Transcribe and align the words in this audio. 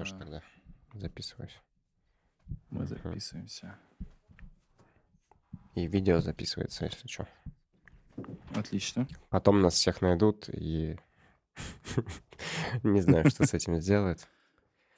тоже 0.00 0.14
тогда 0.14 0.42
записываюсь. 0.94 1.60
Мы 2.70 2.86
записываемся. 2.86 3.76
И 5.74 5.86
видео 5.86 6.20
записывается, 6.20 6.86
если 6.86 7.06
что. 7.06 7.28
Отлично. 8.54 9.06
Потом 9.28 9.60
нас 9.60 9.74
всех 9.74 10.00
найдут 10.00 10.48
и 10.48 10.98
не 12.82 13.02
знаю, 13.02 13.28
что 13.28 13.46
с 13.46 13.52
этим 13.52 13.78
сделают. 13.78 14.26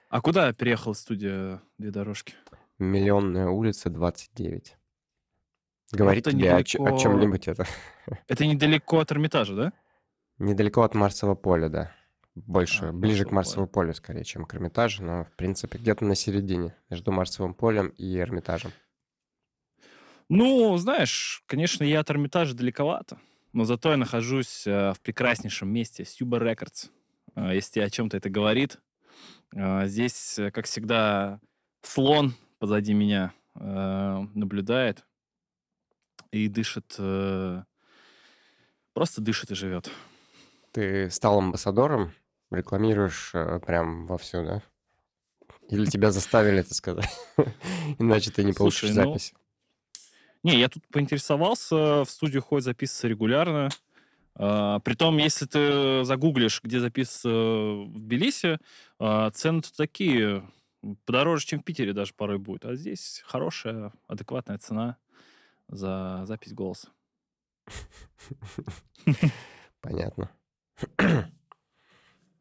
А 0.09 0.21
куда 0.21 0.53
переехал 0.53 0.95
студия 0.95 1.61
«Две 1.79 1.91
дорожки»? 1.91 2.35
Миллионная 2.79 3.49
улица, 3.49 3.91
29. 3.91 4.77
Говорит 5.91 6.29
Это 6.29 6.37
тебе 6.37 6.55
о, 6.55 6.59
о 6.59 6.99
чем-нибудь 6.99 7.49
это. 7.49 7.67
Это 8.29 8.47
недалеко 8.47 9.01
от 9.01 9.11
Эрмитажа, 9.11 9.57
да? 9.57 9.73
Недалеко 10.39 10.83
от 10.83 10.95
Марсового 10.95 11.35
поля, 11.35 11.69
да. 11.69 11.93
Больше, 12.35 12.87
А, 12.87 12.93
ближе 12.93 13.25
к 13.25 13.31
Марсовому 13.31 13.69
полю, 13.69 13.93
скорее, 13.93 14.25
чем 14.25 14.47
к 14.47 14.55
Эрмитажу, 14.55 15.05
но, 15.05 15.25
в 15.25 15.33
принципе, 15.33 15.79
где-то 15.79 16.05
на 16.05 16.15
середине, 16.15 16.75
между 16.89 17.13
Марсовым 17.13 17.53
полем 17.55 17.89
и 17.89 18.17
Эрмитажем. 18.19 18.73
Ну, 20.29 20.77
знаешь, 20.79 21.43
конечно, 21.47 21.85
я 21.85 22.01
от 22.01 22.11
Эрмитажа 22.11 22.55
далековато, 22.55 23.19
но 23.53 23.65
зато 23.65 23.91
я 23.91 23.99
нахожусь 23.99 24.67
э, 24.67 24.95
в 24.95 25.01
прекраснейшем 25.03 25.69
месте, 25.69 26.07
Сюба 26.07 26.39
Рекордс. 26.39 26.89
Э, 27.35 27.55
Если 27.55 27.81
о 27.81 27.91
чем-то 27.91 28.17
это 28.17 28.31
говорит. 28.31 28.81
Э, 29.55 29.87
Здесь, 29.87 30.39
как 30.55 30.65
всегда, 30.65 31.39
слон 31.83 32.35
позади 32.59 32.95
меня 32.95 33.35
наблюдает 33.55 35.05
и 36.31 36.49
дышит, 36.49 36.97
просто 38.95 39.21
дышит 39.21 39.51
и 39.51 39.55
живет. 39.55 39.91
Ты 40.71 41.11
стал 41.11 41.39
амбассадором, 41.39 42.13
рекламируешь 42.55 43.31
э, 43.35 43.61
прям 43.61 44.07
вовсю, 44.07 44.45
да? 44.45 44.63
Или 45.69 45.87
тебя 45.87 46.11
заставили 46.11 46.61
это 46.61 46.75
сказать? 46.75 47.11
Иначе 47.99 48.31
ты 48.31 48.45
не 48.45 48.53
получишь 48.53 48.81
Слушай, 48.81 49.05
ну, 49.05 49.13
запись. 49.13 49.35
Не, 50.43 50.59
я 50.59 50.69
тут 50.69 50.87
поинтересовался, 50.89 52.05
в 52.05 52.11
студию 52.11 52.43
ходит 52.43 52.65
записываться 52.65 53.09
регулярно. 53.09 53.69
А, 54.35 54.81
Притом, 54.81 55.19
если 55.19 55.47
ты 55.47 56.05
загуглишь, 56.05 56.61
где 56.63 56.81
записываться 56.81 57.29
в 57.29 57.99
Тбилиси, 57.99 58.59
а, 58.99 59.31
цены 59.31 59.63
тут 59.63 59.77
такие, 59.77 60.49
подороже, 61.05 61.47
чем 61.47 61.61
в 61.61 61.65
Питере 61.65 61.93
даже 61.93 62.13
порой 62.15 62.39
будет. 62.39 62.65
А 62.65 62.75
здесь 62.75 63.23
хорошая, 63.27 63.93
адекватная 64.09 64.59
цена 64.59 64.97
за 65.69 66.25
запись 66.27 66.53
голоса. 66.53 66.89
Понятно. 69.81 70.31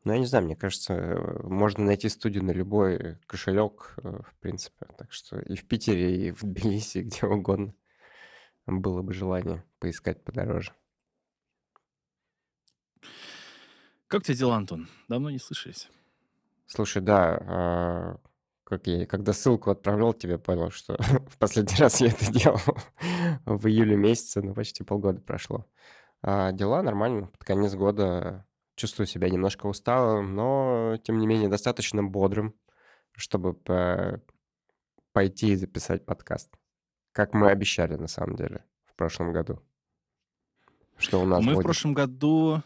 Ну, 0.03 0.13
я 0.13 0.19
не 0.19 0.25
знаю, 0.25 0.45
мне 0.45 0.55
кажется, 0.55 0.94
э, 0.94 1.44
можно 1.44 1.85
найти 1.85 2.09
студию 2.09 2.44
на 2.44 2.52
любой 2.52 3.17
кошелек, 3.27 3.94
э, 3.97 4.21
в 4.23 4.35
принципе. 4.39 4.88
Так 4.97 5.11
что 5.13 5.39
и 5.39 5.55
в 5.55 5.67
Питере, 5.67 6.27
и 6.27 6.31
в 6.31 6.41
Тбилиси, 6.41 6.97
где 7.03 7.25
угодно. 7.27 7.73
Было 8.66 9.02
бы 9.03 9.13
желание 9.13 9.63
поискать 9.79 10.23
подороже. 10.23 10.73
Как 14.07 14.22
у 14.22 14.23
тебя 14.23 14.35
дела, 14.35 14.55
Антон? 14.57 14.89
Давно 15.07 15.29
не 15.29 15.39
слышались. 15.39 15.89
Слушай, 16.66 17.02
да, 17.02 17.38
а, 17.41 18.17
как 18.63 18.88
я, 18.88 19.05
когда 19.05 19.33
ссылку 19.33 19.72
отправлял 19.72 20.13
тебе, 20.13 20.39
понял, 20.39 20.72
что 20.72 20.97
в 21.29 21.38
последний 21.38 21.77
раз 21.77 22.02
я 22.02 22.07
это 22.07 22.31
делал 22.31 22.59
в 23.45 23.67
июле 23.67 23.95
месяце, 23.95 24.41
ну, 24.41 24.53
почти 24.53 24.83
полгода 24.83 25.22
прошло. 25.22 25.66
А 26.23 26.52
дела 26.52 26.81
нормально, 26.81 27.27
под 27.27 27.44
конец 27.44 27.73
года 27.75 28.45
чувствую 28.82 29.06
себя 29.08 29.30
немножко 29.30 29.68
усталым, 29.68 30.36
но, 30.36 30.98
тем 31.04 31.20
не 31.20 31.28
менее, 31.28 31.50
достаточно 31.50 32.04
бодрым, 32.04 32.56
чтобы 33.12 33.54
по- 33.54 34.20
пойти 35.14 35.52
и 35.52 35.56
записать 35.56 36.04
подкаст. 36.06 36.58
Как 37.12 37.34
мы 37.34 37.52
обещали, 37.52 37.96
на 37.96 38.08
самом 38.08 38.36
деле, 38.36 38.66
в 38.86 38.96
прошлом 38.96 39.34
году. 39.34 39.62
Что 40.97 41.22
у 41.22 41.25
нас 41.25 41.44
Мы 41.44 41.52
в 41.52 41.56
будет. 41.56 41.64
прошлом 41.66 41.94
году, 41.94 42.64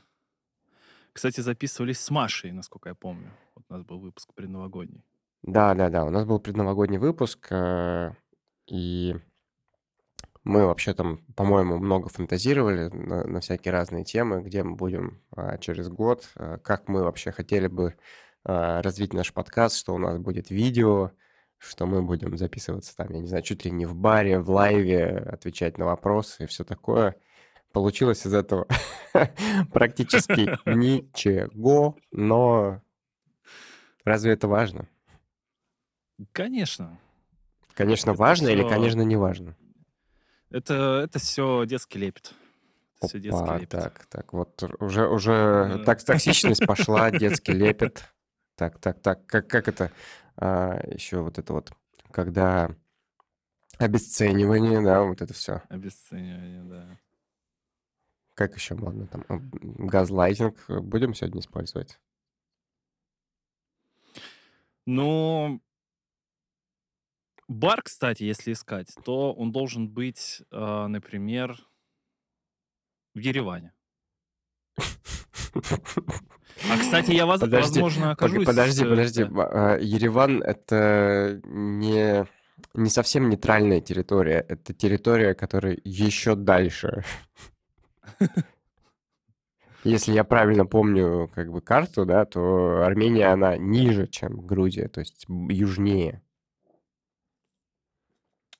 кстати, 1.11 1.41
записывались 1.41 1.99
с 1.99 2.09
Машей, 2.11 2.51
насколько 2.51 2.89
я 2.89 2.95
помню. 2.95 3.31
Вот 3.55 3.65
у 3.69 3.73
нас 3.73 3.83
был 3.83 3.99
выпуск 3.99 4.33
предновогодний. 4.33 5.03
Да, 5.43 5.73
да, 5.75 5.89
да. 5.89 6.05
У 6.05 6.09
нас 6.09 6.25
был 6.25 6.39
предновогодний 6.39 6.97
выпуск, 6.97 7.47
э, 7.51 8.11
и 8.67 9.15
мы 10.45 10.67
вообще 10.67 10.93
там, 10.93 11.17
по-моему, 11.35 11.77
много 11.79 12.07
фантазировали 12.07 12.89
на, 12.89 13.25
на 13.25 13.39
всякие 13.41 13.71
разные 13.71 14.05
темы, 14.05 14.41
где 14.41 14.63
мы 14.63 14.75
будем 14.75 15.19
а, 15.35 15.57
через 15.57 15.89
год, 15.89 16.29
а, 16.35 16.59
как 16.59 16.87
мы 16.87 17.03
вообще 17.03 17.31
хотели 17.31 17.67
бы 17.67 17.95
а, 18.43 18.83
развить 18.83 19.11
наш 19.11 19.33
подкаст, 19.33 19.75
что 19.75 19.95
у 19.95 19.97
нас 19.97 20.19
будет 20.19 20.51
видео, 20.51 21.11
что 21.57 21.87
мы 21.87 22.03
будем 22.03 22.37
записываться 22.37 22.95
там, 22.95 23.11
я 23.11 23.19
не 23.19 23.27
знаю, 23.27 23.43
чуть 23.43 23.65
ли 23.65 23.71
не 23.71 23.87
в 23.87 23.95
баре, 23.95 24.39
в 24.39 24.51
лайве, 24.51 25.17
отвечать 25.17 25.79
на 25.79 25.85
вопросы 25.85 26.43
и 26.43 26.47
все 26.47 26.63
такое. 26.63 27.15
Получилось 27.71 28.25
из 28.27 28.33
этого 28.35 28.67
практически 29.73 30.59
ничего, 30.69 31.97
но 32.11 32.81
разве 34.03 34.33
это 34.33 34.47
важно? 34.47 34.87
Конечно. 36.31 36.99
Конечно, 37.73 38.11
Это 38.11 38.19
важно 38.19 38.47
или, 38.49 38.61
конечно, 38.61 39.01
не 39.01 39.15
важно? 39.15 39.55
Это, 40.55 41.01
это 41.03 41.19
все 41.19 41.65
детский 41.65 41.99
лепет. 41.99 42.33
Это 42.97 43.09
все 43.09 43.19
детский 43.19 43.53
лепет. 43.55 43.69
так, 43.69 44.05
так, 44.05 44.31
вот 44.31 44.63
уже, 44.79 45.05
уже 45.09 45.75
Да. 45.79 45.83
так, 45.83 46.01
токсичность 46.01 46.65
пошла, 46.65 47.11
детский 47.11 47.51
лепет. 47.51 48.05
Так, 48.55 48.79
так, 48.79 49.01
так, 49.01 49.25
как, 49.25 49.49
как 49.49 49.67
это 49.67 49.91
еще 50.37 51.19
вот 51.19 51.39
это 51.39 51.51
вот, 51.51 51.73
когда 52.09 52.73
обесценивание, 53.79 54.81
да, 54.81 55.03
вот 55.03 55.21
это 55.21 55.33
все. 55.33 55.61
Обесценивание, 55.67 56.63
да. 56.63 56.99
Как 58.33 58.55
еще 58.55 58.75
модно 58.75 59.07
там? 59.07 59.25
Газлайтинг 59.27 60.55
э, 60.69 60.79
будем 60.79 61.13
сегодня 61.13 61.41
использовать? 61.41 61.99
Ну, 64.85 65.61
бар, 67.47 67.81
кстати, 67.81 68.23
если 68.23 68.53
искать, 68.53 68.93
то 69.03 69.33
он 69.33 69.51
должен 69.51 69.89
быть, 69.89 70.41
а, 70.51 70.87
например, 70.87 71.57
в 73.13 73.19
Ереване. 73.19 73.73
А, 76.69 76.77
кстати, 76.79 77.11
я, 77.11 77.25
воз- 77.25 77.41
Подожди, 77.41 77.81
возможно, 77.81 78.11
окажусь... 78.11 78.45
Подожди, 78.45 78.83
э, 78.83 78.89
подожди. 78.89 79.23
да. 79.23 79.29
А, 79.51 79.77
Ереван 79.77 80.41
это 80.41 81.41
не, 81.43 82.25
не 82.73 82.89
совсем 82.89 83.29
нейтральная 83.29 83.81
территория. 83.81 84.45
Это 84.47 84.73
территория, 84.73 85.33
которая 85.33 85.77
еще 85.83 86.35
дальше. 86.35 87.03
Если 89.83 90.13
я 90.13 90.23
правильно 90.23 90.65
помню 90.65 91.29
как 91.33 91.51
бы 91.51 91.61
карту, 91.61 92.05
да, 92.05 92.25
то 92.25 92.83
Армения, 92.83 93.27
она 93.27 93.55
ниже, 93.55 94.07
чем 94.07 94.45
Грузия, 94.45 94.87
то 94.87 94.99
есть 94.99 95.25
южнее. 95.27 96.21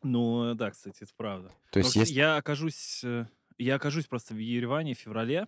Ну, 0.06 0.54
да, 0.54 0.70
кстати, 0.70 1.02
это 1.02 1.12
правда. 1.18 1.52
То 1.72 1.80
есть 1.80 1.96
есть... 1.96 2.12
я 2.12 2.38
окажусь, 2.38 3.04
э, 3.04 3.26
я 3.58 3.76
окажусь 3.76 4.06
просто 4.06 4.36
в 4.36 4.38
Ереване 4.38 4.94
в 4.94 5.00
феврале, 5.00 5.48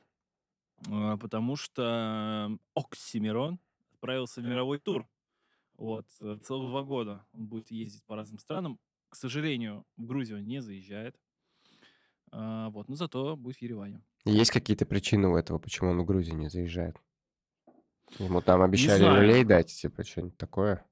а, 0.90 1.16
потому 1.18 1.56
что 1.56 2.58
Оксимирон 2.74 3.60
отправился 3.94 4.42
в 4.42 4.46
мировой 4.46 4.80
тур. 4.80 5.08
Вот, 5.78 6.08
э, 6.22 6.40
целых 6.44 6.72
два 6.72 6.82
года 6.82 7.24
он 7.34 7.46
будет 7.46 7.70
ездить 7.70 8.04
по 8.06 8.16
разным 8.16 8.40
странам. 8.40 8.80
К 9.10 9.16
сожалению, 9.16 9.86
в 9.96 10.08
Грузию 10.08 10.40
он 10.40 10.46
не 10.46 10.60
заезжает. 10.64 11.16
А, 12.32 12.72
Вот, 12.72 12.90
но 12.90 12.96
зато 12.96 13.36
будет 13.38 13.58
в 13.58 13.62
Ереване. 13.62 14.02
Есть 14.26 14.50
какие-то 14.50 14.88
причины 14.88 15.28
у 15.28 15.38
этого, 15.38 15.60
почему 15.60 15.92
он 15.92 16.02
в 16.02 16.06
Грузию 16.06 16.36
не 16.36 16.50
заезжает? 16.50 16.98
Ему 18.18 18.42
там 18.42 18.64
обещали 18.64 19.04
люлей 19.04 19.44
дать, 19.44 19.68
типа, 19.68 20.04
что-нибудь 20.04 20.38
такое. 20.38 20.84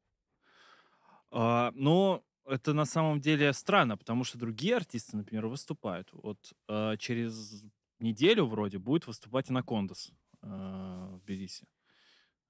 А, 1.31 1.71
Но 1.73 2.23
это 2.45 2.73
на 2.73 2.85
самом 2.85 3.21
деле 3.21 3.53
странно, 3.53 3.97
потому 3.97 4.23
что 4.23 4.37
другие 4.37 4.75
артисты, 4.75 5.17
например, 5.17 5.47
выступают. 5.47 6.09
Вот 6.13 6.53
а, 6.67 6.97
через 6.97 7.65
неделю 7.99 8.45
вроде 8.45 8.77
будет 8.79 9.07
выступать 9.07 9.49
Анакондас 9.49 10.11
а, 10.41 11.15
в 11.15 11.21
Тбилиси. 11.21 11.67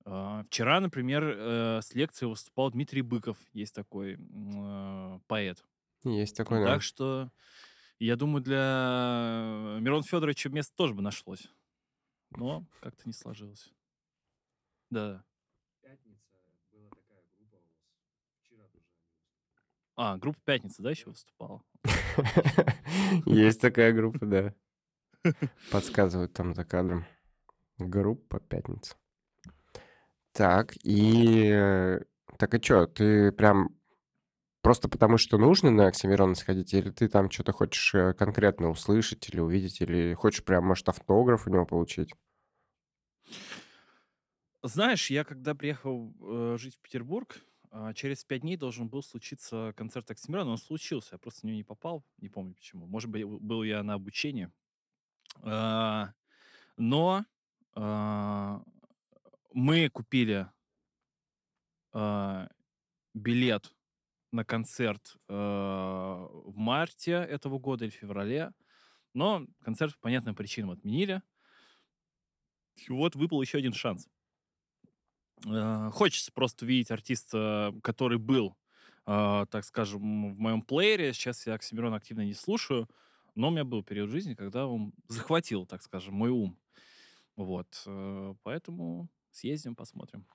А, 0.05 0.43
Вчера, 0.45 0.79
например, 0.81 1.23
э, 1.25 1.81
с 1.81 1.93
лекцией 1.95 2.29
выступал 2.29 2.71
Дмитрий 2.71 3.01
Быков, 3.01 3.37
есть 3.53 3.75
такой 3.75 4.17
э, 4.19 5.19
поэт. 5.27 5.65
Есть 6.05 6.37
такой, 6.37 6.63
да. 6.63 6.73
Так 6.73 6.81
что 6.81 7.31
я 7.99 8.15
думаю, 8.15 8.43
для 8.43 9.77
Мирона 9.81 10.03
Федоровича 10.03 10.49
место 10.49 10.73
тоже 10.75 10.93
бы 10.93 11.01
нашлось. 11.01 11.49
Но 12.31 12.67
как-то 12.81 13.03
не 13.05 13.13
сложилось. 13.13 13.73
Да. 14.89 15.23
А, 19.95 20.17
группа 20.17 20.39
Пятница, 20.43 20.81
да, 20.81 20.91
еще 20.91 21.09
выступала? 21.09 21.61
Есть 23.25 23.61
такая 23.61 23.93
группа, 23.93 24.25
да. 24.25 24.53
Подсказывают 25.71 26.33
там 26.33 26.53
за 26.53 26.65
кадром. 26.65 27.05
Группа 27.77 28.39
«Пятница». 28.39 28.95
Так, 30.33 30.73
и 30.83 31.99
Так 32.37 32.53
и 32.55 32.59
чё, 32.61 32.87
ты 32.87 33.31
прям 33.31 33.69
просто 34.61 34.89
потому, 34.89 35.17
что 35.17 35.37
нужно 35.37 35.71
на 35.71 35.87
Оксимирона 35.87 36.35
сходить, 36.35 36.73
или 36.73 36.91
ты 36.91 37.09
там 37.09 37.31
что 37.31 37.43
то 37.43 37.53
хочешь, 37.53 37.95
э, 37.95 38.13
конкретно 38.13 38.69
услышать 38.71 39.29
или 39.29 39.39
увидеть, 39.41 39.81
или 39.81 40.13
хочешь 40.15 40.43
прям, 40.45 40.65
может, 40.65 40.89
автограф 40.89 41.47
у 41.47 41.51
него 41.51 41.65
получить? 41.65 42.13
Знаешь, 44.63 45.09
я 45.11 45.23
когда 45.23 45.53
приехал, 45.53 46.13
э, 46.21 46.57
жить 46.57 46.75
в 46.75 46.81
Петербург, 46.81 47.39
а, 47.77 47.93
через 47.93 48.23
5 48.23 48.41
дней 48.41 48.55
должен 48.55 48.87
был 48.87 49.03
случиться 49.03 49.73
концерт 49.75 50.09
Оксимирона. 50.09 50.51
Он 50.51 50.57
случился, 50.57 51.15
я 51.15 51.17
просто 51.17 51.45
на 51.45 51.49
него 51.49 51.57
не 51.57 51.63
попал, 51.65 52.05
не 52.19 52.29
помню 52.29 52.53
почему. 52.53 52.87
Может 52.87 53.09
быть, 53.09 53.25
был 53.25 53.63
я 53.63 53.83
на 53.83 53.95
обучении. 53.95 54.49
А, 55.41 56.13
но, 56.77 57.25
а, 57.73 58.63
мы 59.53 59.89
купили 59.89 60.49
билет 63.13 63.73
на 64.33 64.43
концерт, 64.43 65.15
в 65.29 66.51
марте 66.55 67.13
этого 67.13 67.57
года 67.57 67.85
или 67.85 67.91
феврале, 67.91 68.51
но 69.13 69.47
концерт 69.63 69.93
по 69.93 70.01
понятным 70.01 70.35
причинам 70.35 70.71
отменили. 70.71 71.21
И 72.75 72.91
вот 72.91 73.15
выпал 73.15 73.41
еще 73.41 73.59
один 73.59 73.71
шанс. 73.71 74.09
А, 75.45 75.89
хочется 75.91 76.31
просто 76.31 76.65
увидеть 76.65 76.91
артиста, 76.91 77.73
который 77.83 78.17
был, 78.17 78.55
а, 79.05 79.45
так 79.47 79.65
скажем, 79.65 80.35
в 80.35 80.39
моем 80.39 80.61
плеере. 80.61 81.13
Сейчас 81.13 81.45
я 81.47 81.53
Оксимирона 81.53 81.97
активно 81.97 82.25
не 82.25 82.33
слушаю, 82.33 82.89
но 83.35 83.49
у 83.49 83.51
меня 83.51 83.63
был 83.63 83.83
период 83.83 84.09
жизни, 84.09 84.33
когда 84.33 84.67
он 84.67 84.93
захватил, 85.07 85.65
так 85.65 85.81
скажем, 85.81 86.15
мой 86.15 86.29
ум. 86.29 86.57
Вот, 87.35 87.83
э, 87.85 88.33
поэтому 88.43 89.09
съездим, 89.31 89.75
посмотрим. 89.75 90.25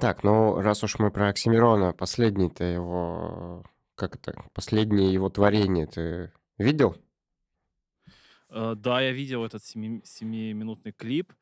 Так, 0.00 0.22
ну, 0.22 0.60
раз 0.60 0.84
уж 0.84 0.98
мы 0.98 1.10
про 1.10 1.28
Оксимирона, 1.28 1.94
последний-то 1.94 2.64
его, 2.64 3.64
как 3.94 4.16
это, 4.16 4.44
последнее 4.52 5.12
его 5.12 5.30
творение 5.30 5.86
ты 5.86 6.32
видел? 6.58 6.96
Э, 8.50 8.74
да, 8.76 9.00
я 9.00 9.12
видел 9.12 9.44
этот 9.44 9.64
семи 9.64 10.02
семиминутный 10.04 10.92
клип. 10.92 11.32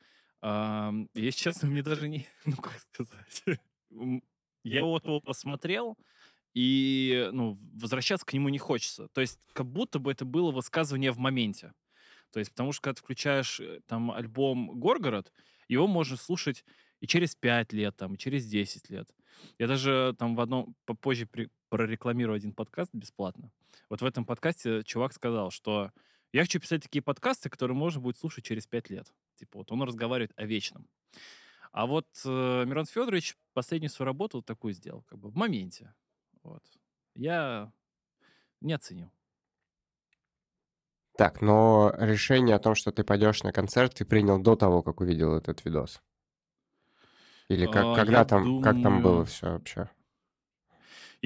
Если 1.14 1.40
честно, 1.40 1.68
мне 1.68 1.82
даже 1.82 2.08
не 2.08 2.26
ну, 2.44 2.56
как 2.56 2.78
сказать, 2.78 3.42
я 4.64 4.84
вот 4.84 5.04
его 5.06 5.20
посмотрел, 5.20 5.96
и, 6.54 7.30
ну, 7.32 7.56
возвращаться 7.74 8.26
к 8.26 8.32
нему 8.32 8.48
не 8.48 8.58
хочется. 8.58 9.08
То 9.12 9.20
есть 9.20 9.40
как 9.52 9.66
будто 9.66 9.98
бы 9.98 10.12
это 10.12 10.24
было 10.24 10.52
высказывание 10.52 11.12
в 11.12 11.18
моменте. 11.18 11.74
То 12.32 12.40
есть 12.40 12.50
потому 12.52 12.72
что 12.72 12.82
когда 12.82 12.94
ты 12.96 13.02
включаешь, 13.02 13.60
э, 13.60 13.80
там 13.86 14.10
альбом 14.12 14.80
"Горгород", 14.80 15.32
его 15.68 15.86
можно 15.88 16.16
слушать 16.16 16.64
и 17.00 17.06
через 17.06 17.36
5 17.36 17.72
лет, 17.72 17.96
там, 17.96 18.14
и 18.14 18.18
через 18.18 18.46
10 18.46 18.90
лет. 18.90 19.10
Я 19.58 19.68
даже 19.68 20.14
там 20.18 20.36
в 20.36 20.40
одном 20.40 20.76
попозже 20.86 21.26
при 21.26 21.50
прорекламирую 21.70 22.36
один 22.36 22.52
подкаст 22.54 22.90
бесплатно. 22.94 23.52
Вот 23.90 24.02
в 24.02 24.04
этом 24.06 24.24
подкасте 24.26 24.82
чувак 24.84 25.12
сказал, 25.14 25.50
что 25.50 25.92
я 26.34 26.42
хочу 26.42 26.58
писать 26.58 26.82
такие 26.82 27.00
подкасты, 27.00 27.48
которые 27.48 27.76
можно 27.76 28.00
будет 28.00 28.18
слушать 28.18 28.44
через 28.44 28.66
5 28.66 28.90
лет. 28.90 29.12
Типа 29.36 29.58
вот 29.58 29.70
он 29.70 29.82
разговаривает 29.84 30.32
о 30.36 30.44
вечном. 30.44 30.88
А 31.70 31.86
вот 31.86 32.06
э, 32.24 32.64
Мирон 32.66 32.86
Федорович 32.86 33.36
последнюю 33.52 33.88
свою 33.90 34.08
работу 34.08 34.38
вот 34.38 34.44
такую 34.44 34.74
сделал, 34.74 35.02
как 35.02 35.20
бы 35.20 35.28
в 35.28 35.36
моменте. 35.36 35.94
Вот. 36.42 36.62
Я 37.14 37.72
не 38.60 38.72
оценил. 38.72 39.12
Так, 41.16 41.40
но 41.40 41.94
решение 41.98 42.56
о 42.56 42.58
том, 42.60 42.74
что 42.74 42.90
ты 42.90 43.04
пойдешь 43.04 43.44
на 43.44 43.52
концерт, 43.52 43.94
ты 43.94 44.04
принял 44.04 44.40
до 44.40 44.56
того, 44.56 44.82
как 44.82 45.00
увидел 45.00 45.36
этот 45.36 45.64
видос? 45.64 46.02
Или 47.48 47.66
как, 47.66 47.84
А, 47.84 47.94
когда 47.94 48.24
там, 48.24 48.60
как 48.60 48.82
там 48.82 49.02
было 49.02 49.12
думаю, 49.12 49.26
все 49.26 49.50
вообще? 49.50 49.88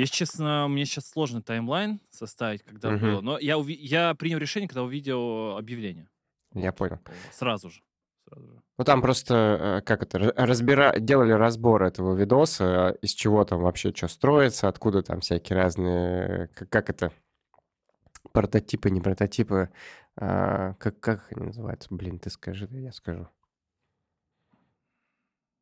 Если 0.01 0.15
честно, 0.15 0.67
мне 0.69 0.85
сейчас 0.85 1.09
сложно 1.11 1.43
таймлайн 1.43 2.01
составить, 2.11 2.63
когда 2.63 2.91
было, 2.91 3.17
Мгм. 3.17 3.25
но 3.25 3.39
я, 3.39 3.55
уви- 3.59 3.77
я 3.79 4.15
принял 4.15 4.39
решение, 4.39 4.69
когда 4.69 4.83
увидел 4.83 5.57
объявление. 5.57 6.09
Я 6.55 6.73
понял. 6.73 6.99
сразу 7.33 7.71
же. 7.71 7.83
Сразу 8.29 8.47
же. 8.49 8.63
Ну 8.79 8.85
там 8.85 9.03
просто, 9.03 9.35
э, 9.79 9.83
как 9.87 10.03
это, 10.03 10.19
ра- 10.19 10.33
разбира... 10.37 10.99
делали 10.99 11.33
разбор 11.33 11.83
этого 11.83 12.15
видоса, 12.15 12.97
из 13.03 13.11
чего 13.13 13.45
там 13.45 13.61
вообще 13.61 13.93
что 13.95 14.07
строится, 14.09 14.69
откуда 14.69 15.03
там 15.03 15.21
всякие 15.21 15.57
разные, 15.59 16.49
как, 16.69 16.89
это, 16.91 17.13
прототипы, 18.33 18.91
не 18.91 19.01
прототипы, 19.01 19.71
а, 20.17 20.75
как, 20.75 21.01
как 21.01 21.33
они 21.33 21.47
называются? 21.47 21.89
Блин, 21.93 22.19
ты 22.19 22.31
скажи, 22.31 22.69
я 22.71 22.93
скажу. 22.93 23.29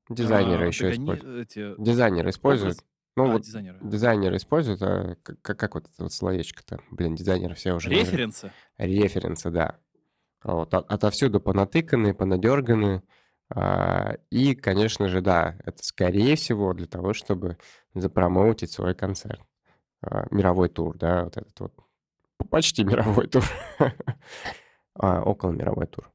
Дизайнеры 0.09 0.65
А, 0.65 0.69
еще 0.69 0.93
используют. 0.93 1.51
эти 1.51 1.75
Дизайнеры 1.83 2.31
используют. 2.31 2.75
образ. 2.79 2.87
Ну 3.17 3.25
А, 3.25 3.33
вот 3.33 3.43
дизайнеры. 3.43 3.79
дизайнеры 3.81 4.37
используют, 4.37 4.83
а 4.83 5.17
как, 5.23 5.59
как, 5.59 5.75
вот 5.75 5.85
это 5.87 6.03
вот 6.03 6.13
словечко-то? 6.13 6.81
Блин, 6.91 7.15
дизайнеры 7.15 7.55
все 7.55 7.73
уже... 7.73 7.89
наверное, 7.89 8.11
Референсы. 8.13 8.53
Референсы, 8.77 9.51
да. 9.51 9.79
Вот, 10.45 10.75
от- 10.75 10.91
отовсюду 10.93 11.41
понатыканы, 11.41 12.13
понадерганы. 12.15 13.03
а, 13.49 14.17
И, 14.31 14.55
конечно 14.55 15.09
же, 15.09 15.23
да, 15.23 15.57
это 15.65 15.83
скорее 15.83 16.37
всего 16.37 16.75
для 16.75 16.87
того, 16.87 17.15
чтобы 17.15 17.57
запромоутить 17.95 18.71
свой 18.71 18.95
концерт. 18.95 19.41
А, 20.03 20.27
Мировой 20.31 20.69
тур, 20.69 20.97
да, 20.99 21.25
вот 21.25 21.37
этот 21.39 21.59
вот. 21.61 21.75
Почти 22.51 22.85
мировой 22.85 23.29
тур. 23.29 23.45
А, 24.95 25.23
Около 25.23 25.53
мировой 25.53 25.87
тур. 25.87 26.11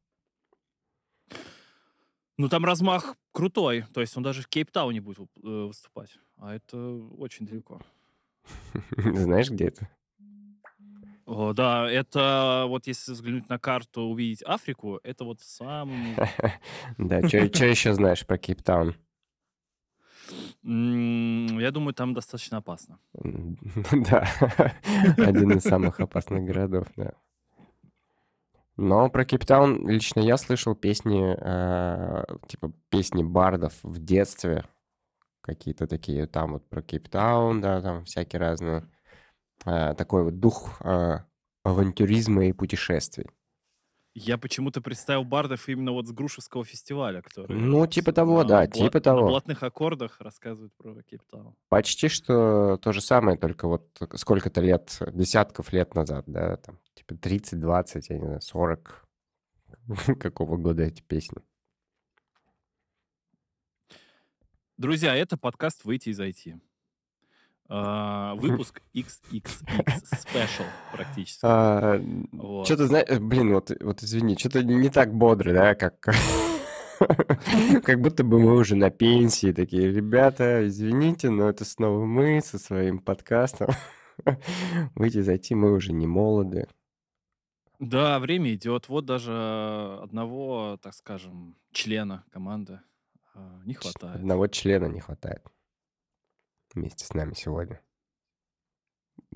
Ну, 2.41 2.49
там 2.49 2.65
размах 2.65 3.17
крутой. 3.33 3.85
То 3.93 4.01
есть 4.01 4.17
он 4.17 4.23
даже 4.23 4.41
в 4.41 4.47
Кейптауне 4.47 4.99
будет 4.99 5.29
э, 5.43 5.47
выступать. 5.67 6.17
А 6.37 6.55
это 6.55 6.75
очень 7.19 7.45
далеко. 7.45 7.79
Знаешь, 8.97 9.51
где 9.51 9.65
это? 9.65 9.87
О, 11.27 11.53
да, 11.53 11.87
это 11.87 12.65
вот 12.67 12.87
если 12.87 13.11
взглянуть 13.11 13.47
на 13.47 13.59
карту, 13.59 14.01
увидеть 14.01 14.41
Африку, 14.41 14.99
это 15.03 15.23
вот 15.23 15.39
низу. 15.39 16.15
Да, 16.97 17.27
что 17.27 17.65
еще 17.65 17.93
знаешь 17.93 18.25
про 18.25 18.39
Кейптаун? 18.39 18.95
Я 20.63 21.69
думаю, 21.71 21.93
там 21.93 22.15
достаточно 22.15 22.57
опасно. 22.57 22.97
Да, 23.13 24.27
один 25.17 25.51
из 25.51 25.61
самых 25.61 25.99
опасных 25.99 26.43
городов, 26.43 26.87
да. 26.95 27.13
Но 28.81 29.11
про 29.11 29.25
Кейптаун 29.25 29.87
лично 29.87 30.21
я 30.21 30.37
слышал 30.37 30.73
песни, 30.73 31.37
э, 31.39 32.23
типа 32.47 32.73
песни 32.89 33.21
бардов 33.21 33.75
в 33.83 34.03
детстве, 34.03 34.65
какие-то 35.41 35.85
такие 35.85 36.25
там 36.25 36.53
вот 36.53 36.67
про 36.67 36.81
Кейптаун, 36.81 37.61
да, 37.61 37.79
там 37.83 38.05
всякие 38.05 38.39
разные. 38.39 38.89
Э, 39.67 39.93
Такой 39.93 40.23
вот 40.23 40.39
дух 40.39 40.81
э, 40.81 41.19
авантюризма 41.63 42.45
и 42.45 42.53
путешествий. 42.53 43.27
Я 44.13 44.37
почему-то 44.37 44.81
представил 44.81 45.23
бардов 45.23 45.69
именно 45.69 45.93
вот 45.93 46.05
с 46.05 46.11
Грушевского 46.11 46.65
фестиваля, 46.65 47.21
которые 47.21 47.57
Ну, 47.57 47.87
типа 47.87 48.11
того, 48.11 48.43
на, 48.43 48.47
да, 48.49 48.65
бла- 48.65 48.71
типа 48.71 48.97
на 48.97 49.01
того. 49.01 49.27
блатных 49.29 49.63
аккордах 49.63 50.19
рассказывают 50.19 50.73
про 50.75 51.01
Кейптаун. 51.03 51.55
Почти 51.69 52.09
что 52.09 52.77
то 52.77 52.91
же 52.91 52.99
самое, 52.99 53.37
только 53.37 53.69
вот 53.69 53.87
сколько-то 54.15 54.59
лет, 54.59 54.97
десятков 55.13 55.71
лет 55.71 55.95
назад, 55.95 56.25
да, 56.27 56.57
там, 56.57 56.77
типа 56.93 57.15
30, 57.15 57.59
20, 57.61 58.09
я 58.09 58.17
не 58.17 58.25
знаю, 58.25 58.41
40, 58.41 59.07
какого 60.19 60.57
года 60.57 60.83
эти 60.83 61.01
песни. 61.01 61.37
Друзья, 64.77 65.15
это 65.15 65.37
подкаст 65.37 65.85
«Выйти 65.85 66.09
из 66.09 66.19
IT». 66.19 66.59
А, 67.73 68.35
Выпуск 68.35 68.81
XXX 68.93 69.45
Special 70.11 70.65
практически. 70.91 72.35
Вот. 72.35 72.65
Что-то, 72.65 72.87
знаешь, 72.87 73.17
блин, 73.19 73.53
вот, 73.53 73.71
вот 73.79 74.03
извини, 74.03 74.35
что-то 74.35 74.61
не 74.61 74.89
так 74.89 75.13
бодро, 75.13 75.53
да, 75.53 75.75
как... 75.75 76.13
Как 77.83 77.99
будто 77.99 78.23
бы 78.23 78.39
мы 78.39 78.57
уже 78.57 78.75
на 78.75 78.91
пенсии 78.91 79.51
такие, 79.53 79.91
ребята, 79.91 80.67
извините, 80.67 81.31
но 81.31 81.49
это 81.49 81.65
снова 81.65 82.05
мы 82.05 82.41
со 82.41 82.59
своим 82.59 82.99
подкастом. 82.99 83.69
Выйти 84.95 85.21
зайти, 85.21 85.55
мы 85.55 85.71
уже 85.71 85.93
не 85.93 86.05
молоды. 86.05 86.67
Да, 87.79 88.19
время 88.19 88.53
идет. 88.53 88.87
Вот 88.87 89.05
даже 89.05 89.97
одного, 90.03 90.77
так 90.83 90.93
скажем, 90.93 91.55
члена 91.71 92.23
команды 92.31 92.81
а, 93.33 93.61
не 93.65 93.73
хватает. 93.73 94.17
Одного 94.17 94.45
члена 94.45 94.85
не 94.85 94.99
хватает 94.99 95.41
вместе 96.73 97.05
с 97.05 97.13
нами 97.13 97.33
сегодня. 97.33 97.81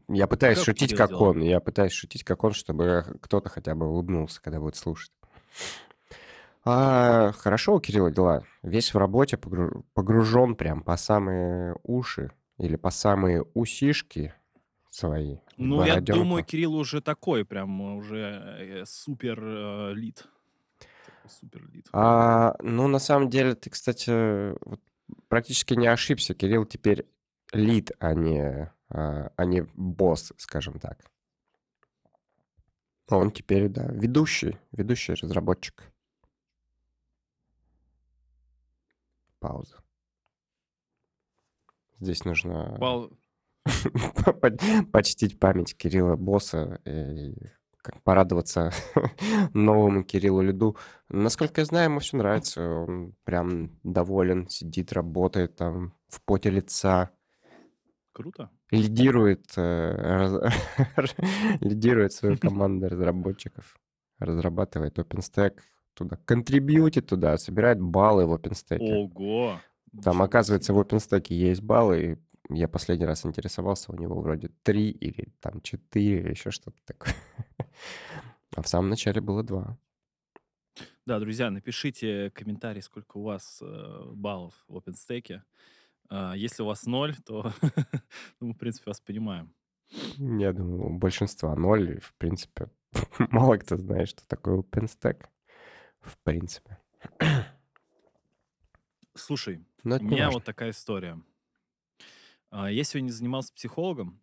Я 0.08 0.28
пытаюсь 0.28 0.58
Как 0.58 0.66
шутить, 0.66 0.96
как 0.96 1.10
дела? 1.10 1.30
он. 1.30 1.42
Я 1.42 1.60
пытаюсь 1.60 1.94
шутить, 1.94 2.24
как 2.24 2.44
он, 2.44 2.54
чтобы 2.54 3.18
кто-то 3.22 3.50
хотя 3.50 3.76
бы 3.76 3.88
улыбнулся, 3.88 4.42
когда 4.42 4.60
будет 4.60 4.76
слушать. 4.76 5.12
А, 6.64 7.32
хорошо 7.34 7.76
у 7.76 7.80
Кирилла 7.80 8.12
дела. 8.12 8.44
Весь 8.64 8.94
в 8.94 8.98
работе, 8.98 9.38
погру- 9.38 9.86
погружен 9.94 10.56
прям 10.56 10.82
по 10.82 10.98
самые 10.98 11.78
уши 11.84 12.32
или 12.58 12.76
по 12.76 12.90
самые 12.90 13.44
усишки 13.54 14.34
свои. 14.90 15.38
Ну, 15.58 15.84
я 15.84 15.94
бороденку. 15.96 16.20
думаю, 16.24 16.44
Кирилл 16.44 16.76
уже 16.76 17.02
такой, 17.02 17.46
прям 17.46 17.82
э, 17.82 17.96
уже 17.98 18.18
э, 18.18 18.86
супер 18.86 19.40
э, 19.44 19.94
лид. 19.94 20.26
Супер 21.28 21.68
лид. 21.72 21.88
А, 21.92 22.56
ну, 22.62 22.88
на 22.88 23.00
самом 23.00 23.30
деле, 23.30 23.56
ты, 23.56 23.70
кстати, 23.70 24.58
вот 24.68 24.80
практически 25.28 25.74
не 25.76 25.88
ошибся. 25.88 26.34
Кирилл 26.34 26.66
теперь 26.66 27.06
лид, 27.56 27.92
а 28.00 28.14
не, 28.14 28.72
а, 28.90 29.32
а 29.36 29.46
не 29.46 29.62
босс, 29.76 30.34
скажем 30.38 30.80
так. 30.80 31.00
Он 33.10 33.32
теперь, 33.32 33.70
да, 33.70 33.88
ведущий, 33.88 34.58
ведущий 34.72 35.14
разработчик. 35.14 35.92
Пауза. 39.40 39.78
Здесь 42.00 42.26
нужно 42.26 42.78
Пау- 42.80 43.18
почтить 44.92 45.40
память 45.40 45.78
Кирилла 45.78 46.16
Босса 46.16 46.82
и 46.86 47.36
как 47.78 48.02
порадоваться 48.02 48.72
новому 49.54 50.04
Кириллу 50.04 50.42
Лиду. 50.42 50.76
Насколько 51.08 51.62
я 51.62 51.66
знаю, 51.66 51.92
ему 51.92 52.00
все 52.00 52.18
нравится. 52.18 52.68
Он 52.68 53.16
прям 53.24 53.80
доволен, 53.84 54.48
сидит, 54.50 54.92
работает 54.92 55.56
там 55.56 55.94
в 56.08 56.22
поте 56.24 56.50
лица, 56.50 57.12
Круто. 58.16 58.50
лидирует, 58.72 59.46
э, 59.58 59.92
раз- 60.96 61.16
лидирует 61.60 62.14
свою 62.14 62.38
команду 62.40 62.88
разработчиков, 62.88 63.78
разрабатывает 64.20 64.98
OpenStack, 64.98 65.60
туда 65.94 66.18
контрибьютит 66.24 67.08
туда, 67.08 67.38
собирает 67.38 67.82
баллы 67.82 68.26
в 68.26 68.34
OpenStack. 68.34 68.80
Ого. 68.80 69.60
Там, 70.02 70.22
оказывается, 70.22 70.74
в 70.74 70.80
OpenStack 70.80 71.26
есть 71.28 71.62
баллы, 71.62 72.18
и 72.50 72.56
я 72.56 72.70
последний 72.70 73.06
раз 73.06 73.26
интересовался, 73.26 73.92
у 73.92 73.98
него 73.98 74.22
вроде 74.22 74.50
3 74.64 74.92
или 74.92 75.34
там 75.42 75.60
4 75.60 76.20
или 76.20 76.30
еще 76.30 76.52
что-то 76.52 76.78
такое. 76.86 77.14
А 78.56 78.62
в 78.62 78.70
самом 78.70 78.90
начале 78.90 79.20
было 79.20 79.44
2. 79.44 79.78
Да, 81.06 81.20
друзья, 81.20 81.52
напишите 81.52 82.32
комментарий, 82.32 82.82
сколько 82.82 83.18
у 83.18 83.24
вас 83.24 83.60
э, 83.62 84.04
баллов 84.14 84.54
в 84.70 84.78
OpenStack. 84.78 85.42
А, 86.10 86.34
если 86.36 86.64
у 86.64 86.68
вас 86.68 86.86
ноль, 86.86 87.16
то 87.26 87.54
ну, 88.40 88.48
мы, 88.48 88.54
в 88.54 88.58
принципе, 88.58 88.90
вас 88.92 89.02
понимаем. 89.02 89.54
Я 90.18 90.54
думаю, 90.54 90.86
у 90.88 90.98
большинства 90.98 91.56
0, 91.56 91.98
и, 91.98 92.00
в 92.00 92.14
принципе, 92.18 92.70
мало 93.32 93.58
кто 93.58 93.78
знает, 93.78 94.10
что 94.10 94.28
такое 94.28 94.58
OpenStack, 94.62 95.26
в 96.02 96.18
принципе. 96.24 96.80
Слушай, 99.14 99.66
Но 99.84 99.96
у 99.96 99.98
это 99.98 100.06
не 100.10 100.12
меня 100.12 100.26
важно. 100.26 100.40
вот 100.40 100.44
такая 100.44 100.72
история. 100.72 101.22
А, 102.50 102.70
Я 102.70 102.84
сегодня 102.84 103.10
занимался 103.12 103.54
психологом. 103.54 104.22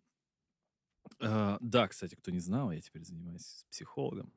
А, 1.19 1.57
Да, 1.61 1.87
кстати, 1.87 2.15
кто 2.15 2.31
не 2.31 2.39
знал, 2.39 2.71
я 2.71 2.81
теперь 2.81 3.03
занимаюсь 3.03 3.65
психологом. 3.69 4.31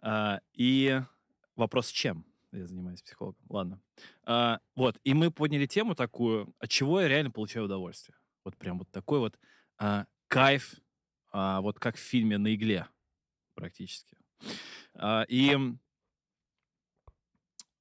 А, 0.00 0.40
И 0.52 1.00
вопрос, 1.56 1.88
чем 1.88 2.24
я 2.52 2.66
занимаюсь 2.66 3.02
психологом? 3.02 3.40
Ладно. 3.48 3.80
А, 4.24 4.60
Вот, 4.74 4.98
и 5.04 5.14
мы 5.14 5.30
подняли 5.30 5.66
тему 5.66 5.94
такую, 5.94 6.54
от 6.58 6.70
чего 6.70 7.00
я 7.00 7.08
реально 7.08 7.30
получаю 7.30 7.66
удовольствие. 7.66 8.16
Вот 8.44 8.56
прям 8.56 8.78
вот 8.78 8.90
такой 8.90 9.18
вот 9.18 9.38
а, 9.78 10.06
кайф, 10.28 10.74
а, 11.32 11.60
вот 11.60 11.78
как 11.78 11.96
в 11.96 12.00
фильме 12.00 12.38
«На 12.38 12.54
игле» 12.54 12.86
практически. 13.54 14.16
А, 14.94 15.24
И 15.28 15.56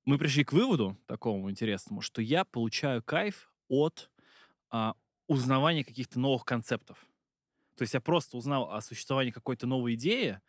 мы 0.06 0.18
пришли 0.18 0.44
к 0.44 0.54
выводу 0.54 0.98
такому 1.08 1.50
интересному, 1.50 2.02
что 2.02 2.22
я 2.22 2.46
получаю 2.46 3.02
кайф 3.04 3.52
от 3.68 4.12
а, 4.70 4.96
узнавания 5.28 5.84
каких-то 5.84 6.20
новых 6.20 6.46
концептов. 6.46 7.06
То 7.76 7.84
есть 7.84 7.94
я 7.94 8.02
просто 8.02 8.38
узнал 8.38 8.72
о 8.72 8.82
существовании 8.82 9.32
какой-то 9.32 9.68
новой 9.68 9.96
идеи, 9.96 10.40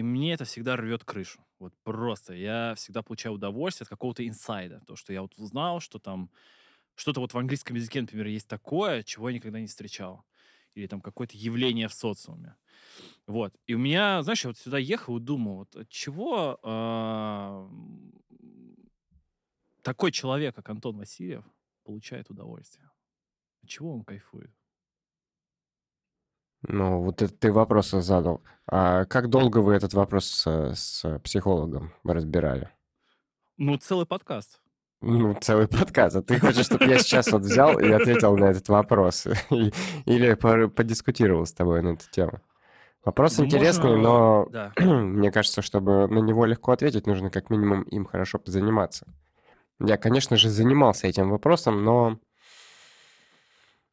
и 0.00 0.02
мне 0.02 0.32
это 0.32 0.46
всегда 0.46 0.76
рвет 0.76 1.04
крышу. 1.04 1.44
Вот 1.58 1.74
просто. 1.82 2.32
Я 2.32 2.74
всегда 2.74 3.02
получаю 3.02 3.34
удовольствие 3.34 3.84
от 3.84 3.90
какого-то 3.90 4.26
инсайда. 4.26 4.80
То, 4.86 4.96
что 4.96 5.12
я 5.12 5.20
вот 5.20 5.34
узнал, 5.36 5.80
что 5.80 5.98
там 5.98 6.30
что-то 6.94 7.20
вот 7.20 7.34
в 7.34 7.38
английском 7.38 7.76
языке, 7.76 8.00
например, 8.00 8.26
есть 8.28 8.48
такое, 8.48 9.02
чего 9.02 9.28
я 9.28 9.34
никогда 9.34 9.60
не 9.60 9.66
встречал. 9.66 10.24
Или 10.72 10.86
там 10.86 11.02
какое-то 11.02 11.36
явление 11.36 11.86
в 11.86 11.92
социуме. 11.92 12.56
Вот. 13.26 13.54
И 13.66 13.74
у 13.74 13.78
меня, 13.78 14.22
знаешь, 14.22 14.42
я 14.42 14.48
вот 14.48 14.56
сюда 14.56 14.78
ехал 14.78 15.18
и 15.18 15.20
думал, 15.20 15.56
вот 15.56 15.76
от 15.76 15.90
чего 15.90 16.58
а, 16.62 17.70
такой 19.82 20.12
человек, 20.12 20.56
как 20.56 20.70
Антон 20.70 20.96
Васильев, 20.96 21.44
получает 21.84 22.30
удовольствие? 22.30 22.90
От 23.62 23.68
чего 23.68 23.92
он 23.92 24.02
кайфует? 24.02 24.50
Ну, 26.62 27.02
вот 27.02 27.22
это 27.22 27.32
ты 27.32 27.52
вопросы 27.52 28.02
задал. 28.02 28.42
А 28.66 29.04
как 29.06 29.28
долго 29.28 29.58
вы 29.58 29.74
этот 29.74 29.94
вопрос 29.94 30.26
с, 30.26 30.74
с 30.74 31.18
психологом 31.20 31.92
разбирали? 32.04 32.70
Ну, 33.56 33.76
целый 33.76 34.06
подкаст. 34.06 34.60
Ну, 35.00 35.34
целый 35.40 35.66
подкаст. 35.66 36.16
А 36.16 36.22
ты 36.22 36.38
хочешь, 36.38 36.66
чтобы 36.66 36.84
я 36.84 36.98
сейчас 36.98 37.32
вот 37.32 37.42
взял 37.42 37.78
и 37.78 37.90
ответил 37.90 38.36
на 38.36 38.46
этот 38.46 38.68
вопрос? 38.68 39.26
Или 40.04 40.34
подискутировал 40.34 41.46
с 41.46 41.52
тобой 41.52 41.82
на 41.82 41.90
эту 41.90 42.10
тему? 42.10 42.40
Вопрос 43.02 43.38
Ну, 43.38 43.46
интересный, 43.46 43.96
можно, 43.96 44.02
но 44.02 44.48
да. 44.50 44.72
мне 44.78 45.32
кажется, 45.32 45.62
чтобы 45.62 46.06
на 46.06 46.18
него 46.18 46.44
легко 46.44 46.72
ответить, 46.72 47.06
нужно 47.06 47.30
как 47.30 47.48
минимум 47.48 47.82
им 47.84 48.04
хорошо 48.04 48.38
позаниматься. 48.38 49.06
Я, 49.78 49.96
конечно 49.96 50.36
же, 50.36 50.50
занимался 50.50 51.06
этим 51.06 51.30
вопросом, 51.30 51.82
но 51.82 52.18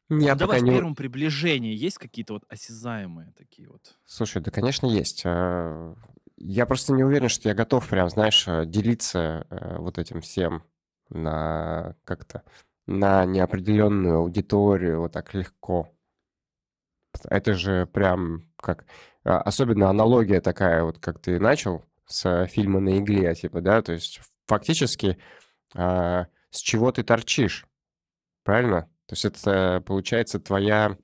я 0.09 0.15
Ну, 0.15 0.21
пока 0.27 0.35
давай 0.35 0.59
в 0.59 0.63
не... 0.63 0.71
первом 0.71 0.95
приближении 0.95 1.75
есть 1.75 1.97
какие-то 1.97 2.33
вот 2.33 2.43
осязаемые 2.49 3.33
такие 3.37 3.69
вот? 3.69 3.97
Слушай, 4.05 4.41
да, 4.41 4.51
конечно, 4.51 4.85
есть. 4.87 5.23
А, 5.25 5.95
Я 6.37 6.65
просто 6.65 6.93
не 6.93 7.03
уверен, 7.03 7.29
что 7.29 7.49
я 7.49 7.55
готов 7.55 7.87
прям, 7.89 8.09
знаешь, 8.09 8.47
э, 8.47 8.65
делиться 8.65 9.45
э, 9.49 9.77
вот 9.79 9.97
этим 9.97 10.21
всем 10.21 10.63
на 11.09 11.95
как-то 12.03 12.43
на 12.85 13.25
неопределенную 13.25 14.19
аудиторию 14.19 15.01
вот 15.01 15.11
так 15.13 15.33
легко. 15.33 15.91
Это 17.29 17.53
же 17.53 17.85
прям 17.87 18.43
как... 18.57 18.85
а, 19.23 19.41
Особенно 19.41 19.89
аналогия 19.89 20.39
такая, 20.41 20.83
вот 20.83 20.99
как 20.99 21.19
ты 21.19 21.39
начал 21.39 21.83
с 22.05 22.45
фильма 22.47 22.79
«На 22.79 22.99
игле», 22.99 23.33
типа, 23.35 23.59
да, 23.61 23.81
то 23.81 23.91
есть 23.93 24.21
фактически 24.45 25.17
а, 25.75 26.27
с 26.51 26.59
чего 26.61 26.91
ты 26.91 27.03
торчишь, 27.03 27.65
правильно? 28.43 28.89
То 29.07 29.13
есть 29.13 29.25
это 29.25 29.81
получается 29.85 30.39
твоя 30.39 30.97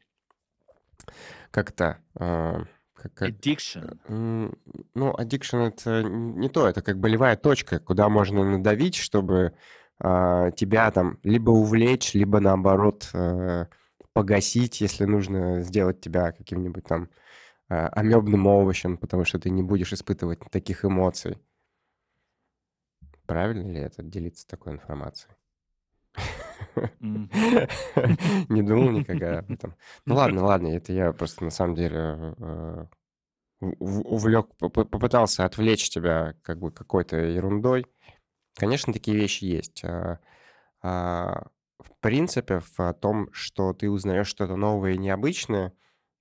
как-то... 1.52 2.00
а, 2.16 2.64
как- 2.94 3.14
как- 3.14 3.30
Addiction. 3.30 3.98
Ну, 4.94 5.12
addiction 5.14 5.68
это 5.68 6.04
не 6.04 6.50
то, 6.50 6.68
это 6.68 6.82
как 6.82 7.00
болевая 7.00 7.38
точка, 7.38 7.80
куда 7.80 8.10
можно 8.10 8.44
надавить, 8.44 8.96
чтобы 8.96 9.54
а, 10.00 10.52
тебя 10.52 10.92
там 10.92 11.20
либо 11.24 11.52
увлечь, 11.52 12.14
либо 12.14 12.40
наоборот 12.40 13.10
э, 13.14 13.68
погасить, 14.14 14.82
если 14.82 15.06
нужно 15.06 15.62
сделать 15.62 16.02
тебя 16.02 16.32
каким-нибудь 16.32 16.86
там 16.86 17.10
а, 17.70 17.88
амебным 17.88 18.48
овощем, 18.48 18.98
потому 18.98 19.24
что 19.24 19.40
ты 19.40 19.50
не 19.50 19.64
будешь 19.64 19.94
испытывать 19.94 20.40
таких 20.52 20.84
эмоций. 20.84 21.38
Правильно 23.26 23.72
ли 23.72 23.80
это 23.80 24.04
делиться 24.04 24.46
такой 24.46 24.74
информацией? 24.74 25.34
Не 28.50 28.62
думал 28.62 28.92
никогда 28.92 29.40
об 29.40 29.52
этом. 29.52 29.76
Ну 30.06 30.16
ладно, 30.16 30.44
ладно, 30.44 30.68
это 30.68 30.94
я 30.94 31.12
просто 31.14 31.44
на 31.44 31.50
самом 31.52 31.76
деле 31.76 32.36
э, 32.40 32.86
увлек, 33.62 34.48
поп- 34.58 34.90
попытался 34.90 35.46
отвлечь 35.46 35.90
тебя 35.90 36.36
как 36.44 36.60
бы 36.60 36.72
какой-то 36.72 37.18
ерундой. 37.18 37.86
Конечно, 38.56 38.94
такие 38.94 39.18
вещи 39.18 39.46
есть. 39.46 39.84
А, 39.86 40.20
а, 40.84 41.48
В 41.80 41.92
принципе, 42.02 42.62
в 42.78 42.94
том, 42.96 43.30
что 43.34 43.74
ты 43.74 43.90
узнаешь 43.90 44.28
что-то 44.28 44.56
новое 44.58 44.94
и 44.94 44.98
необычное, 45.00 45.74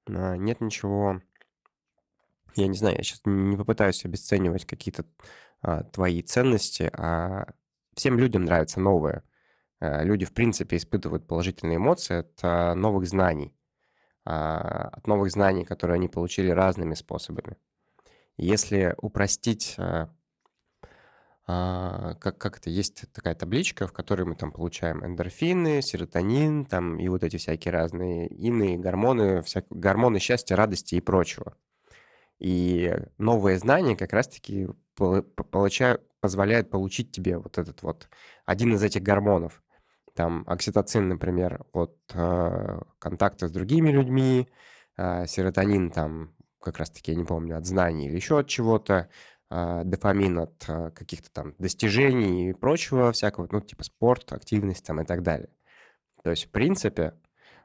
а, 0.09 0.37
нет 0.37 0.61
ничего... 0.61 1.21
Я 2.55 2.67
не 2.67 2.77
знаю, 2.77 2.97
я 2.99 3.03
сейчас 3.03 3.21
не 3.25 3.57
попытаюсь 3.57 4.05
обесценивать 4.05 4.67
какие-то 4.67 5.05
твои 5.93 6.23
ценности, 6.23 6.91
а 6.93 7.47
всем 7.95 8.19
людям 8.19 8.45
нравится 8.45 8.81
новое. 8.81 9.23
А, 9.83 10.05
Люди, 10.05 10.25
в 10.25 10.33
принципе, 10.33 10.77
испытывают 10.77 11.27
положительные 11.27 11.77
эмоции 11.77 12.19
от 12.19 12.39
а, 12.43 12.75
новых 12.75 13.07
знаний, 13.09 13.53
а, 14.25 14.91
от 14.93 15.07
новых 15.09 15.33
знаний, 15.33 15.65
которые 15.65 15.97
они 15.97 16.09
получили 16.09 16.51
разными 16.51 16.95
способами. 16.95 17.57
Если 18.37 18.95
упростить, 18.99 19.75
а, 19.79 20.09
как, 22.15 22.39
как 22.39 22.59
это, 22.59 22.71
есть 22.71 23.13
такая 23.13 23.35
табличка, 23.35 23.89
в 23.89 23.93
которой 23.93 24.23
мы 24.23 24.37
там 24.37 24.53
получаем 24.53 25.05
эндорфины, 25.05 25.83
серотонин, 25.83 26.65
там 26.65 27.01
и 27.01 27.09
вот 27.09 27.25
эти 27.25 27.37
всякие 27.37 27.73
разные 27.73 28.29
иные 28.29 28.79
гормоны, 28.79 29.43
всяк- 29.43 29.67
гормоны 29.69 30.21
счастья, 30.21 30.55
радости 30.55 30.95
и 30.95 31.01
прочего. 31.01 31.57
И 32.39 32.95
новые 33.19 33.59
знания 33.59 33.97
как 33.97 34.13
раз-таки 34.13 34.69
полы- 34.97 35.23
по- 35.23 35.43
получа- 35.43 36.01
позволяют 36.21 36.71
получить 36.71 37.11
тебе 37.11 37.37
вот 37.37 37.59
этот 37.59 37.83
вот 37.83 38.09
один 38.47 38.75
из 38.75 38.83
этих 38.85 39.03
гормонов. 39.03 39.61
Там 40.15 40.45
окситоцин, 40.47 41.09
например, 41.09 41.65
от 41.73 41.97
э, 42.13 42.81
контакта 42.99 43.49
с 43.49 43.51
другими 43.51 43.91
людьми, 43.91 44.49
а, 44.97 45.27
серотонин 45.27 45.91
там 45.91 46.35
как 46.61 46.79
раз-таки, 46.79 47.13
я 47.13 47.19
не 47.19 47.25
помню, 47.25 47.57
от 47.57 47.67
знаний 47.67 48.09
или 48.09 48.17
еще 48.17 48.39
от 48.39 48.47
чего-то, 48.49 49.09
а, 49.51 49.85
дофамин 49.85 50.39
от 50.39 50.65
а, 50.69 50.91
каких-то 50.91 51.31
там 51.33 51.55
достижений 51.59 52.51
и 52.51 52.53
прочего 52.55 53.13
всякого, 53.13 53.49
ну, 53.51 53.61
типа 53.61 53.85
спорт, 53.85 54.33
активность 54.33 54.87
там 54.87 55.01
и 55.01 55.05
так 55.05 55.23
далее. 55.23 55.51
То 56.23 56.31
есть, 56.31 56.47
в 56.47 56.51
принципе, 56.51 57.15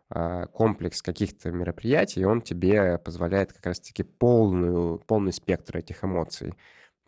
а, 0.10 0.48
комплекс 0.48 1.01
каких-то 1.01 1.51
мероприятий, 1.51 2.25
он 2.25 2.42
тебе 2.42 2.98
позволяет 2.98 3.54
как 3.54 3.66
раз-таки 3.68 4.04
полную, 4.04 5.00
полный 5.00 5.34
спектр 5.34 5.77
этих 5.77 6.04
эмоций 6.04 6.54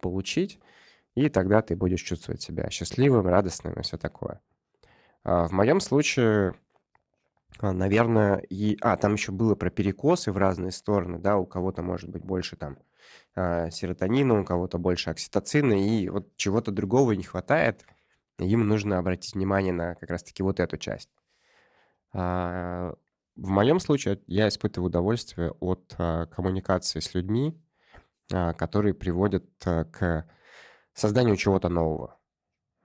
получить, 0.01 0.59
и 1.15 1.29
тогда 1.29 1.61
ты 1.61 1.75
будешь 1.75 2.01
чувствовать 2.01 2.41
себя 2.41 2.69
счастливым, 2.69 3.27
радостным 3.27 3.73
и 3.73 3.81
все 3.83 3.97
такое. 3.97 4.41
А, 5.23 5.47
в 5.47 5.51
моем 5.51 5.79
случае, 5.79 6.55
а, 7.59 7.73
наверное, 7.73 8.37
и... 8.37 8.77
А, 8.81 8.97
там 8.97 9.13
еще 9.13 9.31
было 9.31 9.55
про 9.55 9.69
перекосы 9.69 10.31
в 10.31 10.37
разные 10.37 10.71
стороны, 10.71 11.19
да, 11.19 11.37
у 11.37 11.45
кого-то 11.45 11.81
может 11.81 12.09
быть 12.09 12.23
больше 12.23 12.55
там 12.55 12.77
а, 13.35 13.69
серотонина, 13.69 14.39
у 14.39 14.45
кого-то 14.45 14.77
больше 14.77 15.09
окситоцина, 15.09 15.73
и 15.73 16.09
вот 16.09 16.35
чего-то 16.37 16.71
другого 16.71 17.13
не 17.13 17.23
хватает, 17.23 17.85
им 18.37 18.67
нужно 18.67 18.97
обратить 18.97 19.35
внимание 19.35 19.73
на 19.73 19.95
как 19.95 20.09
раз-таки 20.09 20.43
вот 20.43 20.59
эту 20.59 20.77
часть. 20.77 21.09
В 22.11 22.95
моем 23.35 23.79
случае 23.79 24.19
я 24.25 24.47
испытываю 24.47 24.87
удовольствие 24.87 25.51
от 25.59 25.93
коммуникации 25.95 27.01
с 27.01 27.13
людьми, 27.13 27.61
которые 28.29 28.93
приводят 28.93 29.45
к 29.59 30.25
созданию 30.93 31.35
чего-то 31.35 31.69
нового. 31.69 32.17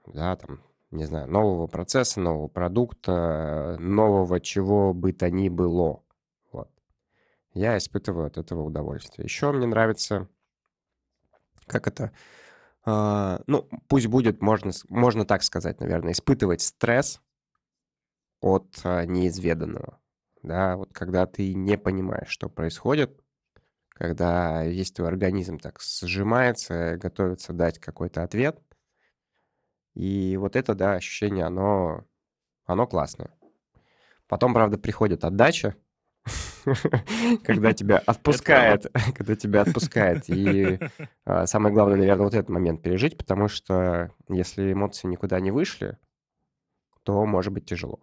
Да, 0.05 0.35
там, 0.35 0.61
не 0.95 1.05
знаю, 1.05 1.29
нового 1.29 1.67
процесса, 1.67 2.19
нового 2.19 2.47
продукта, 2.47 3.77
нового 3.79 4.39
чего 4.39 4.93
бы 4.93 5.13
то 5.13 5.29
ни 5.29 5.49
было. 5.49 6.03
Вот. 6.51 6.69
Я 7.53 7.77
испытываю 7.77 8.27
от 8.27 8.37
этого 8.37 8.63
удовольствие. 8.63 9.25
Еще 9.25 9.51
мне 9.51 9.67
нравится, 9.67 10.27
как 11.67 11.87
это, 11.87 12.11
э, 12.85 13.39
ну, 13.47 13.69
пусть 13.87 14.07
будет, 14.07 14.41
можно, 14.41 14.71
можно 14.89 15.25
так 15.25 15.43
сказать, 15.43 15.79
наверное, 15.79 16.13
испытывать 16.13 16.61
стресс 16.61 17.21
от 18.41 18.79
э, 18.83 19.05
неизведанного. 19.05 19.99
Да, 20.43 20.77
вот 20.77 20.93
когда 20.93 21.25
ты 21.25 21.55
не 21.55 21.77
понимаешь, 21.77 22.27
что 22.27 22.49
происходит, 22.49 23.19
когда 23.89 24.65
весь 24.65 24.91
твой 24.91 25.07
организм 25.07 25.57
так 25.57 25.81
сжимается, 25.81 26.97
готовится 26.97 27.53
дать 27.53 27.79
какой-то 27.79 28.23
ответ. 28.23 28.61
И 29.95 30.37
вот 30.37 30.55
это, 30.55 30.75
да, 30.75 30.93
ощущение, 30.93 31.45
оно, 31.45 32.03
оно 32.65 32.85
классное. 32.85 33.31
Потом, 34.27 34.53
правда, 34.53 34.77
приходит 34.77 35.23
отдача, 35.23 35.75
когда 37.43 37.73
тебя 37.73 37.97
отпускает, 38.05 38.87
когда 39.15 39.35
тебя 39.35 39.61
отпускает. 39.61 40.29
И 40.29 40.79
а, 41.25 41.45
самое 41.45 41.73
главное, 41.73 41.97
наверное, 41.97 42.25
вот 42.25 42.33
этот 42.33 42.49
момент 42.49 42.81
пережить, 42.81 43.17
потому 43.17 43.47
что 43.47 44.11
если 44.27 44.73
эмоции 44.73 45.07
никуда 45.07 45.39
не 45.39 45.51
вышли, 45.51 45.97
то 47.03 47.25
может 47.25 47.53
быть 47.53 47.65
тяжело. 47.65 48.01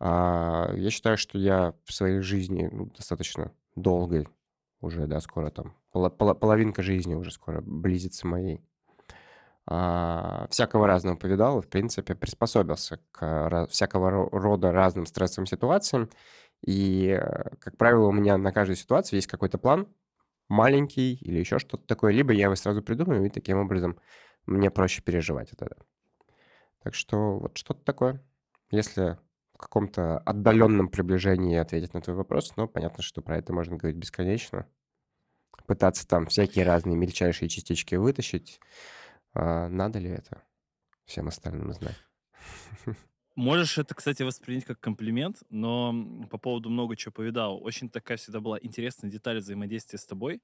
А, 0.00 0.72
я 0.74 0.90
считаю, 0.90 1.16
что 1.16 1.38
я 1.38 1.74
в 1.84 1.92
своей 1.92 2.20
жизни 2.20 2.68
ну, 2.72 2.86
достаточно 2.86 3.52
долгой 3.76 4.28
уже, 4.80 5.06
да, 5.06 5.20
скоро 5.20 5.50
там 5.50 5.74
половинка 5.92 6.82
жизни 6.82 7.14
уже 7.14 7.30
скоро 7.30 7.60
близится 7.60 8.26
моей. 8.26 8.62
А, 9.70 10.46
всякого 10.48 10.86
разного 10.86 11.16
повидал 11.16 11.58
и, 11.58 11.62
в 11.62 11.68
принципе, 11.68 12.14
приспособился 12.14 13.00
к 13.12 13.66
всякого 13.68 14.10
рода 14.10 14.72
разным 14.72 15.04
стрессовым 15.04 15.46
ситуациям. 15.46 16.08
И, 16.66 17.08
э, 17.08 17.50
как 17.58 17.76
правило, 17.76 18.06
у 18.06 18.12
меня 18.12 18.38
на 18.38 18.50
каждую 18.50 18.76
ситуацию 18.76 19.18
есть 19.18 19.26
какой-то 19.26 19.58
план, 19.58 19.86
маленький 20.48 21.16
или 21.16 21.38
еще 21.38 21.58
что-то 21.58 21.86
такое. 21.86 22.12
Либо 22.12 22.32
я 22.32 22.44
его 22.44 22.54
сразу 22.54 22.82
придумаю, 22.82 23.26
и 23.26 23.28
таким 23.28 23.58
образом 23.58 23.98
мне 24.46 24.70
проще 24.70 25.02
переживать 25.02 25.52
это. 25.52 25.76
Так 26.82 26.94
что 26.94 27.38
вот 27.38 27.58
что-то 27.58 27.84
такое. 27.84 28.24
Если 28.70 29.18
в 29.52 29.58
каком-то 29.58 30.18
отдаленном 30.20 30.88
приближении 30.88 31.58
ответить 31.58 31.92
на 31.92 32.00
твой 32.00 32.16
вопрос, 32.16 32.56
но 32.56 32.68
понятно, 32.68 33.02
что 33.02 33.20
про 33.20 33.36
это 33.36 33.52
можно 33.52 33.76
говорить 33.76 33.98
бесконечно. 33.98 34.66
Пытаться 35.66 36.08
там 36.08 36.24
всякие 36.26 36.64
разные 36.64 36.96
мельчайшие 36.96 37.50
частички 37.50 37.96
вытащить. 37.96 38.60
А 39.34 39.68
надо 39.68 39.98
ли 39.98 40.10
это 40.10 40.42
всем 41.04 41.28
остальным 41.28 41.72
знать? 41.72 41.96
Можешь 43.36 43.78
это, 43.78 43.94
кстати, 43.94 44.22
воспринять 44.22 44.64
как 44.64 44.80
комплимент, 44.80 45.42
но 45.48 46.26
по 46.28 46.38
поводу 46.38 46.70
много 46.70 46.96
чего 46.96 47.12
повидал. 47.12 47.62
Очень 47.62 47.88
такая 47.88 48.16
всегда 48.18 48.40
была 48.40 48.58
интересная 48.60 49.10
деталь 49.10 49.38
взаимодействия 49.38 49.98
с 49.98 50.06
тобой. 50.06 50.42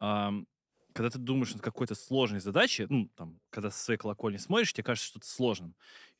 Когда 0.00 1.08
ты 1.08 1.18
думаешь 1.18 1.54
над 1.54 1.62
какой-то 1.62 1.94
сложной 1.94 2.40
задачей, 2.40 2.86
ну, 2.88 3.08
там, 3.16 3.40
когда 3.50 3.70
со 3.70 3.78
своей 3.78 3.98
колокольни 3.98 4.38
смотришь, 4.38 4.72
тебе 4.72 4.84
кажется 4.84 5.08
что-то 5.08 5.26
сложным 5.26 5.74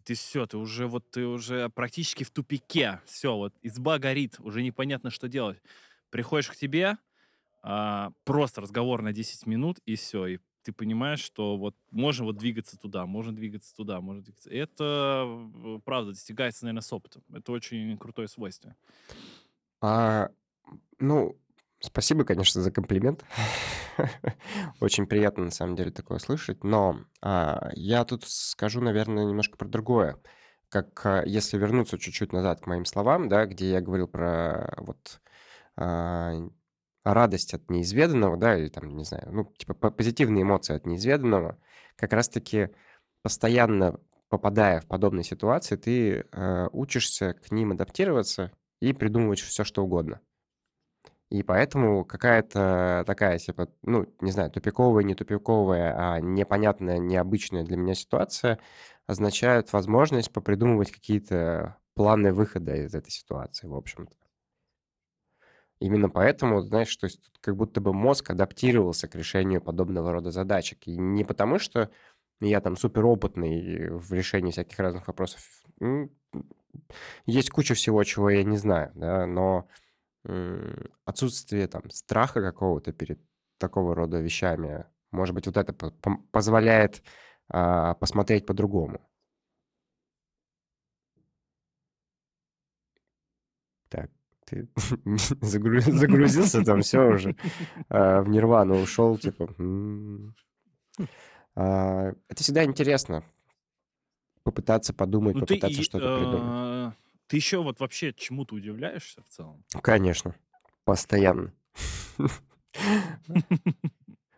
ты 0.05 0.15
все, 0.15 0.47
ты 0.47 0.57
уже 0.57 0.87
вот 0.87 1.11
ты 1.11 1.27
уже 1.27 1.69
практически 1.71 2.25
в 2.25 2.31
тупике, 2.31 3.01
все, 3.07 3.37
вот 3.37 3.55
изба 3.63 3.99
горит, 3.99 4.37
уже 4.41 4.63
непонятно, 4.63 5.11
что 5.11 5.29
делать. 5.29 5.63
Приходишь 6.11 6.49
к 6.49 6.57
тебе, 6.57 6.99
а, 7.63 8.13
просто 8.25 8.61
разговор 8.61 9.03
на 9.03 9.13
10 9.13 9.47
минут, 9.47 9.79
и 9.87 9.97
все, 9.97 10.27
и 10.27 10.39
ты 10.63 10.73
понимаешь, 10.73 11.21
что 11.21 11.57
вот 11.57 11.77
можно 11.91 12.25
вот 12.25 12.37
двигаться 12.37 12.79
туда, 12.79 13.07
можно 13.07 13.35
двигаться 13.35 13.75
туда, 13.75 14.01
можно 14.01 14.23
двигаться. 14.23 14.51
Это, 14.51 15.81
правда, 15.85 16.13
достигается, 16.13 16.65
наверное, 16.65 16.83
с 16.83 16.93
опытом. 16.93 17.23
Это 17.33 17.53
очень 17.53 17.97
крутое 17.99 18.29
свойство. 18.29 18.75
А, 19.81 20.31
ну, 20.99 21.37
Спасибо, 21.85 22.25
конечно, 22.25 22.63
за 22.63 22.71
комплимент. 22.71 23.25
Очень 24.81 25.07
приятно, 25.07 25.47
на 25.47 25.51
самом 25.51 25.75
деле, 25.75 25.91
такое 25.91 26.19
слышать. 26.19 26.63
Но 26.63 27.01
а, 27.21 27.71
я 27.75 28.05
тут 28.05 28.23
скажу, 28.25 28.81
наверное, 28.81 29.25
немножко 29.25 29.57
про 29.57 29.67
другое. 29.67 30.17
Как 30.69 31.05
а, 31.05 31.25
если 31.27 31.59
вернуться 31.59 31.99
чуть-чуть 31.99 32.33
назад 32.33 32.61
к 32.61 32.69
моим 32.69 32.85
словам, 32.85 33.29
да, 33.29 33.47
где 33.47 33.69
я 33.69 33.81
говорил 33.81 34.07
про 34.07 34.73
вот 34.79 35.21
а, 35.77 36.35
радость 37.05 37.55
от 37.55 37.71
неизведанного, 37.71 38.37
да, 38.37 38.57
или 38.57 38.69
там, 38.69 38.97
не 38.97 39.05
знаю, 39.05 39.29
ну, 39.31 39.45
типа 39.57 39.75
позитивные 39.75 40.43
эмоции 40.43 40.77
от 40.77 40.87
неизведанного, 40.87 41.59
как 41.97 42.13
раз-таки 42.13 42.71
постоянно 43.23 44.01
попадая 44.29 44.81
в 44.81 44.87
подобные 44.87 45.25
ситуации, 45.25 45.77
ты 45.77 46.25
э, 46.33 46.69
учишься 46.73 47.35
к 47.35 47.51
ним 47.51 47.73
адаптироваться 47.73 48.51
и 48.81 48.93
придумывать 48.93 49.41
все, 49.41 49.65
что 49.65 49.85
угодно. 49.85 50.21
И 51.31 51.43
поэтому 51.43 52.05
какая-то 52.05 53.05
такая, 53.07 53.39
типа, 53.39 53.69
ну, 53.83 54.07
не 54.21 54.33
знаю, 54.33 54.51
тупиковая, 54.51 55.03
не 55.03 55.15
тупиковая, 55.15 55.95
а 55.97 56.21
непонятная, 56.21 56.99
необычная 56.99 57.65
для 57.65 57.79
меня 57.79 57.95
ситуация 57.95 58.59
означает 59.07 59.73
возможность 59.73 60.31
попридумывать 60.31 60.93
какие-то 60.93 61.77
планы 61.95 62.33
выхода 62.35 62.75
из 62.75 62.95
этой 62.95 63.11
ситуации, 63.11 63.67
в 63.67 63.75
общем-то. 63.75 64.22
Именно 65.83 66.09
поэтому, 66.09 66.61
знаешь, 66.61 66.97
то 66.97 67.07
есть 67.07 67.33
как 67.41 67.57
будто 67.57 67.81
бы 67.81 67.93
мозг 67.93 68.31
адаптировался 68.31 69.09
к 69.09 69.17
решению 69.17 69.61
подобного 69.61 70.13
рода 70.13 70.31
задачек. 70.31 70.87
И 70.87 70.97
не 70.97 71.25
потому, 71.25 71.59
что 71.59 71.91
я 72.41 72.61
там 72.61 72.77
суперопытный 72.77 73.91
в 73.91 74.13
решении 74.13 74.53
всяких 74.53 74.79
разных 74.79 75.09
вопросов. 75.09 75.43
Есть 77.27 77.51
куча 77.51 77.75
всего, 77.75 78.05
чего 78.05 78.31
я 78.31 78.45
не 78.45 78.57
знаю, 78.59 78.93
да, 78.95 79.27
но 79.27 79.67
отсутствие 81.05 81.67
там 81.67 81.91
страха 81.91 82.41
какого-то 82.41 82.93
перед 82.93 83.21
такого 83.59 83.97
рода 83.97 84.21
вещами, 84.21 84.87
может 85.11 85.35
быть, 85.35 85.47
вот 85.47 85.57
это 85.57 85.73
позволяет 86.31 87.03
а, 87.49 87.95
посмотреть 87.95 88.47
по-другому. 88.47 89.01
Так, 93.89 94.11
ты 94.53 94.69
загрузился 95.41 96.63
там, 96.63 96.83
все 96.83 97.09
уже 97.09 97.37
а, 97.89 98.23
в 98.23 98.29
нирвану 98.29 98.81
ушел, 98.81 99.17
типа. 99.17 99.49
А, 101.55 102.13
это 102.29 102.43
всегда 102.43 102.65
интересно 102.65 103.25
попытаться 104.43 104.93
подумать, 104.93 105.35
ну, 105.35 105.41
попытаться 105.41 105.83
что-то 105.83 106.19
придумать. 106.19 106.95
Ты 107.29 107.37
еще 107.37 107.63
вот 107.63 107.81
вообще 107.81 108.13
чему-то 108.13 108.55
удивляешься 108.55 109.23
в 109.23 109.29
целом? 109.29 109.65
Конечно. 109.83 110.35
Постоянно. 110.85 111.53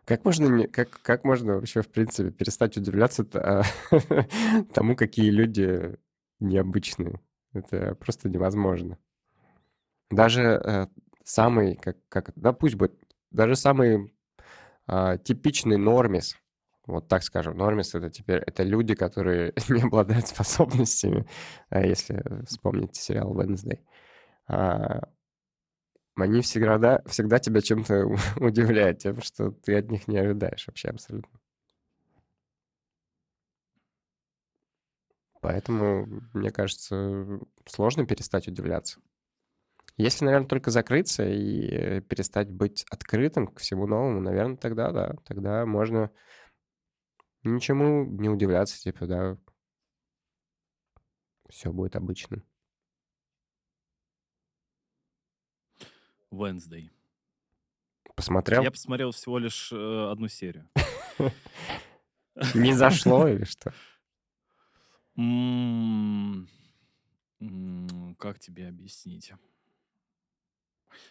Как 0.05 0.23
можно, 0.23 0.69
как, 0.69 1.01
как 1.01 1.25
можно 1.25 1.55
вообще, 1.55 1.81
в 1.81 1.89
принципе, 1.89 2.31
перестать 2.31 2.77
удивляться 2.77 3.25
тому, 4.75 4.97
какие 4.97 5.31
люди 5.31 5.97
необычные? 6.41 7.21
Это 7.55 7.95
просто 7.95 8.29
невозможно. 8.29 8.99
Даже 10.11 10.43
э, 10.43 10.87
самый, 11.25 11.77
как, 11.77 11.97
как, 12.09 12.33
да 12.37 12.53
пусть 12.53 12.77
будет, 12.77 12.95
даже 13.31 13.57
самый 13.57 14.15
э, 14.89 15.19
типичный 15.25 15.77
нормис, 15.79 16.37
вот 16.87 17.09
так 17.09 17.23
скажем, 17.23 17.57
нормис 17.57 17.95
это 17.95 18.11
теперь 18.11 18.39
это 18.47 18.63
люди, 18.63 18.95
которые 18.95 19.55
не 19.69 19.83
обладают 19.83 20.29
способностями, 20.29 21.27
а 21.71 21.81
если 21.81 22.23
вспомнить 22.47 22.97
сериал 22.97 23.35
Wednesday. 23.39 23.81
А, 24.49 25.09
они 26.17 26.41
всегда, 26.43 27.03
всегда 27.07 27.39
тебя 27.39 27.61
чем-то 27.61 28.07
удивляют, 28.37 28.99
тем, 28.99 29.21
что 29.23 29.51
ты 29.51 29.77
от 29.79 29.91
них 29.91 30.09
не 30.09 30.19
ожидаешь 30.19 30.67
вообще 30.67 30.89
абсолютно. 30.89 31.39
Поэтому, 35.41 36.07
мне 36.33 36.51
кажется, 36.51 37.39
сложно 37.67 38.07
перестать 38.07 38.49
удивляться. 38.49 39.01
Если, 39.99 40.25
наверно, 40.25 40.49
только 40.49 40.71
закрыться 40.73 41.25
и, 41.29 42.01
перестать 42.01 42.51
быть 42.51 42.85
открытым 42.91 43.47
к 43.47 43.61
всему 43.61 43.87
новому, 43.87 44.21
наверно, 44.21 44.57
тогда 44.57 44.91
да, 44.91 45.15
тогда 45.25 45.65
можно 45.67 46.11
ничему 47.45 48.05
не 48.07 48.29
удивляться, 48.31 48.81
типа, 48.81 49.07
да. 49.07 49.37
Всё 51.51 51.73
будет 51.73 51.97
обычным. 51.97 52.45
Wednesday. 56.33 56.91
Посмотрел? 58.15 58.63
Я 58.63 58.71
посмотрел 58.71 59.11
всего 59.13 59.39
лишь, 59.39 59.71
э, 59.73 60.11
1 60.11 60.29
серию. 60.29 60.69
Не 62.55 62.73
зашло 62.75 63.29
или 63.29 63.45
что? 63.45 63.73
М, 65.17 66.49
м, 67.41 68.17
как 68.19 68.39
тебе 68.41 68.69
объяснить? 68.69 69.33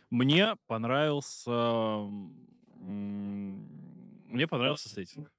Мне 0.10 0.56
понравился, 0.68 1.52
мне 2.80 4.48
понравился 4.48 4.90
сеттинг. 4.90 5.32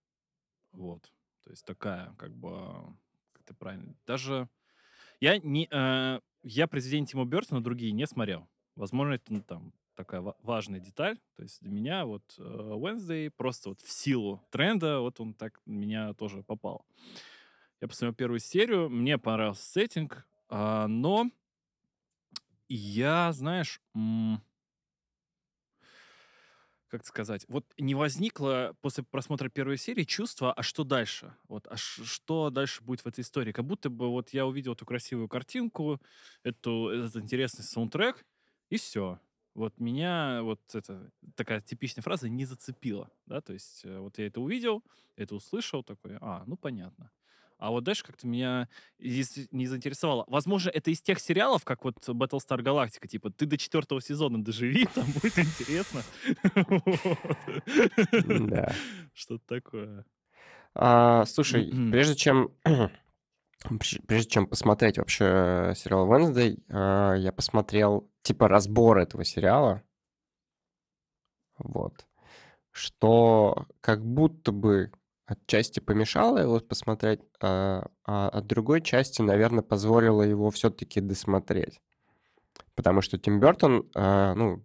Вот. 0.72 1.02
То 1.44 1.50
есть 1.50 1.64
такая, 1.66 2.14
как 2.18 2.34
бы, 2.36 2.50
как 3.32 3.42
это 3.42 3.54
правильно, 3.54 3.94
даже 4.06 4.48
я 5.20 5.38
не, 5.38 5.68
э, 5.70 6.20
я 6.42 6.68
произведения 6.68 7.06
Тима 7.06 7.24
Бёртона 7.26 7.62
другие 7.62 7.92
не 7.92 8.06
смотрел. 8.06 8.48
Возможно, 8.76 9.14
это, 9.14 9.32
ну, 9.32 9.42
там 9.42 9.72
такая 9.96 10.20
ва 10.22 10.36
важная 10.42 10.80
деталь. 10.80 11.18
То 11.36 11.42
есть 11.44 11.60
для 11.62 11.70
меня 11.70 12.06
вот, 12.06 12.22
э, 12.38 12.42
Wednesday 12.42 13.30
просто 13.36 13.70
вот 13.70 13.80
в 13.82 13.90
силу 13.92 14.42
тренда, 14.50 15.00
вот 15.00 15.20
он 15.20 15.34
так 15.34 15.60
меня 15.66 16.14
тоже 16.14 16.42
попал. 16.42 16.84
Я 17.80 17.88
посмотрел 17.88 18.14
1 18.14 18.40
серию, 18.40 18.88
мне 18.90 19.18
понравился 19.18 19.64
сеттинг, 19.70 20.26
а, 20.48 20.86
но 20.88 21.30
я, 22.68 23.32
знаешь, 23.32 23.80
как 26.90 27.04
сказать, 27.06 27.44
вот 27.48 27.64
не 27.78 27.94
возникло 27.94 28.76
после 28.80 29.02
просмотра 29.04 29.48
1 29.48 29.76
серии 29.78 30.04
чувства: 30.04 30.52
"А 30.52 30.62
что 30.62 30.84
дальше? 30.84 31.34
Вот, 31.48 31.66
а 31.68 31.76
что 31.76 32.50
дальше 32.50 32.82
будет 32.84 33.00
в 33.00 33.06
этой 33.08 33.20
истории?" 33.22 33.52
Как 33.52 33.64
будто 33.64 33.90
бы 33.90 34.08
вот 34.10 34.30
я 34.30 34.46
увидел 34.46 34.74
эту 34.74 34.84
красивую 34.86 35.28
картинку, 35.28 36.00
эту 36.44 36.88
этот 36.88 37.16
интересный 37.16 37.64
саундтрек, 37.64 38.24
и 38.70 38.76
всё. 38.76 39.18
Вот 39.54 39.78
меня 39.80 40.42
вот 40.42 40.60
эта 40.74 41.10
такая 41.36 41.60
типичная 41.60 42.02
фраза 42.02 42.28
"не 42.28 42.44
зацепила", 42.44 43.10
да. 43.26 43.40
То 43.40 43.52
есть, 43.54 43.84
э, 43.84 43.98
вот 43.98 44.18
я 44.18 44.26
это 44.26 44.40
увидел, 44.40 44.84
это 45.16 45.34
услышал, 45.34 45.82
такой: 45.82 46.16
"А, 46.20 46.44
ну 46.46 46.56
понятно". 46.56 47.10
А 47.64 47.70
вот 47.70 47.82
дальше 47.82 48.04
как-то 48.04 48.26
меня 48.26 48.68
не 48.98 49.66
заинтересовало. 49.66 50.26
Возможно, 50.28 50.68
это 50.68 50.90
из 50.90 51.00
тех 51.00 51.18
сериалов, 51.18 51.64
как 51.64 51.82
вот 51.82 51.96
"Battlestar 52.06 52.58
Galactica", 52.60 53.08
типа 53.08 53.30
ты 53.30 53.46
до 53.46 53.56
4 53.56 54.02
сезона 54.02 54.44
доживи, 54.44 54.86
там 54.94 55.06
будет 55.12 55.38
интересно. 55.38 56.02
М-да. 58.12 58.70
Что-то 59.14 59.46
такое. 59.46 60.04
А, 60.74 61.24
слушай, 61.24 61.72
прежде 61.90 62.16
чем 62.16 62.50
прежде 63.78 64.00
прежде 64.06 64.28
чем 64.28 64.46
посмотреть 64.46 64.98
вообще 64.98 65.72
сериал 65.74 66.06
"Wednesday", 66.06 66.62
а, 66.68 67.14
я 67.14 67.32
посмотрел 67.32 68.10
типа 68.20 68.46
разбор 68.46 68.98
этого 68.98 69.24
сериала. 69.24 69.82
Вот. 71.56 72.04
Что 72.72 73.66
как 73.80 74.04
будто 74.04 74.52
бы 74.52 74.92
отчасти 75.26 75.80
помешало 75.80 76.38
его 76.38 76.60
посмотреть, 76.60 77.20
а, 77.40 77.86
а 78.04 78.28
от 78.28 78.46
другой 78.46 78.82
части, 78.82 79.22
наверно, 79.22 79.62
позволило 79.62 80.22
его 80.22 80.50
всё-таки 80.50 81.00
досмотреть. 81.00 81.80
Потому 82.76 83.02
что 83.02 83.18
Тим 83.18 83.40
Бёртон, 83.40 83.90
а, 83.94 84.34
ну, 84.34 84.64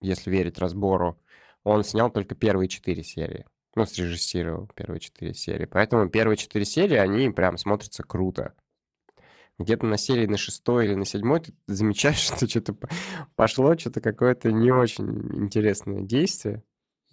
если 0.00 0.30
верить 0.30 0.58
разбору, 0.58 1.20
он 1.64 1.84
снял 1.84 2.10
только 2.10 2.34
первые 2.36 2.68
4 2.68 3.02
серии. 3.04 3.46
Ну, 3.76 3.86
срежиссировал 3.86 4.68
первые 4.74 5.00
4 5.00 5.34
серии. 5.34 5.66
Поэтому 5.66 6.08
первые 6.10 6.36
4 6.38 6.64
серии, 6.66 6.96
они 6.96 7.30
прям 7.30 7.58
смотрятся 7.58 8.02
круто. 8.04 8.54
Где-то 9.58 9.86
на 9.86 9.96
серии 9.96 10.26
на 10.26 10.36
6 10.36 10.84
или 10.84 10.94
на 10.94 11.04
7 11.06 11.40
ты 11.40 11.54
замечаешь, 11.66 12.18
что 12.58 12.74
п 12.74 12.88
пошло, 13.36 13.74
чё-то 13.74 14.00
какое-то 14.00 14.52
не 14.52 14.70
очень 14.72 15.06
интересное 15.44 16.02
действие. 16.02 16.62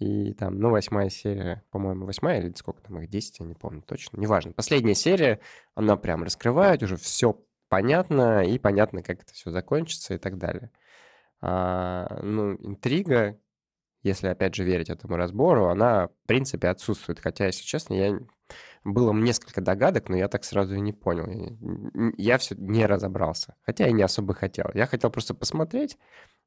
И 0.00 0.32
там, 0.34 0.58
ну, 0.58 0.70
8 0.70 1.08
серия, 1.08 1.62
по-моему, 1.70 2.06
8 2.06 2.38
или 2.38 2.52
сколько 2.54 2.82
там 2.82 2.98
их, 3.00 3.08
10, 3.08 3.38
я 3.38 3.46
не 3.46 3.54
помню 3.54 3.82
точно, 3.82 4.18
неважно. 4.20 4.52
Последняя 4.52 4.94
серия, 4.94 5.40
она 5.76 5.96
прям 5.96 6.24
раскрывает, 6.24 6.82
уже 6.82 6.96
всё 6.96 7.40
понятно, 7.68 8.44
и 8.44 8.58
понятно, 8.58 9.02
как 9.02 9.22
это 9.22 9.32
всё 9.32 9.50
закончится 9.50 10.14
и 10.14 10.18
так 10.18 10.36
далее. 10.38 10.70
А, 11.42 12.20
ну, 12.22 12.54
интрига, 12.56 13.38
если 14.02 14.28
опять 14.28 14.54
же 14.56 14.64
верить 14.64 14.90
этому 14.90 15.16
разбору, 15.16 15.68
она 15.68 16.08
в 16.08 16.28
принципе 16.28 16.68
отсутствует. 16.68 17.20
Хотя, 17.20 17.46
если 17.46 17.64
честно, 17.64 17.94
я 17.94 18.18
было 18.84 19.12
несколько 19.12 19.60
догадок, 19.62 20.08
но 20.10 20.16
я 20.16 20.28
так 20.28 20.44
сразу 20.44 20.74
и 20.76 20.80
не 20.80 20.92
понял. 20.94 21.26
Я 22.18 22.38
всё 22.38 22.56
не 22.58 22.86
разобрался, 22.86 23.56
хотя 23.62 23.88
и 23.88 23.92
не 23.94 24.02
особо 24.04 24.34
хотел. 24.34 24.66
Я 24.74 24.86
хотел 24.86 25.10
просто 25.10 25.34
посмотреть 25.34 25.98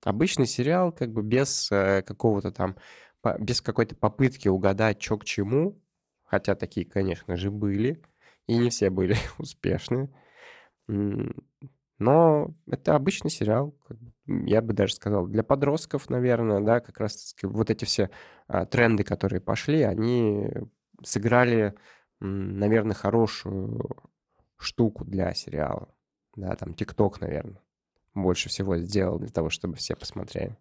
обычный 0.04 0.48
сериал, 0.48 0.92
как 0.94 1.12
бы 1.14 1.24
без, 1.24 1.72
э, 1.72 2.04
какого-то 2.04 2.52
там 2.52 2.78
без 3.40 3.62
какой-то 3.62 3.96
попытки 3.96 4.48
угадать, 4.48 5.00
чё 5.00 5.18
к 5.18 5.26
чему. 5.26 5.82
Хотя 6.26 6.56
такие, 6.56 6.86
конечно 6.86 7.38
же, 7.38 7.52
были, 7.52 8.02
и 8.48 8.58
не 8.58 8.70
все 8.70 8.90
были 8.90 9.16
успешны. 9.40 10.10
Но 12.00 12.54
это 12.68 12.96
обычный 12.96 13.32
сериал, 13.32 13.76
я 14.28 14.62
бы 14.62 14.74
даже 14.74 14.94
сказал, 14.94 15.26
для 15.28 15.44
подростков, 15.44 16.10
наверно, 16.10 16.63
да. 16.63 16.80
Как 16.80 17.00
раз 17.00 17.36
вот 17.42 17.70
эти 17.72 17.86
все, 17.86 18.12
а, 18.48 18.66
тренды, 18.66 19.04
которые 19.04 19.42
пошли, 19.42 19.82
они 19.82 20.50
сыграли, 21.04 21.74
м, 22.22 22.60
наверно, 22.60 22.94
хорошую 22.94 23.90
штуку 24.58 25.06
для 25.06 25.34
сериала. 25.34 25.90
Да, 26.36 26.56
там 26.56 26.74
"Тикток", 26.76 27.20
наверно, 27.22 27.62
больше 28.16 28.50
всего 28.50 28.78
сделал 28.78 29.20
для 29.20 29.30
того, 29.30 29.50
чтобы 29.50 29.76
все 29.76 29.96
посмотрели. 29.96 30.58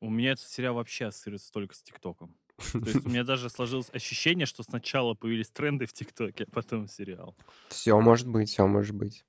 У 0.00 0.10
меня 0.10 0.32
этот 0.32 0.46
сериал 0.48 0.74
вообще 0.74 1.06
ассоциируется 1.06 1.50
только 1.52 1.74
с 1.74 1.82
"Тиктоком". 1.82 2.36
То 2.82 2.90
есть 2.90 3.04
у 3.06 3.08
меня 3.08 3.24
даже 3.24 3.48
сложилось 3.50 3.90
ощущение, 3.92 4.46
что 4.46 4.62
сначала 4.62 5.14
появились 5.14 5.50
тренды 5.50 5.86
в 5.86 5.92
"Тиктоке", 5.92 6.44
а 6.44 6.50
потом 6.50 6.86
сериал. 6.88 7.34
Всё 7.68 8.00
может 8.00 8.28
быть, 8.28 8.48
всё 8.48 8.66
может 8.66 8.94
быть. 8.96 9.24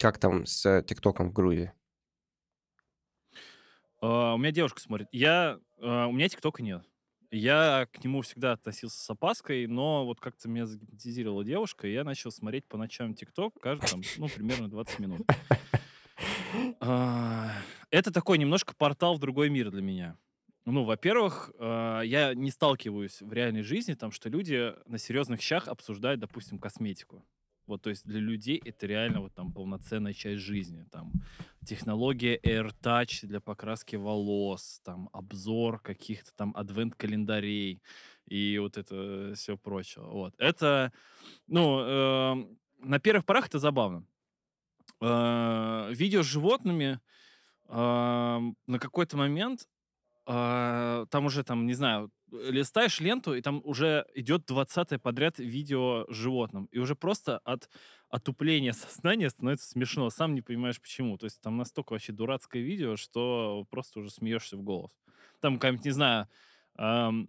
Как 0.00 0.18
там 0.18 0.46
с 0.46 0.82
"Тиктоком" 0.82 1.30
в 1.30 1.32
Грузии? 1.32 1.72
А, 4.00 4.34
у 4.34 4.38
меня 4.38 4.50
девушка 4.52 4.80
смотрит. 4.80 5.08
Я, 5.12 5.58
а, 5.80 6.06
у 6.06 6.12
меня 6.12 6.28
"Тиктока" 6.28 6.62
нет. 6.62 6.82
Я 7.30 7.88
к 7.92 8.04
нему 8.04 8.22
всегда 8.22 8.52
относился 8.52 9.02
с 9.02 9.10
опаской, 9.10 9.66
но 9.66 10.04
вот 10.06 10.20
как-то 10.20 10.48
меня 10.48 10.66
загипнотизировала 10.66 11.44
девушка, 11.44 11.88
и 11.88 11.92
я 11.92 12.04
начал 12.04 12.30
смотреть 12.30 12.66
по 12.66 12.76
ночам 12.76 13.14
"Тикток", 13.14 13.54
каждый 13.60 13.88
там, 13.88 14.02
ну, 14.16 14.28
примерно 14.28 14.68
20 14.68 14.98
минут. 15.00 15.26
А, 16.80 17.50
это 17.90 18.12
такой 18.12 18.38
немножко 18.38 18.74
портал 18.76 19.16
в 19.16 19.20
другой 19.20 19.50
мир 19.50 19.70
для 19.70 19.82
меня. 19.82 20.16
Ну, 20.66 20.84
во-первых, 20.84 21.52
а, 21.58 22.00
я 22.02 22.34
не 22.34 22.50
сталкиваюсь 22.50 23.20
в 23.20 23.32
реальной 23.32 23.62
жизни, 23.62 23.94
там, 23.94 24.10
что 24.10 24.28
люди 24.28 24.72
на 24.86 24.98
серьезных 24.98 25.40
щах 25.42 25.68
обсуждают, 25.68 26.20
допустим, 26.20 26.58
косметику. 26.58 27.24
Вот, 27.66 27.80
то 27.80 27.88
есть 27.90 28.06
для 28.06 28.20
людей 28.20 28.60
это 28.62 28.86
реально 28.86 29.20
вот 29.20 29.34
там 29.34 29.50
полноценная 29.52 30.12
часть 30.12 30.42
жизни. 30.42 30.84
Там 30.90 31.12
технология 31.64 32.36
AirTouch 32.38 33.26
для 33.26 33.40
покраски 33.40 33.96
волос, 33.96 34.80
там 34.84 35.08
обзор 35.12 35.80
каких-то 35.80 36.30
там 36.36 36.52
адвент-календарей 36.54 37.82
и 38.26 38.58
вот 38.58 38.76
это 38.76 39.32
всё 39.34 39.56
прочее. 39.56 40.04
Вот. 40.04 40.34
Это, 40.38 40.92
ну, 41.46 41.80
э, 41.80 42.46
на 42.80 42.98
первых 43.00 43.24
порах 43.24 43.46
это 43.46 43.58
забавно. 43.58 44.04
А, 45.00 45.88
видео 45.90 46.22
с 46.22 46.26
животными, 46.26 47.00
ам, 47.68 48.56
на 48.66 48.78
какой-то 48.78 49.16
момент, 49.16 49.68
а, 50.26 51.06
там 51.10 51.26
уже 51.26 51.44
там, 51.44 51.66
не 51.66 51.74
знаю, 51.74 52.10
листаешь 52.32 53.00
ленту, 53.00 53.34
и 53.34 53.42
там 53.42 53.60
уже 53.64 54.06
идет 54.14 54.46
20 54.46 54.98
подряд 54.98 55.38
видео 55.38 56.06
с 56.10 56.14
животным. 56.14 56.66
И 56.72 56.78
уже 56.78 56.96
просто 56.96 57.38
от 57.38 57.68
отупления 58.08 58.72
сознания 58.74 59.30
становится 59.30 59.68
смешно. 59.68 60.10
Сам 60.10 60.34
не 60.34 60.42
понимаешь 60.42 60.80
почему. 60.80 61.18
То 61.18 61.24
есть 61.26 61.40
там 61.40 61.56
настолько 61.56 61.92
вообще 61.92 62.12
дурацкое 62.12 62.62
видео, 62.62 62.96
что 62.96 63.66
просто 63.70 64.00
уже 64.00 64.10
смеешься 64.10 64.56
в 64.56 64.62
голос. 64.62 64.92
Там 65.40 65.56
какая-нибудь, 65.56 65.84
не 65.84 65.90
знаю, 65.92 66.28
ам, 66.76 67.28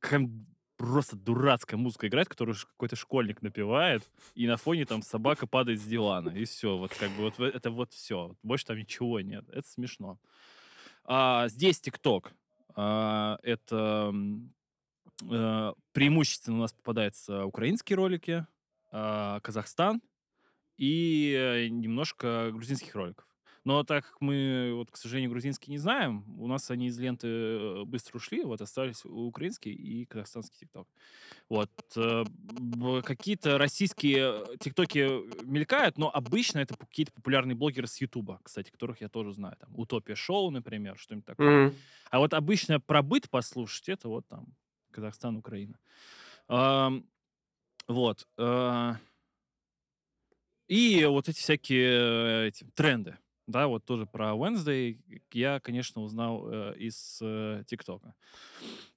какая-нибудь 0.00 0.46
просто 0.78 1.16
дурацкая 1.16 1.78
музыка 1.78 2.08
играет, 2.08 2.28
которую 2.30 2.56
какой-то 2.56 2.96
школьник 2.96 3.42
напевает, 3.42 4.10
и 4.34 4.46
на 4.46 4.56
фоне 4.56 4.86
там 4.86 5.02
собака 5.02 5.46
падает 5.46 5.80
с 5.80 5.84
дивана, 5.84 6.30
и 6.30 6.46
всё. 6.46 6.78
Вот 6.78 6.94
как 6.94 7.10
бы 7.10 7.24
вот 7.24 7.40
это 7.40 7.70
вот 7.70 7.92
всё. 7.92 8.36
Больше 8.42 8.64
там 8.66 8.78
ничего 8.78 9.20
нет. 9.20 9.44
Это 9.50 9.68
смешно. 9.68 10.18
А 11.04 11.48
здесь 11.48 11.80
"Тикток", 11.80 12.32
а, 12.76 13.38
это, 13.42 14.14
э, 15.30 15.72
преимущественно 15.92 16.58
у 16.58 16.60
нас 16.62 16.72
попадаются 16.74 17.44
украинские 17.46 17.96
ролики, 17.96 18.46
а, 18.92 19.40
Казахстан 19.40 20.02
и 20.78 21.34
э, 21.38 21.68
немножко 21.68 22.50
грузинских 22.52 22.94
роликов. 22.96 23.26
Но 23.68 23.84
так 23.84 24.06
как 24.06 24.22
мы, 24.22 24.72
вот, 24.76 24.90
к 24.90 24.96
сожалению, 24.96 25.30
грузинский 25.30 25.70
не 25.70 25.76
знаем, 25.76 26.24
у 26.40 26.46
нас 26.46 26.70
они 26.70 26.86
из 26.86 26.98
ленты 26.98 27.28
э, 27.28 27.84
быстро 27.84 28.16
ушли, 28.16 28.42
вот 28.42 28.62
остались 28.62 29.04
украинский 29.04 29.72
и 29.72 30.06
казахстанский 30.06 30.56
тикток. 30.60 30.88
Вот. 31.50 31.70
э, 31.94 32.24
б- 32.24 33.02
Какие-то 33.02 33.58
российские 33.58 34.42
э, 34.54 34.56
тиктоки 34.58 35.44
мелькают, 35.44 35.98
но 35.98 36.10
обычно 36.10 36.60
это 36.60 36.78
какие-то 36.78 37.12
популярные 37.12 37.56
блогеры 37.56 37.86
с 37.86 38.00
Ютуба, 38.00 38.40
кстати, 38.42 38.70
которых 38.70 39.02
я 39.02 39.10
тоже 39.10 39.34
знаю. 39.34 39.58
Там 39.60 39.78
Утопия 39.78 40.14
Шоу, 40.14 40.50
например, 40.50 40.96
что-нибудь 40.96 41.26
такое. 41.26 41.66
Мгм. 41.66 41.76
А 42.10 42.20
вот 42.20 42.32
обычно 42.32 42.80
про 42.80 43.02
быт 43.02 43.28
послушать, 43.28 43.90
это 43.90 44.08
вот 44.08 44.26
там 44.28 44.46
Казахстан, 44.92 45.36
Украина. 45.36 45.78
Ам, 46.48 47.04
Вот. 47.86 48.26
И 50.68 51.04
вот 51.04 51.28
эти 51.28 51.38
всякие 51.38 52.44
э, 52.44 52.48
эти, 52.48 52.64
тренды. 52.74 53.18
Да, 53.48 53.66
вот 53.66 53.86
тоже 53.86 54.04
про 54.04 54.32
Wednesday 54.32 55.00
я, 55.32 55.58
конечно, 55.58 56.02
узнал 56.02 56.48
э, 56.50 56.74
из 56.76 57.18
э, 57.22 57.64
ТикТока. 57.66 58.14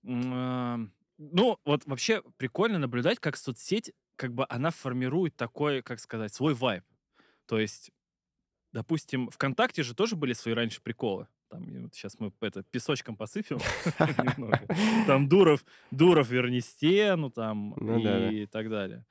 А, 0.05 0.77
Ну, 1.17 1.57
вот 1.63 1.85
вообще 1.85 2.21
прикольно 2.35 2.77
наблюдать, 2.77 3.19
как 3.19 3.37
соцсеть, 3.37 3.93
как 4.17 4.33
бы 4.33 4.45
она 4.49 4.71
формирует 4.71 5.37
такой, 5.37 5.81
как 5.81 6.01
сказать, 6.01 6.33
свой 6.33 6.53
вайб. 6.53 6.83
То 7.45 7.59
есть, 7.59 7.91
допустим, 8.73 9.29
ВКонтакте 9.29 9.83
же 9.83 9.95
тоже 9.95 10.17
были 10.17 10.33
свои 10.33 10.53
раньше 10.53 10.81
приколы. 10.81 11.27
Там, 11.47 11.83
вот 11.83 11.93
сейчас 11.93 12.19
мы 12.19 12.33
это 12.41 12.63
песочком 12.63 13.15
посыпем. 13.15 13.59
Там 15.07 15.29
Дуров, 15.29 15.63
Дуров 15.91 16.29
верни 16.29 16.59
стену, 16.61 17.29
там 17.29 17.73
Ну 17.77 17.99
и 18.31 18.45
так 18.47 18.69
далее. 18.69 19.05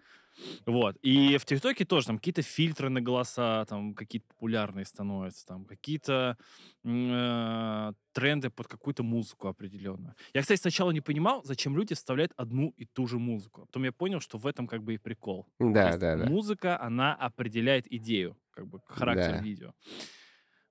Вот. 0.67 0.97
И 1.03 1.37
в 1.39 1.45
ТикТоке 1.45 1.85
тоже 1.85 2.07
там 2.07 2.19
какие-то 2.19 2.43
фильтры 2.43 2.89
на 2.89 3.01
голоса, 3.01 3.65
там 3.67 3.95
какие-то 3.95 4.27
популярные 4.29 4.85
становятся, 4.85 5.47
там 5.47 5.65
какие-то 5.65 6.37
э, 6.85 7.93
тренды 8.13 8.51
под 8.51 8.69
какую-то 8.69 9.03
музыку 9.03 9.49
определенную. 9.49 10.15
Я, 10.35 10.43
кстати, 10.43 10.61
сначала 10.61 10.91
не 10.91 11.01
понимал, 11.01 11.43
зачем 11.45 11.77
люди 11.77 11.95
вставляют 11.95 12.33
одну 12.37 12.73
и 12.77 12.85
ту 12.85 13.07
же 13.07 13.19
музыку. 13.19 13.67
Потом 13.67 13.85
я 13.85 13.93
понял, 13.93 14.21
что 14.21 14.39
в 14.39 14.47
этом 14.47 14.67
как 14.67 14.83
бы 14.83 14.95
и 14.95 14.99
прикол. 14.99 15.47
Да, 15.59 15.97
да, 15.97 16.17
да. 16.17 16.25
музыка, 16.27 16.81
она 16.81 17.15
определяет 17.15 17.91
идею, 17.93 18.37
как 18.51 18.67
бы 18.67 18.81
характер 18.87 19.33
Да. 19.35 19.41
видео. 19.41 19.73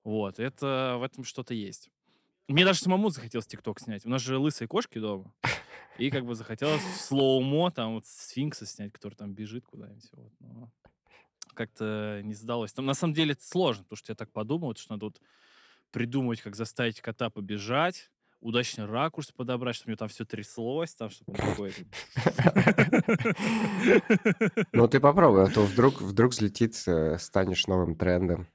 Вот, 0.04 0.40
это 0.40 0.96
в 1.00 1.04
этом 1.04 1.24
что-то 1.24 1.54
есть. 1.54 1.90
Мне 2.50 2.66
даже 2.66 2.80
самому 2.80 3.12
захотелось 3.12 3.46
ТикТок 3.46 3.80
снять. 3.80 4.08
У 4.08 4.10
нас 4.10 4.24
же 4.24 4.40
лысые 4.40 4.68
кошки 4.68 4.98
дома. 4.98 5.32
И 6.00 6.10
как 6.10 6.26
бы 6.26 6.34
захотелось 6.34 6.82
слоумо 7.00 7.70
там 7.70 7.94
вот 7.94 8.08
сфинкса 8.08 8.66
снять, 8.66 8.92
который 8.92 9.14
там 9.14 9.34
бежит 9.34 9.66
куда-нибудь. 9.66 10.10
Вот. 10.14 10.34
Но 10.40 10.72
как-то 11.54 12.22
не 12.24 12.34
сдалось. 12.34 12.74
Там 12.74 12.88
на 12.88 12.96
самом 12.96 13.14
деле 13.14 13.34
это 13.34 13.46
сложно, 13.46 13.84
потому 13.84 13.98
что 13.98 14.12
я 14.12 14.16
так 14.16 14.32
подумал, 14.32 14.76
что 14.76 14.94
надо 14.94 15.06
вот 15.06 15.22
придумать, 15.92 16.42
как 16.42 16.56
заставить 16.56 17.02
кота 17.02 17.30
побежать, 17.30 18.10
удачный 18.40 18.86
ракурс 18.86 19.32
подобрать, 19.32 19.76
чтобы 19.76 19.90
у 19.90 19.92
него 19.92 19.98
там 19.98 20.08
все 20.08 20.26
тряслось, 20.26 20.96
там, 20.96 21.12
чтобы 21.12 21.34
он 21.34 21.50
какой-то... 21.52 21.84
Ну, 24.72 24.88
ты 24.88 25.00
попробуй, 25.00 25.44
а 25.44 25.48
то 25.48 25.62
вдруг, 25.64 26.02
вдруг 26.02 26.32
взлетит, 26.32 26.82
э, 26.88 27.20
станешь 27.20 27.68
новым 27.68 27.96
трендом 27.96 28.48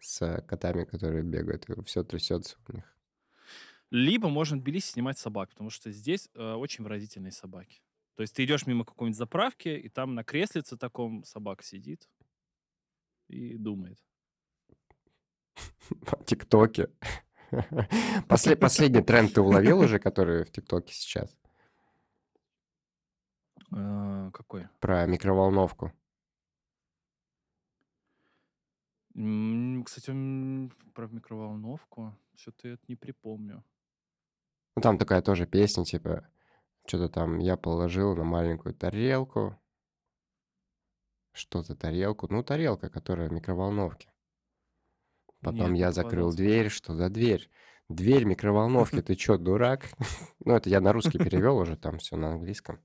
с 0.00 0.22
э, 0.22 0.40
котами, 0.42 0.84
которые 0.84 1.22
бегают, 1.22 1.68
и 1.68 1.82
все 1.82 2.04
трясется 2.04 2.56
у 2.68 2.72
них. 2.72 2.93
Либо 3.94 4.28
можно 4.28 4.56
в 4.56 4.60
Тбилиси 4.60 4.90
снимать 4.90 5.18
собак, 5.18 5.50
потому 5.50 5.70
что 5.70 5.92
здесь 5.92 6.28
э, 6.34 6.54
очень 6.54 6.82
выразительные 6.82 7.30
собаки. 7.30 7.80
То 8.16 8.22
есть 8.22 8.34
ты 8.34 8.44
идешь 8.44 8.66
мимо 8.66 8.84
какой-нибудь 8.84 9.16
заправки, 9.16 9.68
и 9.68 9.88
там 9.88 10.16
на 10.16 10.24
креслице 10.24 10.76
таком 10.76 11.22
собака 11.22 11.62
сидит 11.62 12.10
и 13.28 13.56
думает. 13.56 14.04
В 15.54 16.24
ТикТоке. 16.24 16.90
После- 18.28 18.56
Последний 18.56 19.00
тренд 19.00 19.32
ты 19.32 19.40
уловил 19.40 19.78
уже, 19.78 20.00
который 20.00 20.42
в 20.42 20.50
ТикТоке 20.50 20.92
сейчас? 20.92 21.38
Э, 23.70 24.28
какой? 24.32 24.66
Про 24.80 25.06
микроволновку. 25.06 25.92
Кстати, 29.84 30.10
про 30.94 31.06
микроволновку 31.06 32.18
что-то 32.34 32.66
я 32.66 32.74
это 32.74 32.82
не 32.88 32.96
припомню. 32.96 33.62
Ну, 34.76 34.82
там 34.82 34.98
такая 34.98 35.22
тоже 35.22 35.46
песня, 35.46 35.84
типа, 35.84 36.26
что-то 36.86 37.08
там 37.08 37.38
я 37.38 37.56
положил 37.56 38.16
на 38.16 38.24
маленькую 38.24 38.74
тарелку, 38.74 39.58
что-то 41.32 41.76
тарелку, 41.76 42.26
ну, 42.30 42.42
тарелка, 42.42 42.88
которая 42.88 43.28
в 43.28 43.32
микроволновке. 43.32 44.12
Потом 45.40 45.72
Нет, 45.72 45.80
я 45.80 45.92
закрыл 45.92 46.32
дверь, 46.32 46.70
что 46.70 46.94
за 46.94 47.08
дверь? 47.10 47.50
Дверь 47.88 48.24
микроволновки, 48.24 49.00
ты 49.02 49.14
чё, 49.14 49.36
дурак? 49.36 49.88
Ну, 50.44 50.54
это 50.54 50.68
я 50.68 50.80
на 50.80 50.92
русский 50.92 51.18
перевел 51.18 51.56
уже, 51.58 51.76
там 51.76 51.98
все 51.98 52.16
на 52.16 52.32
английском. 52.32 52.80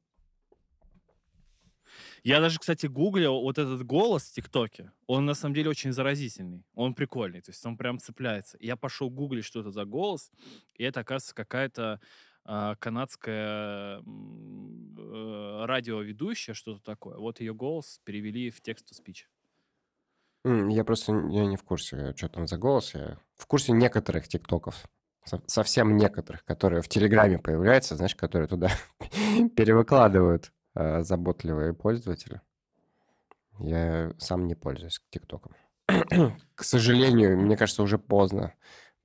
Я 2.24 2.40
даже, 2.42 2.60
кстати, 2.60 2.86
гуглил 2.88 3.42
вот 3.42 3.58
этот 3.58 3.84
голос 3.86 4.24
в 4.30 4.34
ТикТоке. 4.34 4.92
Он 5.08 5.26
на 5.26 5.34
самом 5.34 5.56
деле 5.56 5.70
очень 5.70 5.92
заразительный. 5.94 6.66
Он 6.74 6.94
прикольный. 6.94 7.42
То 7.42 7.52
есть 7.52 7.66
он 7.66 7.78
прям 7.78 8.00
цепляется. 8.00 8.58
Я 8.60 8.76
пошел 8.76 9.10
гуглить, 9.10 9.46
что 9.46 9.60
это 9.62 9.72
за 9.72 9.86
голос. 9.86 10.32
И 10.76 10.84
это, 10.84 11.02
оказывается, 11.02 11.36
какая-то 11.36 12.00
а, 12.46 12.76
канадская 12.76 14.02
э, 14.02 15.66
радиоведущая, 15.66 16.56
что-то 16.56 16.82
такое. 16.84 17.18
Вот 17.18 17.40
ее 17.40 17.54
голос 17.54 18.00
перевели 18.04 18.50
в 18.50 18.62
текст-то-спич. 18.62 19.28
М, 20.46 20.70
Я 20.70 20.84
просто 20.84 21.12
я 21.30 21.46
не 21.46 21.58
в 21.58 21.64
курсе, 21.64 22.14
что 22.16 22.30
там 22.30 22.48
за 22.48 22.58
голос. 22.58 22.94
Я 22.96 23.18
в 23.36 23.46
курсе 23.46 23.72
некоторых 23.74 24.28
тиктоков. 24.28 24.86
Со- 25.26 25.44
Совсем 25.48 25.98
некоторых, 25.98 26.44
которые 26.46 26.82
в 26.82 26.88
Телеграме 26.88 27.38
появляются, 27.40 27.96
знаешь, 27.96 28.16
которые 28.16 28.48
туда 28.48 28.70
перевыкладывают 29.56 30.52
а, 30.74 31.04
заботливые 31.04 31.74
пользователи. 31.74 32.42
Я 33.60 34.14
сам 34.18 34.48
не 34.48 34.56
пользуюсь 34.56 35.02
ТикТоком. 35.10 35.54
К 36.56 36.64
сожалению, 36.64 37.38
мне 37.40 37.58
кажется, 37.58 37.84
уже 37.84 37.98
поздно. 37.98 38.54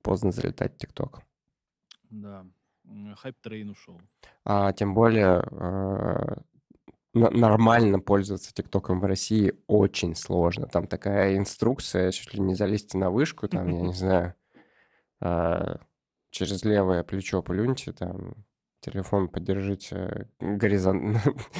Поздно 0.01 0.31
залетать 0.31 0.75
в 0.75 0.77
ТикТок. 0.77 1.21
Да. 2.09 2.45
Hype 3.15 3.40
train 3.40 3.71
ушел. 3.71 3.99
А 4.43 4.71
тем 4.71 4.93
более 4.93 5.41
н- 7.15 7.39
нормально 7.39 7.99
пользоваться 7.99 8.53
ТикТоком 8.53 8.99
в 8.99 9.05
России 9.05 9.53
очень 9.67 10.15
сложно. 10.15 10.67
Там 10.67 10.87
такая 10.87 11.37
инструкция, 11.37 12.11
чуть 12.11 12.33
ли 12.33 12.39
не 12.39 12.53
залезьте 12.55 12.97
на 12.97 13.09
вышку, 13.09 13.47
там, 13.47 13.67
я 13.69 13.81
не 13.81 13.93
знаю, 13.93 14.35
а, 15.19 15.79
через 16.29 16.63
левое 16.63 17.03
плечо 17.03 17.41
плюньте, 17.41 17.91
там, 17.93 18.45
телефон 18.85 19.27
поддержите 19.27 20.29
горизонт 20.39 21.17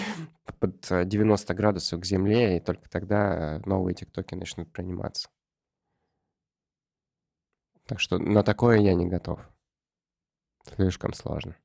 под 0.60 0.92
а, 0.92 1.04
90 1.06 1.54
градусов 1.54 2.02
к 2.02 2.06
земле, 2.06 2.58
и 2.58 2.60
только 2.60 2.90
тогда 2.90 3.62
новые 3.66 3.96
ТикТоки 3.96 4.36
начнут 4.36 4.72
приниматься. 4.72 5.30
Так 7.86 8.00
что 8.00 8.18
на 8.18 8.44
такое 8.44 8.80
я 8.80 8.94
не 8.94 9.08
готов. 9.08 9.40
Слишком 10.76 11.14
сложно. 11.14 11.56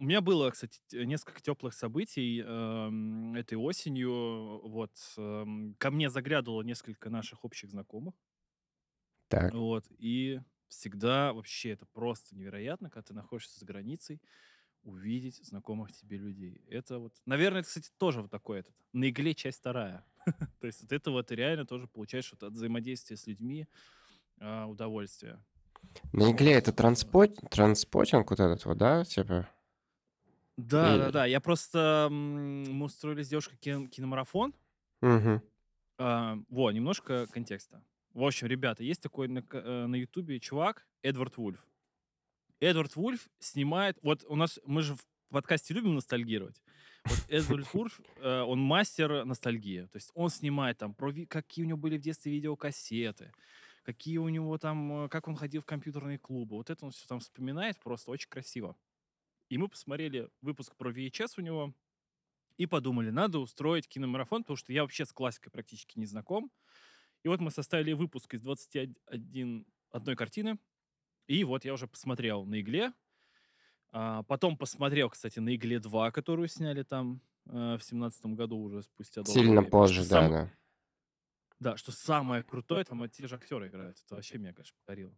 У 0.00 0.04
меня 0.04 0.20
было, 0.20 0.50
кстати, 0.50 0.80
несколько 0.92 1.40
теплых 1.40 1.74
событий 1.74 2.40
эм, 2.40 3.34
этой 3.34 3.54
осенью. 3.56 4.60
Вот 4.68 4.92
эм, 5.16 5.74
ко 5.78 5.90
мне 5.90 6.08
заглядывало 6.08 6.62
несколько 6.62 7.10
наших 7.10 7.44
общих 7.44 7.70
знакомых. 7.70 8.14
Так. 9.28 9.52
Вот 9.54 9.84
и 9.98 10.40
всегда 10.68 11.32
вообще 11.32 11.70
это 11.70 11.86
просто 11.86 12.34
невероятно, 12.34 12.90
когда 12.90 13.02
ты 13.02 13.14
находишься 13.14 13.58
за 13.58 13.66
границей, 13.66 14.20
увидеть 14.82 15.44
знакомых 15.44 15.92
тебе 15.92 16.18
людей. 16.18 16.62
Это 16.68 16.98
вот, 16.98 17.14
наверное, 17.26 17.60
это, 17.60 17.68
кстати, 17.68 17.90
тоже 17.98 18.22
вот 18.22 18.30
такой 18.30 18.60
этот 18.60 18.74
на 18.92 19.08
игле 19.08 19.34
часть 19.34 19.58
вторая. 19.58 20.04
То 20.60 20.66
есть 20.66 20.82
вот 20.82 20.92
это 20.92 21.10
вот 21.10 21.26
ты 21.26 21.34
реально 21.34 21.66
тоже 21.66 21.86
получаешь 21.86 22.30
вот 22.32 22.42
от 22.42 22.52
взаимодействия 22.52 23.16
с 23.16 23.26
людьми 23.26 23.66
а, 24.40 24.66
удовольствие. 24.66 25.42
На 26.12 26.30
игле 26.30 26.52
это 26.52 26.72
транспот... 26.72 27.36
транспотинг 27.50 28.30
вот 28.30 28.40
этот 28.40 28.64
вот, 28.64 28.78
да, 28.78 29.04
типа? 29.04 29.48
Да, 30.56 30.96
да, 30.96 31.08
И... 31.08 31.12
да. 31.12 31.26
Я 31.26 31.40
просто 31.40 32.08
мы 32.10 32.84
устроили 32.84 33.22
с 33.22 33.28
девушкой 33.28 33.56
кин- 33.56 33.88
киномарафон. 33.88 34.54
Мгм. 35.00 35.42
А, 35.98 36.38
во, 36.48 36.70
немножко 36.72 37.26
контекста. 37.26 37.82
В 38.18 38.24
общем, 38.24 38.48
ребята, 38.48 38.82
есть 38.82 39.00
такой 39.00 39.28
на, 39.28 39.44
э, 39.52 39.86
на 39.86 39.94
Ютубе 39.94 40.40
чувак 40.40 40.84
Эдвард 41.02 41.36
Вульф. 41.36 41.64
Эдвард 42.58 42.96
Вульф 42.96 43.28
снимает... 43.38 43.96
Вот 44.02 44.24
у 44.26 44.34
нас... 44.34 44.58
Мы 44.66 44.82
же 44.82 44.96
в 44.96 45.06
подкасте 45.28 45.72
любим 45.72 45.94
ностальгировать. 45.94 46.60
Вот 47.04 47.24
Эдвард 47.28 47.68
Вульф, 47.72 48.00
э, 48.16 48.40
он 48.40 48.58
мастер 48.58 49.24
ностальгии. 49.24 49.82
То 49.82 49.98
есть 49.98 50.10
он 50.14 50.30
снимает 50.30 50.78
там, 50.78 50.94
про 50.94 51.12
какие 51.28 51.64
у 51.64 51.68
него 51.68 51.78
были 51.78 51.96
в 51.96 52.00
детстве 52.00 52.32
видеокассеты, 52.32 53.30
какие 53.84 54.18
у 54.18 54.28
него 54.28 54.58
там... 54.58 55.04
э, 55.04 55.08
Как 55.08 55.28
он 55.28 55.36
ходил 55.36 55.62
в 55.62 55.64
компьютерные 55.64 56.18
клубы. 56.18 56.56
Вот 56.56 56.70
это 56.70 56.86
он 56.86 56.90
все 56.90 57.06
там 57.06 57.20
вспоминает 57.20 57.78
просто 57.78 58.10
очень 58.10 58.28
красиво. 58.28 58.74
И 59.48 59.58
мы 59.58 59.68
посмотрели 59.68 60.28
выпуск 60.42 60.74
про 60.74 60.90
VHS 60.90 61.34
у 61.36 61.42
него 61.42 61.72
и 62.56 62.66
подумали, 62.66 63.10
надо 63.10 63.38
устроить 63.38 63.86
киномарафон, 63.86 64.42
потому 64.42 64.56
что 64.56 64.72
я 64.72 64.82
вообще 64.82 65.06
с 65.06 65.12
классикой 65.12 65.52
практически 65.52 66.00
не 66.00 66.06
знаком. 66.06 66.50
И 67.28 67.30
вот 67.30 67.40
мы 67.40 67.50
составили 67.50 67.92
выпуск 67.92 68.32
из 68.32 68.40
21 68.40 69.66
одной 69.90 70.16
картины. 70.16 70.58
И 71.26 71.44
вот 71.44 71.62
я 71.66 71.74
уже 71.74 71.86
посмотрел 71.86 72.46
на 72.46 72.58
игле. 72.62 72.90
А, 73.92 74.22
потом 74.22 74.56
посмотрел, 74.56 75.10
кстати, 75.10 75.38
на 75.38 75.54
игле 75.54 75.78
2, 75.78 76.10
которую 76.10 76.48
сняли 76.48 76.84
там 76.84 77.20
э, 77.44 77.76
в 77.76 77.84
семнадцатом 77.84 78.34
году 78.34 78.56
уже 78.58 78.82
спустя 78.82 79.22
долгое 79.22 79.40
Сильно 79.42 79.60
время. 79.60 79.70
позже, 79.70 80.04
Что 80.04 80.10
да, 80.10 80.20
сам- 80.22 80.30
да. 80.32 80.50
Да, 81.60 81.76
что 81.76 81.92
самое 81.92 82.42
крутое, 82.42 82.82
там 82.84 83.06
те 83.10 83.26
же 83.26 83.34
актеры 83.34 83.68
играют. 83.68 83.98
Это 84.06 84.14
вообще 84.14 84.38
меня, 84.38 84.54
конечно, 84.54 84.74
покорило. 84.78 85.14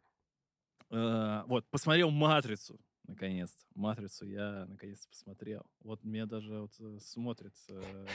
Э, 0.91 1.45
Вот, 1.47 1.65
посмотрел 1.71 2.11
«Матрицу», 2.11 2.81
наконец-то. 3.07 3.65
«Матрицу» 3.77 4.27
я 4.27 4.67
наконец-то 4.67 5.09
посмотрел. 5.09 5.65
Вот 5.79 6.03
меня 6.03 6.27
даже 6.27 6.59
вот 6.63 6.73
э, 6.81 6.99
смотрит 7.01 7.55
э, 7.69 8.07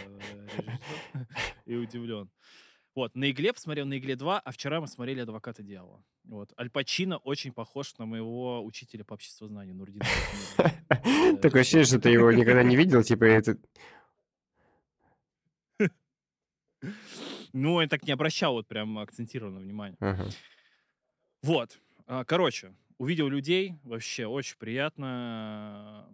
режиссер 0.58 1.28
и 1.66 1.76
удивлен. 1.76 2.30
Вот, 2.96 3.14
на 3.14 3.30
«Игле» 3.30 3.52
посмотрел, 3.52 3.86
на 3.86 3.98
«Игле 3.98 4.14
2», 4.16 4.42
а 4.44 4.52
вчера 4.52 4.80
мы 4.80 4.88
смотрели 4.88 5.20
«Адвоката 5.20 5.62
дьявола». 5.62 6.02
Вот, 6.24 6.54
Аль 6.58 6.70
Пачино 6.70 7.18
очень 7.18 7.52
похож 7.52 7.94
на 7.98 8.06
моего 8.06 8.64
учителя 8.64 9.04
по 9.04 9.16
обществознанию 9.16 9.76
Нурдина. 9.76 10.06
Такое 11.42 11.62
ощущение, 11.62 11.86
что 11.86 12.00
ты 12.00 12.10
его 12.10 12.32
никогда 12.32 12.64
не 12.64 12.78
видел, 12.78 13.04
типа 13.04 13.26
это... 13.26 13.58
Ну, 17.54 17.82
я 17.82 17.88
так 17.88 18.04
не 18.04 18.12
обращал 18.14 18.54
вот 18.54 18.68
прям 18.68 18.98
акцентированного 19.00 19.64
внимания. 19.64 19.98
Ага. 20.00 20.28
Вот. 21.42 21.80
а, 22.06 22.24
Короче, 22.26 22.74
увидел 22.98 23.28
людей, 23.30 23.76
вообще 23.84 24.26
очень 24.26 24.58
приятно. 24.58 26.08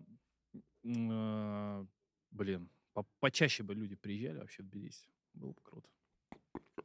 Э, 0.84 1.86
Блин, 2.32 2.70
по- 2.94 3.06
почаще 3.20 3.64
бы 3.64 3.74
люди 3.74 3.96
приезжали 3.96 4.40
вообще 4.40 4.64
в 4.64 4.68
Тбилиси. 4.68 5.08
Было 5.34 5.52
бы 5.52 5.62
круто. 5.64 5.88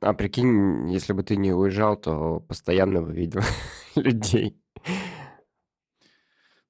А 0.01 0.13
прикинь, 0.15 0.91
если 0.91 1.13
бы 1.13 1.23
ты 1.23 1.37
не 1.37 1.53
уезжал, 1.53 1.97
то 1.97 2.41
постоянно 2.41 3.03
бы 3.03 3.13
видел 3.13 3.41
людей. 3.97 4.61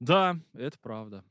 Да, 0.01 0.37
это 0.53 0.79
правда. 0.79 1.25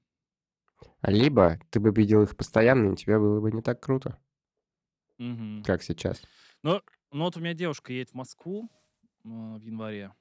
Либо 1.04 1.60
ты 1.70 1.80
бы 1.80 1.92
видел 1.92 2.24
их 2.24 2.36
постоянно, 2.36 2.94
и 2.94 2.96
тебе 2.96 3.18
было 3.20 3.40
бы 3.40 3.52
не 3.52 3.62
так 3.62 3.80
круто, 3.82 4.20
Мгм. 5.18 5.64
как 5.64 5.84
сейчас. 5.84 6.22
Но, 6.64 6.82
но 7.12 7.26
вот 7.26 7.38
у 7.38 7.40
меня 7.40 7.54
девушка 7.54 7.94
едет 7.94 8.10
в 8.10 8.16
Москву 8.16 8.70
э, 9.24 9.28
в 9.28 9.62
январе. 9.62 10.14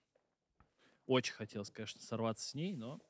Очень 1.07 1.35
хотелось, 1.35 1.71
конечно, 1.71 2.01
сорваться 2.01 2.49
с 2.49 2.55
ней, 2.55 2.73
но 2.75 3.01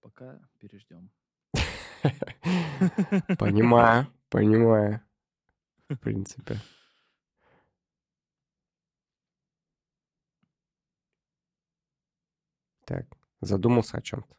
пока 0.00 0.40
переждем. 0.58 1.10
Понимаю, 3.38 4.06
понимаю. 4.28 5.00
В 5.88 5.96
принципе. 5.96 6.60
Так, 12.84 13.06
задумался 13.40 13.98
о 13.98 14.02
чем-то. 14.02 14.34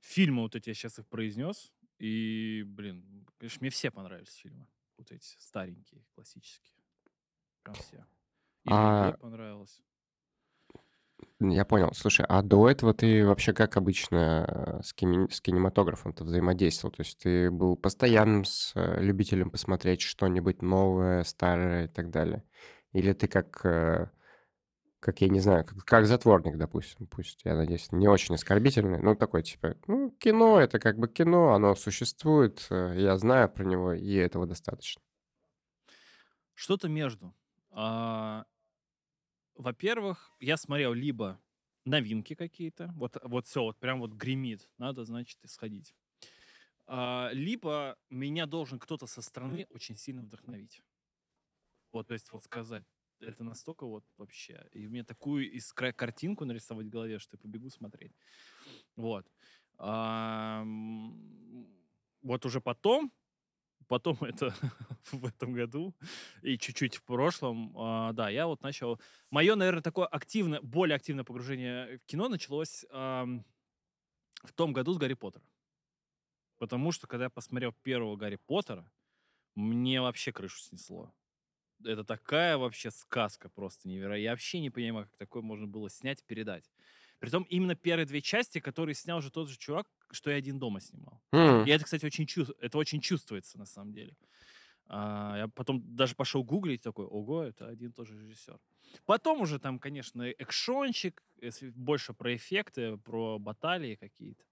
Фильмы 0.00 0.42
вот 0.42 0.54
эти 0.56 0.70
я 0.70 0.74
сейчас 0.74 0.98
их 0.98 1.06
произнес. 1.08 1.72
И, 1.98 2.64
блин, 2.66 3.26
конечно, 3.38 3.58
мне 3.60 3.70
все 3.70 3.90
понравились 3.90 4.34
фильмы. 4.34 4.66
Вот 4.96 5.10
эти 5.12 5.36
старенькие, 5.38 6.04
классические. 6.14 6.82
Прям 7.62 7.74
все. 7.76 8.06
И 8.64 8.70
А- 8.70 9.08
мне 9.08 9.18
понравилось. 9.18 9.80
Я 11.40 11.64
понял. 11.64 11.92
Слушай, 11.92 12.24
а 12.28 12.42
до 12.42 12.68
этого 12.68 12.94
ты 12.94 13.26
вообще 13.26 13.52
как 13.52 13.76
обычно 13.76 14.46
э, 14.48 14.82
с, 14.82 14.92
кини- 14.92 15.28
с 15.32 15.40
кинематографом-то 15.40 16.24
взаимодействовал? 16.24 16.92
То 16.94 17.02
есть 17.02 17.18
ты 17.18 17.50
был 17.50 17.76
постоянным 17.76 18.44
с 18.44 18.72
э, 18.76 19.00
любителем 19.02 19.50
посмотреть 19.50 20.02
что-нибудь 20.02 20.62
новое, 20.62 21.24
старое 21.24 21.86
и 21.86 21.88
так 21.88 22.10
далее? 22.10 22.44
Или 22.92 23.12
ты 23.12 23.26
как, 23.26 23.64
э, 23.64 24.10
как 25.02 25.20
я 25.20 25.28
не 25.28 25.40
знаю, 25.40 25.64
как, 25.64 25.84
как 25.84 26.06
затворник, 26.06 26.56
допустим, 26.56 27.08
пусть, 27.08 27.40
я 27.44 27.56
надеюсь, 27.56 27.90
не 27.90 28.06
очень 28.06 28.36
оскорбительный, 28.36 29.02
ну 29.02 29.16
такой 29.16 29.42
типа, 29.42 29.76
ну 29.88 30.12
кино 30.12 30.60
это 30.60 30.78
как 30.78 30.96
бы 30.96 31.08
кино, 31.08 31.54
оно 31.54 31.74
существует, 31.74 32.64
э, 32.70 32.94
я 32.98 33.18
знаю 33.18 33.50
про 33.50 33.64
него, 33.64 33.94
и 33.94 34.14
этого 34.14 34.46
достаточно. 34.46 35.02
Что-то 36.54 36.88
между. 36.88 37.34
А, 37.70 38.44
во-первых, 39.56 40.30
я 40.38 40.56
смотрел 40.56 40.92
либо 40.92 41.40
новинки 41.84 42.36
какие-то, 42.36 42.92
вот, 42.94 43.16
вот 43.24 43.48
все, 43.48 43.62
вот 43.62 43.80
прям 43.80 43.98
вот 43.98 44.12
гремит, 44.12 44.70
надо, 44.78 45.04
значит, 45.04 45.44
исходить. 45.44 45.96
А, 46.86 47.30
либо 47.32 47.96
меня 48.08 48.46
должен 48.46 48.78
кто-то 48.78 49.08
со 49.08 49.20
стороны 49.20 49.66
очень 49.70 49.96
сильно 49.96 50.22
вдохновить. 50.22 50.80
Вот, 51.90 52.06
то 52.06 52.14
есть 52.14 52.30
вот 52.30 52.44
сказать, 52.44 52.84
это 53.22 53.44
настолько 53.44 53.86
вот 53.86 54.04
вообще. 54.16 54.66
И 54.72 54.88
мне 54.88 55.04
такую 55.04 55.50
искра 55.56 55.92
картинку 55.92 56.44
нарисовать 56.44 56.86
в 56.86 56.90
голове, 56.90 57.18
что 57.18 57.36
я 57.36 57.38
побегу 57.38 57.70
смотреть. 57.70 58.12
Вот. 58.96 59.26
А, 59.78 60.64
вот 62.22 62.46
уже 62.46 62.60
потом, 62.60 63.12
потом 63.88 64.16
это 64.20 64.54
в 65.12 65.24
этом 65.24 65.52
году 65.52 65.94
и 66.42 66.58
чуть-чуть 66.58 66.96
в 66.96 67.02
прошлом, 67.04 67.76
а, 67.76 68.12
да, 68.12 68.28
я 68.28 68.46
вот 68.46 68.62
начал... 68.62 69.00
Мое, 69.30 69.54
наверное, 69.54 69.82
такое 69.82 70.06
активное, 70.06 70.60
более 70.60 70.96
активное 70.96 71.24
погружение 71.24 71.98
в 71.98 72.06
кино 72.06 72.28
началось 72.28 72.84
ам, 72.90 73.44
в 74.42 74.52
том 74.52 74.72
году 74.72 74.94
с 74.94 74.98
Гарри 74.98 75.14
Поттера. 75.14 75.44
Потому 76.58 76.92
что, 76.92 77.06
когда 77.06 77.24
я 77.24 77.30
посмотрел 77.30 77.72
первого 77.82 78.16
Гарри 78.16 78.36
Поттера, 78.36 78.88
мне 79.54 80.00
вообще 80.00 80.32
крышу 80.32 80.60
снесло. 80.60 81.12
Это 81.84 82.04
такая 82.04 82.58
вообще 82.58 82.90
сказка 82.90 83.48
просто 83.48 83.88
невероятная. 83.88 84.22
Я 84.24 84.30
вообще 84.30 84.60
не 84.60 84.70
понимаю, 84.70 85.06
как 85.06 85.16
такое 85.16 85.42
можно 85.42 85.66
было 85.66 85.90
снять 85.90 86.20
и 86.20 86.24
передать. 86.26 86.70
Притом 87.18 87.44
именно 87.44 87.74
первые 87.74 88.06
две 88.06 88.20
части, 88.20 88.58
которые 88.60 88.94
снял 88.94 89.20
же 89.20 89.30
тот 89.30 89.48
же 89.48 89.56
чувак, 89.58 89.86
что 90.10 90.30
и 90.30 90.34
один 90.34 90.58
дома 90.58 90.80
снимал. 90.80 91.22
М, 91.38 91.58
И 91.62 91.70
это, 91.70 91.84
кстати, 91.84 92.04
очень, 92.04 92.26
чувс- 92.26 92.52
это 92.60 92.78
очень 92.78 93.00
чувствуется 93.00 93.58
на 93.58 93.66
самом 93.66 93.92
деле. 93.92 94.16
А, 94.86 95.36
я 95.38 95.48
потом 95.48 95.82
даже 95.96 96.14
пошел 96.14 96.44
гуглить, 96.44 96.82
такой, 96.82 97.06
ого, 97.06 97.42
это 97.44 97.68
один 97.68 97.90
и 97.90 97.92
тот 97.92 98.08
же 98.08 98.18
режиссер. 98.18 98.58
Потом 99.06 99.40
уже 99.42 99.58
там, 99.58 99.78
конечно, 99.78 100.28
экшончик, 100.30 101.22
больше 101.74 102.14
про 102.14 102.34
эффекты, 102.36 102.96
про 102.98 103.38
баталии 103.38 103.94
какие-то. 103.96 104.44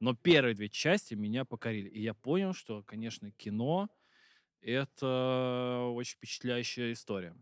Но 0.00 0.14
первые 0.14 0.54
две 0.54 0.68
части 0.68 1.14
меня 1.14 1.44
покорили. 1.44 1.88
И 1.88 2.02
я 2.02 2.14
понял, 2.14 2.52
что, 2.54 2.82
конечно, 2.82 3.30
кино— 3.32 3.88
это 4.72 5.90
очень 5.94 6.16
впечатляющая 6.16 6.92
история. 6.92 7.36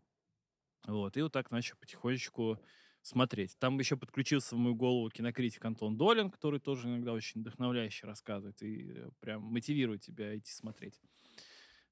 Вот, 0.87 1.17
и 1.17 1.23
вот 1.23 1.33
так 1.33 1.51
начал 1.51 1.77
потихонечку 1.79 2.59
смотреть. 3.03 3.57
Там 3.59 3.79
еще 3.79 3.97
подключился 3.97 4.57
в 4.57 4.59
мою 4.59 4.75
голову 4.77 5.11
кинокритик 5.11 5.65
Антон 5.65 5.97
Долин, 5.97 6.31
который 6.31 6.61
тоже 6.61 6.89
иногда 6.89 7.13
очень 7.13 7.41
вдохновляюще 7.43 8.07
рассказывает 8.07 8.63
и 8.63 8.93
э, 8.95 9.11
прям 9.21 9.43
мотивирует 9.43 10.03
тебя 10.03 10.37
идти 10.39 10.53
смотреть 10.53 11.01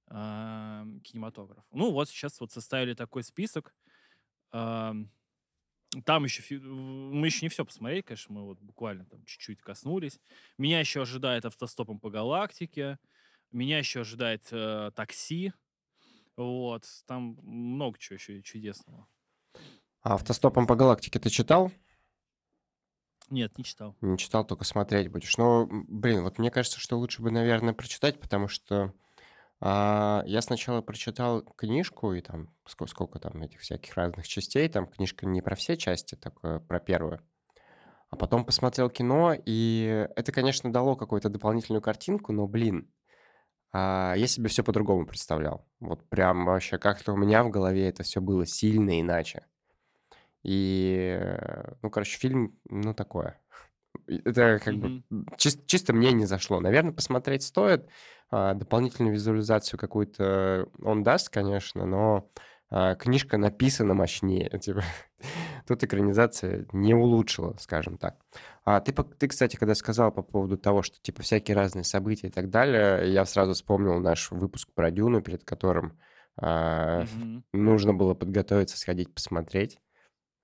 а, 0.08 0.84
кинематограф. 1.04 1.64
Ну 1.70 1.92
вот 1.92 2.08
сейчас 2.08 2.40
вот 2.40 2.52
составили 2.52 2.94
такой 2.94 3.22
список. 3.22 3.74
Ам, 4.52 5.10
Там 6.04 6.24
еще 6.24 6.42
мы 6.60 7.26
еще 7.26 7.44
не 7.44 7.48
все 7.50 7.64
посмотрели, 7.64 8.02
конечно, 8.02 8.34
мы 8.34 8.44
вот 8.44 8.60
буквально 8.60 9.06
там 9.06 9.24
чуть-чуть 9.24 9.60
коснулись. 9.62 10.20
Меня 10.58 10.80
еще 10.80 11.02
ожидает 11.02 11.44
автостопом 11.44 11.98
по 12.00 12.10
галактике. 12.10 12.98
Меня 13.52 13.78
еще 13.78 14.00
ожидает 14.00 14.42
э, 14.52 14.90
такси. 14.94 15.52
Вот, 16.36 16.84
там 17.06 17.38
много 17.42 17.98
чего 17.98 18.14
еще 18.14 18.42
чудесного. 18.42 19.06
А 20.02 20.14
автостопом 20.14 20.66
по 20.66 20.76
галактике 20.76 21.18
ты 21.18 21.28
читал? 21.28 21.70
Нет, 23.28 23.56
не 23.58 23.64
читал. 23.64 23.96
Не 24.00 24.18
читал, 24.18 24.44
только 24.44 24.64
смотреть 24.64 25.08
будешь. 25.08 25.38
М, 25.38 25.86
блин, 25.88 26.22
вот 26.22 26.38
мне 26.38 26.50
кажется, 26.50 26.80
что 26.80 26.98
лучше 26.98 27.22
бы, 27.22 27.30
наверное, 27.30 27.74
прочитать, 27.74 28.18
потому 28.18 28.48
что 28.48 28.92
а, 29.60 30.22
я 30.26 30.40
сначала 30.40 30.80
прочитал 30.80 31.42
книжку, 31.42 32.12
и 32.14 32.22
там 32.22 32.48
сколько, 32.66 32.90
сколько 32.90 33.18
там 33.18 33.42
этих 33.42 33.60
всяких 33.60 33.94
разных 33.94 34.26
частей, 34.26 34.68
там 34.68 34.86
книжка 34.86 35.26
не 35.26 35.42
про 35.42 35.54
все 35.54 35.76
части, 35.76 36.14
только 36.14 36.60
про 36.60 36.80
первую. 36.80 37.20
А 38.08 38.16
потом 38.16 38.44
посмотрел 38.44 38.90
кино, 38.90 39.34
и 39.46 40.08
это, 40.16 40.32
конечно, 40.32 40.72
дало 40.72 40.96
какую-то 40.96 41.28
дополнительную 41.28 41.82
картинку, 41.82 42.32
но, 42.32 42.48
блин, 42.48 42.90
а, 43.72 44.14
я 44.16 44.26
себе 44.26 44.48
все 44.48 44.62
по-другому 44.64 45.06
представлял. 45.06 45.66
Вот 45.80 46.08
прям 46.08 46.44
вообще 46.46 46.78
как-то 46.78 47.12
у 47.12 47.16
меня 47.16 47.44
в 47.44 47.50
голове 47.50 47.88
это 47.88 48.02
все 48.02 48.20
было 48.20 48.46
сильно 48.46 49.00
иначе. 49.00 49.46
И, 50.42 51.18
э, 51.20 51.74
ну, 51.82 51.90
короче, 51.90 52.18
фильм, 52.18 52.58
ну, 52.68 52.94
такое. 52.94 53.38
Это 54.06 54.58
как 54.64 54.76
бы 54.76 55.02
Мгм. 55.10 55.26
чис- 55.36 55.62
чисто 55.66 55.92
мне 55.92 56.12
не 56.12 56.24
зашло. 56.26 56.60
Наверное, 56.60 56.92
посмотреть 56.92 57.42
стоит. 57.42 57.88
А, 58.30 58.54
Дополнительную 58.54 59.12
визуализацию 59.14 59.78
какую-то 59.78 60.68
он 60.82 61.02
даст, 61.02 61.28
конечно, 61.28 61.84
но 61.84 62.28
а, 62.70 62.94
книжка 62.94 63.36
написана 63.36 63.94
мощнее. 63.94 64.48
Типа. 64.60 64.82
Тут 65.66 65.84
экранизация 65.84 66.66
не 66.72 66.94
улучшила, 66.94 67.56
скажем 67.58 67.98
так. 67.98 68.16
А 68.64 68.80
ты, 68.80 68.92
ты, 68.92 69.28
кстати, 69.28 69.56
когда 69.56 69.74
сказал 69.74 70.12
по 70.12 70.22
поводу 70.22 70.56
того, 70.56 70.82
что 70.82 71.00
типа 71.00 71.22
всякие 71.22 71.56
разные 71.56 71.84
события 71.84 72.28
и 72.28 72.30
так 72.30 72.50
далее, 72.50 73.12
я 73.12 73.24
сразу 73.24 73.52
вспомнил 73.52 74.00
наш 74.00 74.30
выпуск 74.30 74.68
про 74.74 74.90
Дюну, 74.90 75.20
перед 75.20 75.44
которым 75.44 75.98
а, 76.36 77.02
Мгм. 77.02 77.44
нужно 77.52 77.92
было 77.92 78.14
подготовиться, 78.14 78.78
сходить 78.78 79.12
посмотреть. 79.12 79.78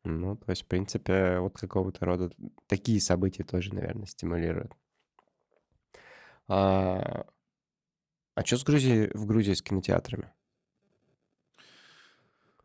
Ну, 0.04 0.36
то 0.36 0.50
есть, 0.50 0.62
в 0.62 0.66
принципе, 0.66 1.38
вот 1.40 1.58
какого-то 1.58 2.04
рода 2.04 2.30
такие 2.68 3.00
события 3.00 3.42
тоже, 3.42 3.74
наверное, 3.74 4.06
стимулируют. 4.06 4.72
А, 6.48 7.26
а 8.36 8.44
что 8.44 8.56
с 8.56 8.64
Грузией, 8.64 9.10
в 9.14 9.26
Грузии 9.26 9.54
с 9.54 9.62
кинотеатрами? 9.62 10.32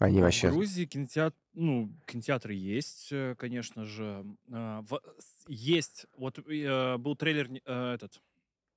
Они 0.01 0.17
А, 0.17 0.21
В 0.21 0.23
вообще... 0.23 0.49
Грузии 0.49 0.85
кинотеатр, 0.85 1.37
ну, 1.53 1.93
кинотеатры 2.07 2.53
есть, 2.55 3.09
э, 3.11 3.35
конечно 3.37 3.85
же. 3.85 4.25
А, 4.51 4.81
в- 4.81 4.99
с- 5.19 5.45
Есть, 5.47 6.07
вот 6.17 6.39
э, 6.39 6.97
был 6.97 7.15
трейлер, 7.15 7.49
не- 7.49 7.61
э, 7.63 7.93
этот, 7.93 8.19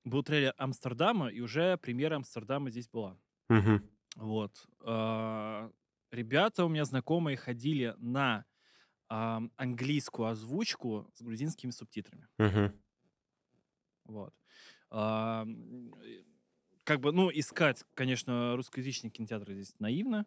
был 0.05 0.23
трейлер 0.23 0.55
Амстердама, 0.59 1.29
и 1.29 1.41
уже 1.41 1.79
премьера 1.79 2.17
Амстердама 2.17 2.71
здесь 2.71 2.89
была. 2.89 3.19
Мгм. 3.49 3.89
Вот. 4.17 4.69
А, 4.81 5.71
Ребята 6.11 6.65
у 6.65 6.69
меня 6.69 6.85
знакомые 6.85 7.37
ходили 7.37 7.95
на 7.99 8.45
английскую 9.09 10.29
озвучку 10.29 11.11
с 11.15 11.23
грузинскими 11.23 11.71
субтитрами. 11.71 12.29
Мгм. 12.39 12.81
Вот. 14.05 14.35
А, 14.91 15.43
м, 15.43 15.95
э, 16.03 16.23
Как 16.85 17.01
бы, 17.01 17.13
ну, 17.13 17.31
искать, 17.33 17.83
конечно, 17.95 18.57
русскоязычные 18.57 19.11
кинотеатры 19.11 19.55
здесь 19.55 19.75
наивно. 19.79 20.27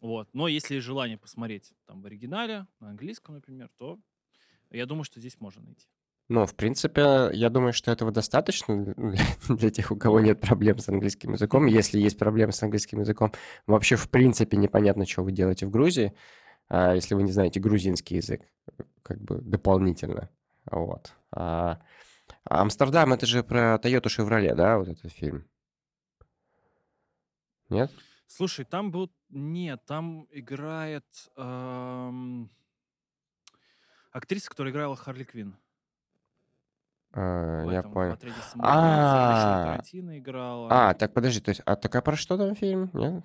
Вот. 0.00 0.28
Но 0.32 0.48
если 0.48 0.74
есть 0.74 0.86
желание 0.86 1.18
посмотреть 1.18 1.72
там 1.86 2.02
в 2.02 2.06
оригинале, 2.06 2.66
на 2.80 2.90
английском, 2.90 3.34
например, 3.34 3.70
то 3.78 3.98
я 4.70 4.86
думаю, 4.86 5.04
что 5.04 5.20
здесь 5.20 5.40
можно 5.40 5.62
найти. 5.62 5.86
Ну, 6.28 6.44
в 6.44 6.56
принципе, 6.56 7.30
я 7.32 7.50
думаю, 7.50 7.72
что 7.72 7.92
этого 7.92 8.10
достаточно 8.10 8.84
для, 8.96 9.24
для 9.48 9.70
тех, 9.70 9.92
у 9.92 9.96
кого 9.96 10.20
нет 10.20 10.40
проблем 10.40 10.78
с 10.78 10.88
английским 10.88 11.34
языком. 11.34 11.66
Если 11.66 12.00
есть 12.00 12.18
проблемы 12.18 12.52
с 12.52 12.62
английским 12.62 13.00
языком, 13.00 13.32
вообще, 13.66 13.96
в 13.96 14.10
принципе, 14.10 14.56
непонятно, 14.56 15.06
что 15.06 15.22
вы 15.22 15.32
делаете 15.32 15.66
в 15.66 15.70
Грузии, 15.70 16.14
а, 16.68 16.94
если 16.94 17.14
вы 17.14 17.22
не 17.22 17.30
знаете 17.30 17.60
грузинский 17.60 18.16
язык, 18.16 18.42
как 19.02 19.20
бы 19.20 19.40
дополнительно. 19.40 20.28
Вот. 20.68 21.12
А, 21.30 21.80
а 22.44 22.62
Амстердам, 22.62 23.12
это 23.12 23.24
же 23.26 23.44
про 23.44 23.76
Toyota 23.76 24.06
Chevrolet, 24.06 24.54
да, 24.54 24.78
вот 24.78 24.88
этот 24.88 25.12
фильм? 25.12 25.48
Нет? 27.68 27.92
Слушай, 28.26 28.64
там 28.64 28.90
был... 28.90 29.10
Нет, 29.28 29.84
там 29.86 30.26
играет 30.30 31.06
ам, 31.36 32.50
актриса, 34.12 34.50
которая 34.50 34.72
играла 34.72 34.96
Харли 34.96 35.24
Квинн. 35.24 35.56
А, 37.12 37.64
В 37.64 37.70
я 37.72 37.82
в 37.82 37.92
понял. 37.92 38.18
А, 38.58 39.78
а, 40.70 40.94
так 40.94 41.14
подожди, 41.14 41.40
то 41.40 41.50
есть, 41.50 41.62
а 41.64 41.76
такая 41.76 42.02
про 42.02 42.16
что 42.16 42.36
там 42.36 42.54
фильм? 42.54 42.90
Нет? 42.92 43.24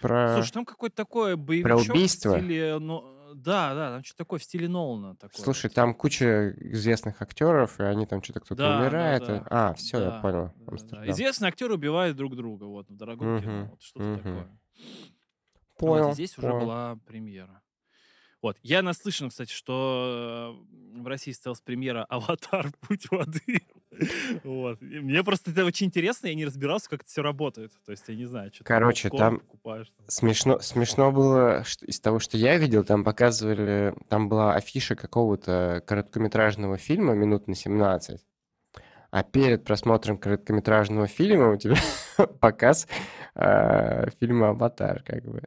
Про, 0.00 0.34
Слушай, 0.34 0.52
там 0.52 0.64
какой-то 0.64 0.96
такой 0.96 1.36
про 1.36 1.42
боевичок 1.42 1.88
в 1.88 1.90
убийство? 1.90 2.38
стиле... 2.38 2.78
Ну, 2.78 3.15
да, 3.34 3.74
да, 3.74 3.90
там 3.92 4.04
что-то 4.04 4.18
такое 4.18 4.38
в 4.38 4.44
стиле 4.44 4.68
Нолана 4.68 5.16
такое 5.16 5.44
Слушай, 5.44 5.70
там 5.70 5.94
куча 5.94 6.50
известных 6.58 7.20
актеров, 7.22 7.78
и 7.80 7.82
они 7.84 8.06
там 8.06 8.22
что-то 8.22 8.40
кто-то 8.40 8.62
Да, 8.62 8.78
да, 8.78 8.80
умирает. 8.82 9.22
и- 9.22 9.26
да. 9.26 9.46
А, 9.50 9.74
все, 9.74 9.98
я 10.00 10.10
Да, 10.10 10.22
понял. 10.22 10.52
да, 10.56 10.64
да. 10.66 10.72
Амстердам. 10.72 11.10
Известные 11.10 11.48
актеры 11.48 11.74
убивают 11.74 12.16
друг 12.16 12.36
друга, 12.36 12.64
вот, 12.64 12.88
в 12.88 12.96
дорогом 12.96 13.38
кино, 13.40 13.52
Мгм, 13.52 13.70
вот 13.70 13.82
что-то 13.82 14.04
мгм. 14.06 14.22
такое. 14.22 14.58
Вот, 15.78 16.08
и 16.08 16.12
Понял, 16.12 16.12
здесь 16.12 16.38
уже 16.38 16.48
понял. 16.48 16.60
была 16.60 16.96
премьера. 17.06 17.62
Вот. 18.46 18.58
Я 18.62 18.80
наслышан, 18.80 19.30
кстати, 19.30 19.50
что 19.50 20.56
э, 20.96 21.00
в 21.00 21.06
России 21.08 21.32
состоялась 21.32 21.60
премьера 21.60 22.04
«Аватар. 22.04 22.70
Путь 22.80 23.10
воды». 23.10 23.40
Вот. 24.44 24.80
И 24.80 25.00
мне 25.00 25.24
просто 25.24 25.50
это 25.50 25.64
очень 25.64 25.88
интересно, 25.88 26.28
я 26.28 26.36
не 26.36 26.44
разбирался, 26.44 26.88
как 26.90 27.00
это 27.00 27.10
все 27.10 27.22
работает. 27.22 27.72
То 27.84 27.90
есть 27.90 28.04
я 28.06 28.14
не 28.14 28.26
знаю, 28.26 28.52
что 28.54 28.62
Короче, 28.62 29.10
там 29.10 29.40
покупаешь. 29.40 29.88
там. 29.96 30.06
смешно, 30.08 30.60
смешно 30.60 31.10
было, 31.10 31.64
что 31.64 31.86
из 31.86 31.98
того, 31.98 32.20
что 32.20 32.36
я 32.36 32.56
видел, 32.56 32.84
там 32.84 33.02
показывали, 33.02 33.96
там 34.08 34.28
была 34.28 34.54
афиша 34.54 34.94
какого-то 34.94 35.82
короткометражного 35.84 36.76
фильма 36.76 37.14
минут 37.14 37.48
на 37.48 37.56
17. 37.56 38.20
А 39.10 39.22
перед 39.24 39.64
просмотром 39.64 40.18
короткометражного 40.18 41.08
фильма 41.08 41.50
у 41.54 41.56
тебя 41.56 41.76
показ 42.40 42.86
э, 43.34 44.10
фильма 44.20 44.50
«Аватар», 44.50 45.02
как 45.02 45.24
бы. 45.24 45.42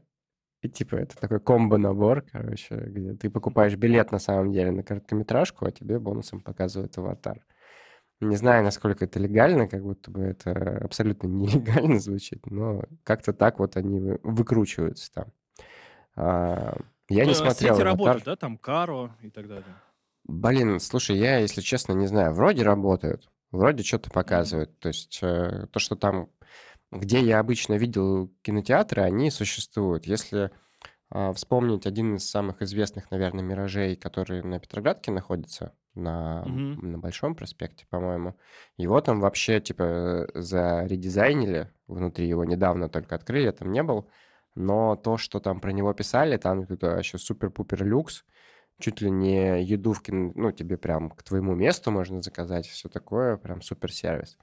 И 0.61 0.67
типа 0.69 0.95
это 0.95 1.15
такой 1.17 1.39
комбо-набор, 1.39 2.21
короче, 2.21 2.75
где 2.75 3.13
ты 3.13 3.29
покупаешь 3.29 3.75
билет 3.75 4.11
на 4.11 4.19
самом 4.19 4.51
деле 4.51 4.71
на 4.71 4.83
короткометражку, 4.83 5.65
а 5.65 5.71
тебе 5.71 5.99
бонусом 5.99 6.41
показывают 6.41 6.97
«Аватар». 6.97 7.45
Не 8.19 8.35
знаю, 8.35 8.65
насколько 8.65 9.05
это 9.05 9.17
легально, 9.19 9.69
как 9.69 9.81
будто 9.81 10.11
бы 10.11 10.21
это 10.23 10.79
абсолютно 10.83 11.27
нелегально 11.29 11.99
звучит, 11.99 12.45
но 12.47 12.83
как-то 13.03 13.31
так 13.31 13.59
вот 13.59 13.77
они 13.77 14.01
вы- 14.01 14.19
выкручиваются 14.23 15.09
там. 15.13 15.25
А, 16.17 16.75
Я 17.07 17.23
не 17.23 17.29
Ну, 17.31 17.35
смотрел 17.35 17.75
Сети 17.75 17.83
работают, 17.83 18.25
да, 18.25 18.35
там 18.35 18.57
Каро 18.57 19.15
и 19.21 19.29
так 19.29 19.47
далее. 19.47 19.63
Блин, 20.25 20.79
слушай, 20.81 21.17
я, 21.17 21.37
если 21.37 21.61
честно, 21.61 21.93
не 21.93 22.07
знаю. 22.07 22.33
Вроде 22.33 22.63
работают, 22.63 23.29
вроде 23.51 23.83
что-то 23.83 24.09
показывают. 24.11 24.77
То 24.79 24.89
есть 24.89 25.19
э, 25.21 25.67
то, 25.71 25.79
что 25.79 25.95
там, 25.95 26.29
где 26.91 27.21
я 27.21 27.39
обычно 27.39 27.73
видел 27.75 28.31
кинотеатры, 28.41 29.03
они 29.03 29.31
существуют. 29.31 30.05
Если 30.05 30.51
а, 31.09 31.33
вспомнить 31.33 31.85
один 31.87 32.15
из 32.15 32.29
самых 32.29 32.61
известных, 32.61 33.11
наверное, 33.11 33.43
«Миражей», 33.43 33.95
который 33.95 34.43
на 34.43 34.59
Петроградке 34.59 35.11
находится, 35.11 35.73
на, 35.95 36.45
Мгм. 36.45 36.81
на 36.81 36.99
Большом 36.99 37.35
проспекте, 37.35 37.85
по-моему, 37.89 38.37
его 38.77 39.01
там 39.01 39.19
вообще, 39.19 39.59
типа, 39.59 40.27
заредизайнили 40.35 41.71
внутри, 41.87 42.27
его 42.27 42.45
недавно 42.45 42.89
только 42.89 43.15
открыли, 43.15 43.45
я 43.45 43.51
там 43.53 43.71
не 43.71 43.83
был, 43.83 44.09
но 44.55 44.95
то, 44.95 45.17
что 45.17 45.39
там 45.39 45.61
про 45.61 45.71
него 45.71 45.93
писали, 45.93 46.37
там 46.37 46.61
это 46.61 46.91
вообще 46.91 47.17
супер-пупер 47.17 47.83
люкс, 47.85 48.23
чуть 48.79 49.01
ли 49.01 49.09
не 49.11 49.63
еду 49.63 49.93
в 49.93 50.01
кино, 50.01 50.31
ну, 50.35 50.51
тебе 50.51 50.77
прям 50.77 51.09
к 51.11 51.23
твоему 51.23 51.55
месту 51.55 51.91
можно 51.91 52.21
заказать, 52.21 52.67
все 52.67 52.89
такое, 52.89 53.37
прям 53.37 53.61
супер 53.61 53.91
сервис. 53.91 54.37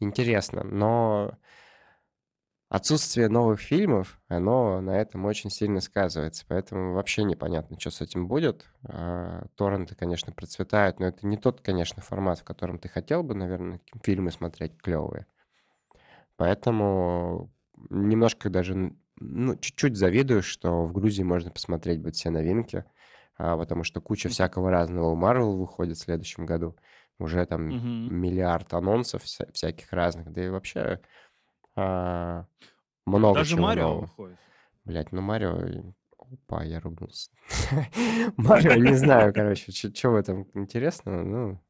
Интересно, 0.00 0.64
но 0.64 1.38
отсутствие 2.76 3.28
новых 3.28 3.60
фильмов, 3.60 4.20
оно 4.28 4.80
на 4.80 4.98
этом 5.00 5.24
очень 5.26 5.50
сильно 5.50 5.80
сказывается, 5.80 6.44
поэтому 6.48 6.94
вообще 6.94 7.24
непонятно, 7.24 7.78
что 7.78 7.90
с 7.90 8.00
этим 8.00 8.26
будет. 8.28 8.66
А, 8.88 9.46
Торренты, 9.56 9.94
конечно, 9.94 10.32
процветают, 10.32 10.98
но 11.00 11.06
это 11.06 11.26
не 11.26 11.36
тот, 11.36 11.60
конечно, 11.60 12.02
формат, 12.02 12.40
в 12.40 12.44
котором 12.44 12.78
ты 12.78 12.88
хотел 12.88 13.22
бы, 13.22 13.34
наверное, 13.34 13.80
фильмы 14.02 14.30
смотреть 14.32 14.76
клевые. 14.78 15.26
Поэтому 16.36 17.52
немножко 17.90 18.50
даже, 18.50 18.92
ну, 19.20 19.56
чуть-чуть 19.56 19.96
завидую, 19.96 20.42
что 20.42 20.84
в 20.84 20.92
Грузии 20.92 21.22
можно 21.22 21.50
посмотреть 21.50 22.02
вот 22.02 22.14
все 22.16 22.30
новинки, 22.30 22.84
а, 23.36 23.56
потому 23.56 23.84
что 23.84 24.00
куча 24.00 24.28
всякого 24.28 24.70
разного 24.70 25.10
у 25.12 25.16
Marvel 25.20 25.56
выходит 25.56 25.96
в 25.96 26.00
следующем 26.02 26.46
году. 26.46 26.76
Уже 27.18 27.44
там 27.46 27.74
Мгм. 27.74 28.10
миллиард 28.10 28.72
анонсов 28.74 29.22
вся- 29.24 29.50
всяких 29.52 29.92
разных, 29.92 30.32
да 30.32 30.44
и 30.44 30.48
вообще 30.48 31.00
а, 31.76 32.46
много 33.06 33.40
Даже 33.40 33.50
чего 33.56 33.62
Марио 33.62 33.82
нового. 33.82 34.00
выходит. 34.02 34.38
Блять, 34.84 35.12
ну 35.12 35.20
Марио... 35.20 35.66
и- 35.66 35.82
Опа, 36.18 36.64
я 36.64 36.80
ругнулся. 36.80 37.30
Марио, 38.36 38.74
не 38.74 38.94
знаю, 38.96 39.32
короче, 39.34 39.72
что 39.72 40.10
в 40.10 40.14
этом 40.16 40.48
интересного, 40.54 41.22
ну... 41.22 41.60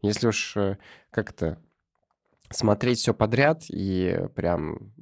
Если 0.00 0.28
уж 0.28 0.56
э, 0.56 0.78
как-то 1.10 1.58
смотреть 2.50 2.98
все 2.98 3.12
подряд 3.12 3.64
и 3.68 4.28
прям 4.36 4.92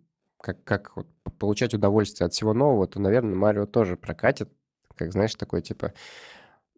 как, 0.41 0.65
как 0.65 0.97
вот 0.97 1.07
получать 1.39 1.75
удовольствие 1.75 2.27
от 2.27 2.33
всего 2.33 2.55
нового, 2.55 2.87
то, 2.87 2.99
наверное, 2.99 3.35
Марио 3.35 3.67
тоже 3.67 3.97
прокатит. 3.97 4.51
Как, 4.95 5.13
знаешь, 5.13 5.35
такой 5.35 5.61
типа, 5.61 5.93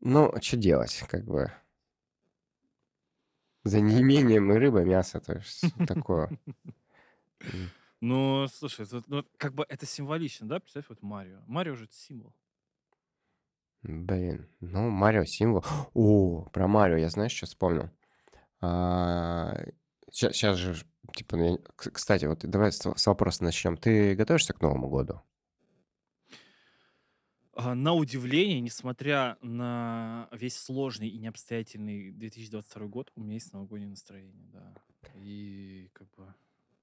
ну, 0.01 0.33
что 0.41 0.57
делать, 0.57 1.05
как 1.09 1.25
бы. 1.27 1.53
За 3.63 3.81
неимением 3.81 4.51
и 4.53 4.57
рыба, 4.57 4.81
мясо, 4.81 5.21
то 5.21 5.35
есть 5.35 5.65
такое. 5.87 6.31
Ну, 8.01 8.47
слушай, 8.49 8.87
это, 8.87 9.03
ну, 9.09 9.25
как 9.39 9.55
бы 9.55 9.65
это 9.69 9.85
символично, 9.87 10.49
да? 10.49 10.61
Представь, 10.61 10.89
вот 10.89 11.03
Марио. 11.03 11.43
Марио 11.47 11.75
же 11.75 11.85
это 11.85 11.95
символ. 11.95 12.35
Блин, 13.83 14.49
ну, 14.61 14.89
Марио 14.91 15.25
символ. 15.25 15.65
О, 15.95 16.43
про 16.53 16.69
Марио 16.69 16.97
я, 16.97 17.11
знаешь, 17.11 17.33
что 17.33 17.47
вспомнил? 17.47 17.91
Сейчас 20.11 20.57
же, 20.57 20.75
ж, 20.75 20.85
типа, 21.15 21.37
ну, 21.37 21.45
я- 21.45 21.59
кстати, 21.77 22.25
вот 22.25 22.41
давай 22.41 22.73
с 22.73 22.81
с 22.85 23.07
вопроса 23.07 23.45
начнем. 23.45 23.77
Ты 23.77 24.15
готовишься 24.15 24.53
к 24.55 24.61
Новому 24.63 24.89
году? 24.89 25.23
А, 27.53 27.75
На 27.75 27.93
удивление, 27.95 28.61
несмотря 28.61 29.37
на 29.43 30.29
весь 30.33 30.57
сложный 30.57 31.09
и 31.09 31.19
необстоятельный 31.19 32.13
2022 32.13 32.87
год, 32.87 33.13
у 33.17 33.21
меня 33.21 33.35
есть 33.35 33.53
новогоднее 33.53 33.91
настроение, 33.91 34.47
да. 34.53 34.75
И 35.15 35.91
как 35.93 36.09
бы 36.17 36.35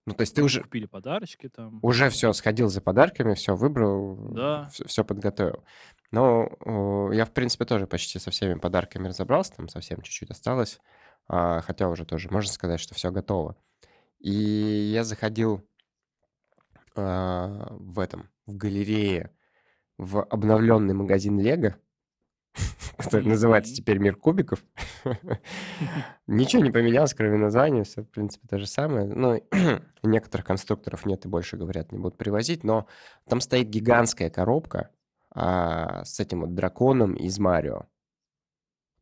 Ну, 0.05 0.13
то 0.13 0.21
есть 0.21 0.35
ты 0.35 0.43
уже, 0.43 0.61
купили 0.61 0.85
подарочки 0.85 1.49
там. 1.49 1.79
уже 1.81 2.09
все 2.09 2.31
сходил 2.33 2.67
за 2.67 2.79
подарками, 2.81 3.33
все 3.33 3.55
выбрал, 3.55 4.15
Да. 4.33 4.69
все, 4.85 5.03
подготовил. 5.03 5.63
Но 6.11 7.09
я, 7.11 7.25
в 7.25 7.31
принципе, 7.31 7.65
тоже 7.65 7.87
почти 7.87 8.19
со 8.19 8.29
всеми 8.31 8.53
подарками 8.59 9.07
разобрался, 9.07 9.53
там 9.55 9.67
совсем 9.67 10.01
чуть-чуть 10.01 10.29
осталось, 10.29 10.79
а, 11.27 11.61
хотя 11.61 11.89
уже 11.89 12.05
тоже 12.05 12.29
можно 12.29 12.51
сказать, 12.51 12.79
что 12.79 12.93
все 12.93 13.11
готово. 13.11 13.55
И 14.19 14.31
я 14.31 15.03
заходил 15.03 15.67
а, 16.95 17.67
в 17.71 17.99
этом, 17.99 18.29
в 18.45 18.55
галерее, 18.55 19.31
в 19.97 20.21
обновленный 20.23 20.93
магазин 20.93 21.39
Лего, 21.39 21.75
который 22.97 23.27
называется 23.27 23.73
теперь 23.73 23.97
«Мир 23.97 24.15
кубиков». 24.15 24.63
Ничего 26.27 26.63
не 26.63 26.71
поменялось, 26.71 27.13
кроме 27.13 27.37
названия, 27.37 27.83
все, 27.83 28.03
в 28.03 28.09
принципе, 28.09 28.47
то 28.47 28.57
же 28.57 28.67
самое. 28.67 29.07
Ну, 29.07 29.41
некоторых 30.03 30.45
конструкторов 30.45 31.05
нет 31.05 31.25
и 31.25 31.29
больше, 31.29 31.57
говорят, 31.57 31.91
не 31.91 31.99
будут 31.99 32.17
привозить, 32.17 32.63
но 32.63 32.87
там 33.27 33.41
стоит 33.41 33.69
гигантская 33.69 34.29
коробка 34.29 34.89
а, 35.31 36.03
с 36.05 36.19
этим 36.19 36.41
вот 36.41 36.55
драконом 36.55 37.15
из 37.15 37.37
Марио. 37.39 37.83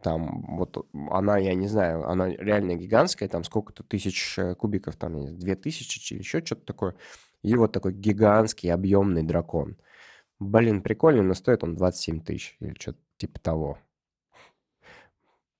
Там 0.01 0.57
вот 0.57 0.85
она, 1.11 1.37
я 1.37 1.53
не 1.53 1.67
знаю, 1.67 2.09
она 2.09 2.27
реально 2.27 2.75
гигантская, 2.75 3.29
там 3.29 3.45
сколько-то 3.45 3.83
тысяч 3.83 4.37
э, 4.37 4.53
кубиков, 4.53 4.97
там, 4.97 5.37
две 5.37 5.55
тысячи 5.55 6.13
или 6.13 6.19
еще 6.19 6.43
что-то 6.43 6.65
такое. 6.65 6.95
И 7.41 7.55
вот 7.55 7.71
такой 7.71 7.93
гигантский 7.93 8.71
объемный 8.73 9.23
дракон. 9.23 9.77
Блин, 10.39 10.81
прикольно, 10.81 11.23
но 11.23 11.33
стоит 11.35 11.63
он 11.63 11.75
27 11.75 12.21
тысяч 12.21 12.57
или 12.59 12.75
что-то 12.77 12.99
типа 13.23 13.39
того. 13.39 13.79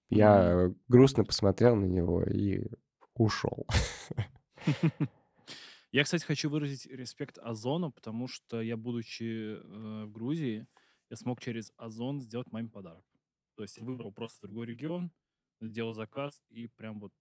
Я 0.10 0.72
грустно 0.90 1.24
посмотрел 1.24 1.76
на 1.76 1.86
него 1.86 2.24
и 2.24 2.68
ушел. 3.16 3.66
Я, 5.94 6.04
кстати, 6.04 6.26
хочу 6.26 6.50
выразить 6.50 6.88
респект 6.88 7.38
Озону, 7.38 7.92
потому 7.92 8.28
что 8.28 8.62
я, 8.62 8.76
будучи 8.76 9.58
э, 9.58 10.06
в 10.06 10.12
Грузии, 10.12 10.66
я 11.12 11.16
смог 11.16 11.40
через 11.40 11.72
Озон 11.78 12.20
сделать 12.20 12.52
маме 12.52 12.68
подарок. 12.68 13.06
То 13.56 13.62
есть 13.64 13.78
выбрал 13.80 14.12
просто 14.12 14.48
другой 14.48 14.66
регион, 14.66 15.12
сделал 15.62 15.94
заказ 15.94 16.42
и 16.50 16.68
прям 16.68 17.00
вот 17.00 17.14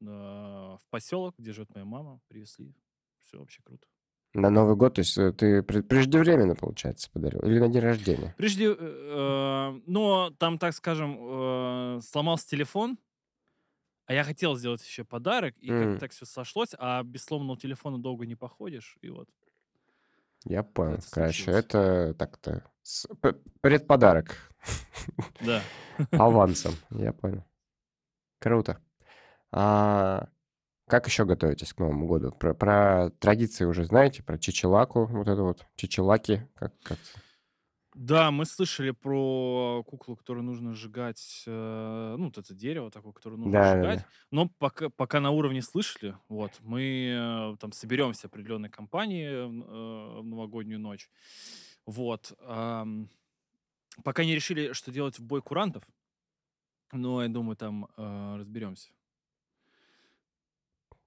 э, 0.00 0.04
в 0.04 0.82
поселок, 0.90 1.34
где 1.38 1.52
живет 1.52 1.74
моя 1.74 1.84
мама, 1.84 2.20
привезли. 2.28 2.72
Все 3.18 3.38
вообще 3.38 3.62
круто. 3.64 3.88
На 4.32 4.48
Новый 4.48 4.76
год, 4.76 4.94
то 4.94 5.00
есть 5.00 5.18
э, 5.18 5.32
ты 5.32 5.62
преждевременно, 5.62 6.54
получается, 6.54 7.10
подарил? 7.10 7.40
Или 7.40 7.58
на 7.58 7.68
день 7.68 7.82
рождения? 7.82 8.34
Прежде, 8.38 8.74
э, 8.78 9.80
но 9.86 10.30
там, 10.38 10.58
так 10.58 10.72
скажем, 10.74 11.18
э, 11.20 12.00
сломался 12.02 12.48
телефон, 12.48 12.96
а 14.06 14.14
я 14.14 14.22
хотел 14.22 14.56
сделать 14.56 14.84
еще 14.86 15.02
подарок, 15.04 15.56
и 15.58 15.68
как 15.68 15.76
М, 15.82 15.98
так 15.98 16.12
все 16.12 16.26
сошлось, 16.26 16.70
а 16.78 17.02
без 17.02 17.24
сломанного 17.24 17.58
телефона 17.58 17.98
долго 17.98 18.24
не 18.24 18.36
походишь, 18.36 18.96
и 19.02 19.08
вот 19.10 19.28
Я 20.44 20.62
понял. 20.62 20.94
это 20.94 21.10
Короче, 21.10 21.42
случилось. 21.44 21.64
это 21.64 22.14
так-то 22.14 22.62
с- 22.82 23.08
предподарок 23.60 24.36
Да. 25.40 25.60
авансом. 26.12 26.74
Я 26.90 27.12
понял. 27.12 27.44
Круто. 28.38 28.78
А 29.52 30.28
как 30.90 31.06
еще 31.06 31.24
готовитесь 31.24 31.72
к 31.72 31.78
Новому 31.78 32.06
году? 32.06 32.32
Про, 32.32 32.54
про 32.54 33.10
традиции 33.18 33.64
уже 33.64 33.84
знаете? 33.84 34.22
Про 34.22 34.38
чичелаку, 34.38 35.06
вот 35.06 35.28
это 35.28 35.42
вот, 35.42 35.66
чичелаки, 35.76 36.48
как, 36.54 36.74
как 36.82 36.98
Да, 37.94 38.30
мы 38.30 38.46
слышали 38.46 38.92
про 38.92 39.82
куклу, 39.84 40.14
которую 40.14 40.44
нужно 40.44 40.74
сжигать, 40.74 41.42
э, 41.46 42.14
ну, 42.16 42.26
вот 42.26 42.38
это 42.38 42.54
дерево 42.54 42.88
такое, 42.90 43.12
которое 43.12 43.36
нужно 43.36 43.50
Да, 43.52 43.74
да, 43.74 43.80
сжигать. 43.82 43.98
да. 43.98 44.06
Но 44.30 44.48
пока, 44.48 44.90
пока 44.90 45.18
на 45.18 45.32
уровне 45.32 45.60
слышали, 45.60 46.16
вот, 46.28 46.52
мы 46.60 47.52
э, 47.54 47.56
там 47.58 47.72
соберемся 47.72 48.28
определенной 48.28 48.70
компании 48.70 49.28
в, 49.28 49.48
н- 49.50 49.62
э, 49.62 50.20
в 50.20 50.24
новогоднюю 50.24 50.78
ночь. 50.78 51.10
Вот. 51.84 52.32
ам, 52.42 53.10
пока 54.04 54.24
не 54.24 54.34
решили, 54.34 54.72
что 54.72 54.92
делать 54.92 55.18
в 55.18 55.24
бой 55.24 55.42
курантов, 55.42 55.84
но 56.92 57.22
я 57.22 57.28
думаю, 57.28 57.56
там 57.56 57.88
э, 57.96 58.36
разберемся. 58.38 58.90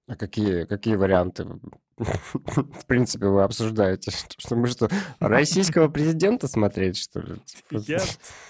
А 0.06 0.16
какие, 0.16 0.64
какие 0.64 0.96
варианты, 0.96 1.46
в 1.96 2.86
принципе, 2.86 3.26
вы 3.26 3.42
обсуждаете? 3.42 4.10
Что 4.38 4.56
мы 4.56 4.66
что, 4.66 4.90
российского 5.18 5.88
президента 5.88 6.46
смотреть, 6.46 6.98
что 6.98 7.20
ли? 7.20 7.36
Типа, 7.46 7.82
Я, 7.86 8.00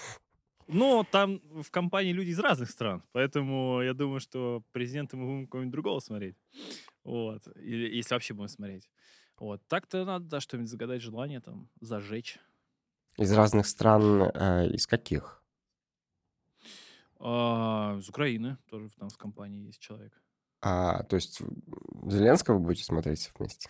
ну, 0.67 1.05
там 1.09 1.39
в 1.61 1.71
компании 1.71 2.11
люди 2.11 2.31
из 2.31 2.39
разных 2.39 2.69
стран, 2.69 3.03
поэтому 3.13 3.81
я 3.81 3.93
думаю, 3.93 4.19
что 4.19 4.63
президента 4.73 5.15
мы 5.15 5.25
будем 5.25 5.47
кого-нибудь 5.47 5.71
другого 5.71 5.99
смотреть. 6.01 6.35
Вот. 7.03 7.47
Или 7.55 7.95
если 7.95 8.15
вообще 8.15 8.33
будем 8.33 8.49
смотреть. 8.49 8.89
Вот. 9.37 9.61
Так-то 9.67 10.03
надо, 10.03 10.25
да, 10.25 10.39
что-нибудь 10.41 10.69
загадать, 10.69 11.01
желание 11.01 11.39
там, 11.39 11.69
зажечь. 11.79 12.39
Из 13.17 13.31
разных 13.31 13.67
стран, 13.67 14.23
э, 14.33 14.67
из 14.73 14.87
каких? 14.87 15.41
А, 17.19 17.97
из 17.97 18.09
Украины 18.09 18.57
тоже 18.69 18.89
там 18.99 19.09
в 19.09 19.17
компании 19.17 19.67
есть 19.67 19.79
человек. 19.79 20.13
А, 20.67 21.03
то 21.03 21.15
есть 21.15 21.41
Зеленского 22.07 22.57
будете 22.57 22.83
смотреть 22.85 23.31
вместе? 23.37 23.69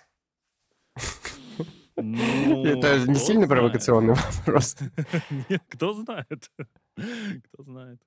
Ну, 1.97 2.65
Это 2.65 2.99
не 3.05 3.15
сильно 3.15 3.45
знает. 3.45 3.49
провокационный 3.49 4.13
вопрос. 4.13 4.77
Нет, 5.49 5.61
кто 5.67 5.93
знает. 5.93 6.49
Кто 6.95 7.63
знает. 7.63 8.01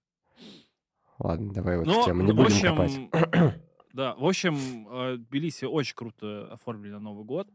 Ладно, 1.18 1.53
давай 1.53 1.76
вот 1.76 1.86
Ну, 1.86 2.03
тему, 2.05 2.22
не 2.22 2.32
будем 2.32 2.61
копать. 2.62 2.93
общем, 3.12 3.62
да, 3.93 4.14
в 4.14 4.24
общем, 4.24 4.89
э, 4.89 5.16
Тбилиси 5.18 5.66
очень 5.66 5.95
круто 5.95 6.51
оформили 6.51 6.93
на 6.93 7.01
Новый 7.01 7.24
год. 7.26 7.51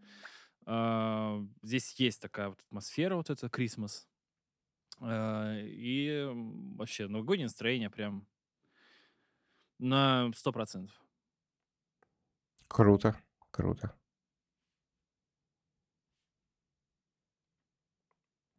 А, 0.67 1.39
Здесь 1.63 1.95
есть 1.99 2.21
такая 2.21 2.49
вот 2.49 2.59
атмосфера, 2.67 3.15
вот 3.15 3.31
это 3.31 3.49
Крисмас. 3.49 4.07
А, 5.01 5.57
И 5.63 6.29
вообще 6.75 7.07
новогоднее 7.07 7.45
настроение 7.47 7.89
прям 7.89 8.27
на 9.79 10.31
сто 10.36 10.51
процентов. 10.51 10.95
Круто, 12.74 13.15
круто. 13.51 13.93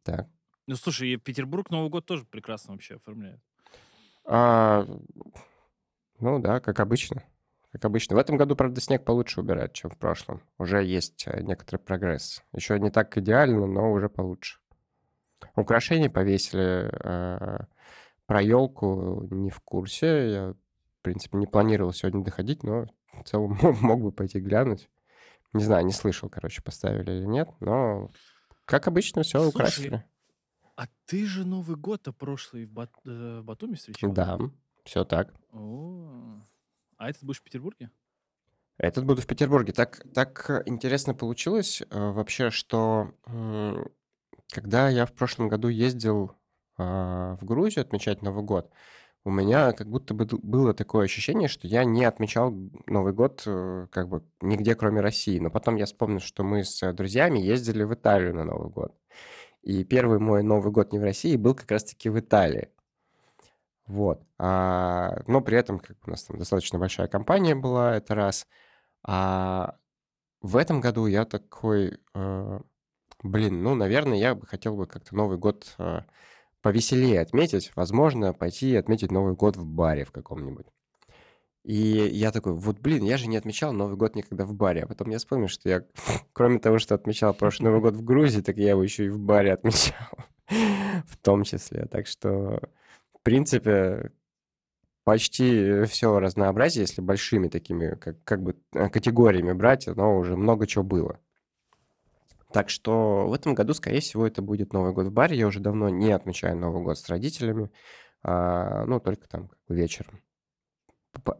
Так. 0.03 0.29
Ну, 0.67 0.75
слушай, 0.77 1.09
и 1.09 1.17
Петербург 1.17 1.69
Новый 1.69 1.89
год 1.89 2.05
тоже 2.05 2.23
прекрасно 2.23 2.73
вообще 2.73 2.95
оформляет. 2.95 3.41
А, 4.23 4.87
ну 6.19 6.39
да, 6.39 6.61
как 6.61 6.79
обычно. 6.79 7.23
Как 7.73 7.83
обычно. 7.83 8.15
В 8.15 8.19
этом 8.19 8.37
году, 8.37 8.55
правда, 8.55 8.79
снег 8.79 9.03
получше 9.03 9.41
убирать, 9.41 9.73
чем 9.73 9.89
в 9.89 9.97
прошлом. 9.97 10.41
Уже 10.57 10.81
есть 10.81 11.27
э, 11.27 11.41
некоторый 11.41 11.77
прогресс. 11.79 12.41
Еще 12.53 12.79
не 12.79 12.91
так 12.91 13.17
идеально, 13.17 13.67
но 13.67 13.91
уже 13.91 14.07
получше. 14.07 14.59
Украшения 15.57 16.09
повесили. 16.09 16.89
э, 16.89 17.65
Про 18.27 18.41
елку 18.41 19.27
не 19.29 19.49
в 19.49 19.59
курсе. 19.59 20.31
Я, 20.31 20.53
в 20.53 21.01
принципе, 21.01 21.37
не 21.37 21.47
планировал 21.47 21.91
сегодня 21.91 22.23
доходить, 22.23 22.63
но 22.63 22.85
в 23.23 23.27
целом 23.27 23.57
мог, 23.81 24.01
бы 24.01 24.11
пойти 24.11 24.39
глянуть. 24.39 24.89
Не 25.53 25.63
знаю, 25.63 25.85
не 25.85 25.91
слышал, 25.93 26.29
короче, 26.29 26.61
поставили 26.61 27.11
или 27.11 27.25
нет, 27.25 27.49
но 27.59 28.09
как 28.65 28.87
обычно 28.87 29.23
все 29.23 29.39
Слушай, 29.39 29.49
украсили. 29.55 30.05
А 30.75 30.87
ты 31.05 31.25
же 31.25 31.45
Новый 31.45 31.77
год-то 31.77 32.11
прошлый 32.11 32.65
в, 32.65 32.71
Бат- 32.71 32.91
э, 33.05 33.39
в 33.39 33.45
Батуми 33.45 33.75
встречал? 33.75 34.11
Да, 34.11 34.39
все 34.83 35.05
так. 35.05 35.33
О, 35.53 36.41
а 36.97 37.09
этот 37.09 37.23
будешь 37.23 37.39
в 37.39 37.43
Петербурге? 37.43 37.91
Этот 38.77 39.05
буду 39.05 39.21
в 39.21 39.27
Петербурге. 39.27 39.71
Так, 39.71 40.05
так 40.13 40.49
э, 40.49 40.63
интересно 40.65 41.13
получилось 41.13 41.81
э, 41.81 41.85
вообще, 42.11 42.49
что 42.49 43.13
м, 43.25 43.87
когда 44.51 44.89
я 44.89 45.05
в 45.05 45.13
прошлом 45.13 45.47
году 45.47 45.69
ездил 45.69 46.33
а, 46.77 47.35
в 47.37 47.45
Грузию 47.45 47.83
отмечать 47.83 48.21
Новый 48.21 48.43
год, 48.43 48.71
у 49.25 49.31
меня 49.31 49.71
как 49.73 49.89
будто 49.89 50.13
бы 50.13 50.27
было 50.43 50.75
такое 50.75 51.05
ощущение, 51.05 51.49
что 51.49 51.67
я 51.67 51.83
не 51.83 52.05
отмечал 52.05 52.53
Новый 52.85 53.11
год 53.11 53.41
э, 53.47 53.87
как 53.91 54.07
бы 54.07 54.23
нигде, 54.39 54.75
кроме 54.75 55.01
России. 55.01 55.39
Но 55.39 55.49
потом 55.49 55.75
я 55.77 55.85
вспомнил, 55.85 56.19
что 56.19 56.43
мы 56.43 56.63
с 56.63 56.83
э, 56.83 56.93
друзьями 56.93 57.39
ездили 57.39 57.83
в 57.83 57.93
Италию 57.95 58.35
на 58.35 58.43
Новый 58.43 58.69
год. 58.69 58.95
И 59.63 59.83
первый 59.83 60.19
мой 60.19 60.43
Новый 60.43 60.71
год 60.71 60.93
не 60.93 60.99
в 60.99 61.03
России 61.03 61.35
был 61.37 61.55
как 61.55 61.71
раз-таки 61.71 62.09
в 62.09 62.19
Италии. 62.19 62.69
Вот. 63.87 64.21
А, 64.37 65.23
но 65.25 65.41
при 65.41 65.57
этом 65.57 65.79
как 65.79 65.97
у 66.05 66.11
нас 66.11 66.23
там 66.23 66.37
достаточно 66.37 66.77
большая 66.77 67.07
компания 67.07 67.55
была, 67.55 67.95
это 67.97 68.13
раз. 68.13 68.47
А 69.03 69.75
в 70.41 70.55
этом 70.55 70.81
году 70.81 71.07
я 71.07 71.25
такой, 71.25 71.97
э, 72.13 72.59
блин, 73.23 73.63
ну, 73.63 73.73
наверное, 73.73 74.19
я 74.19 74.35
бы 74.35 74.45
хотел 74.45 74.75
бы 74.75 74.85
как-то 74.85 75.15
Новый 75.15 75.39
год 75.39 75.73
э, 75.79 76.01
повеселее 76.65 77.21
отметить. 77.21 77.71
Возможно, 77.75 78.33
пойти 78.33 78.75
отметить 78.75 79.11
Новый 79.11 79.35
год 79.35 79.55
в 79.55 79.63
баре 79.67 80.03
в 80.03 80.11
каком-нибудь. 80.11 80.65
И 81.63 81.75
я 81.75 82.31
такой, 82.31 82.53
вот, 82.53 82.79
блин, 82.79 83.03
я 83.03 83.17
же 83.17 83.27
не 83.27 83.37
отмечал 83.37 83.71
Новый 83.71 83.97
год 83.97 84.15
никогда 84.15 84.45
в 84.45 84.55
баре. 84.55 84.81
А 84.81 84.87
потом 84.87 85.11
я 85.11 85.19
вспомнил, 85.19 85.47
что 85.47 85.69
я, 85.69 85.83
кроме 86.33 86.57
того, 86.57 86.79
что 86.79 86.95
отмечал 86.95 87.35
прошлый 87.35 87.69
Новый 87.69 87.81
год 87.81 87.93
в 87.93 88.03
Грузии, 88.03 88.41
так 88.41 88.57
я 88.57 88.71
его 88.71 88.81
еще 88.81 89.05
и 89.05 89.09
в 89.09 89.19
баре 89.19 89.53
отмечал. 89.53 90.09
В 91.07 91.17
том 91.17 91.43
числе. 91.43 91.85
Так 91.85 92.07
что, 92.07 92.59
в 93.13 93.21
принципе, 93.21 94.11
почти 95.03 95.83
все 95.83 96.17
разнообразие, 96.17 96.81
если 96.81 97.01
большими 97.01 97.47
такими, 97.47 97.93
как, 97.93 98.23
как 98.23 98.41
бы 98.41 98.55
э, 98.73 98.89
категориями 98.89 99.53
брать, 99.53 99.87
оно 99.87 100.17
уже 100.17 100.35
много 100.35 100.65
чего 100.65 100.83
было. 100.83 101.19
Так 102.55 102.69
что 102.69 103.27
в 103.27 103.33
этом 103.33 103.53
году, 103.53 103.73
скорее 103.73 103.99
всего, 103.99 104.25
это 104.25 104.41
будет 104.41 104.71
Новый 104.71 104.93
год 104.93 105.07
в 105.07 105.11
баре. 105.11 105.37
Я 105.37 105.45
уже 105.45 105.59
давно 105.59 105.89
не 105.89 106.13
отмечаю 106.13 106.55
Новый 106.55 106.81
год 106.83 106.97
с 106.97 107.09
родителями, 107.09 107.69
а, 108.23 108.85
ну, 108.85 109.01
только 109.01 109.27
там 109.27 109.49
как 109.49 109.59
бы 109.67 109.75
вечером. 109.75 110.21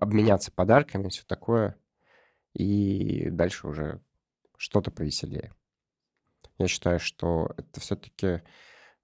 Обменяться 0.01 0.51
подарками, 0.51 1.07
все 1.07 1.23
такое. 1.25 1.77
И 2.53 3.29
дальше 3.29 3.65
уже 3.65 4.01
что-то 4.57 4.91
повеселее. 4.91 5.53
Я 6.57 6.67
считаю, 6.67 6.99
что 6.99 7.49
это 7.55 7.79
все-таки 7.79 8.41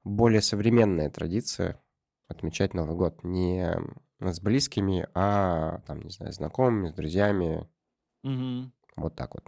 более 0.04 0.42
современная 0.42 1.10
традиция 1.10 1.82
отмечать 2.28 2.74
Новый 2.74 2.98
год 2.98 3.24
не 3.24 3.74
с 4.20 4.42
близкими, 4.42 5.08
а 5.14 5.80
там, 5.88 6.02
не 6.02 6.10
знаю, 6.10 6.34
знакомыми, 6.34 6.90
с 6.90 6.94
друзьями. 6.94 7.70
Мгм. 8.24 8.74
Вот 8.98 9.16
так 9.16 9.34
вот. 9.34 9.46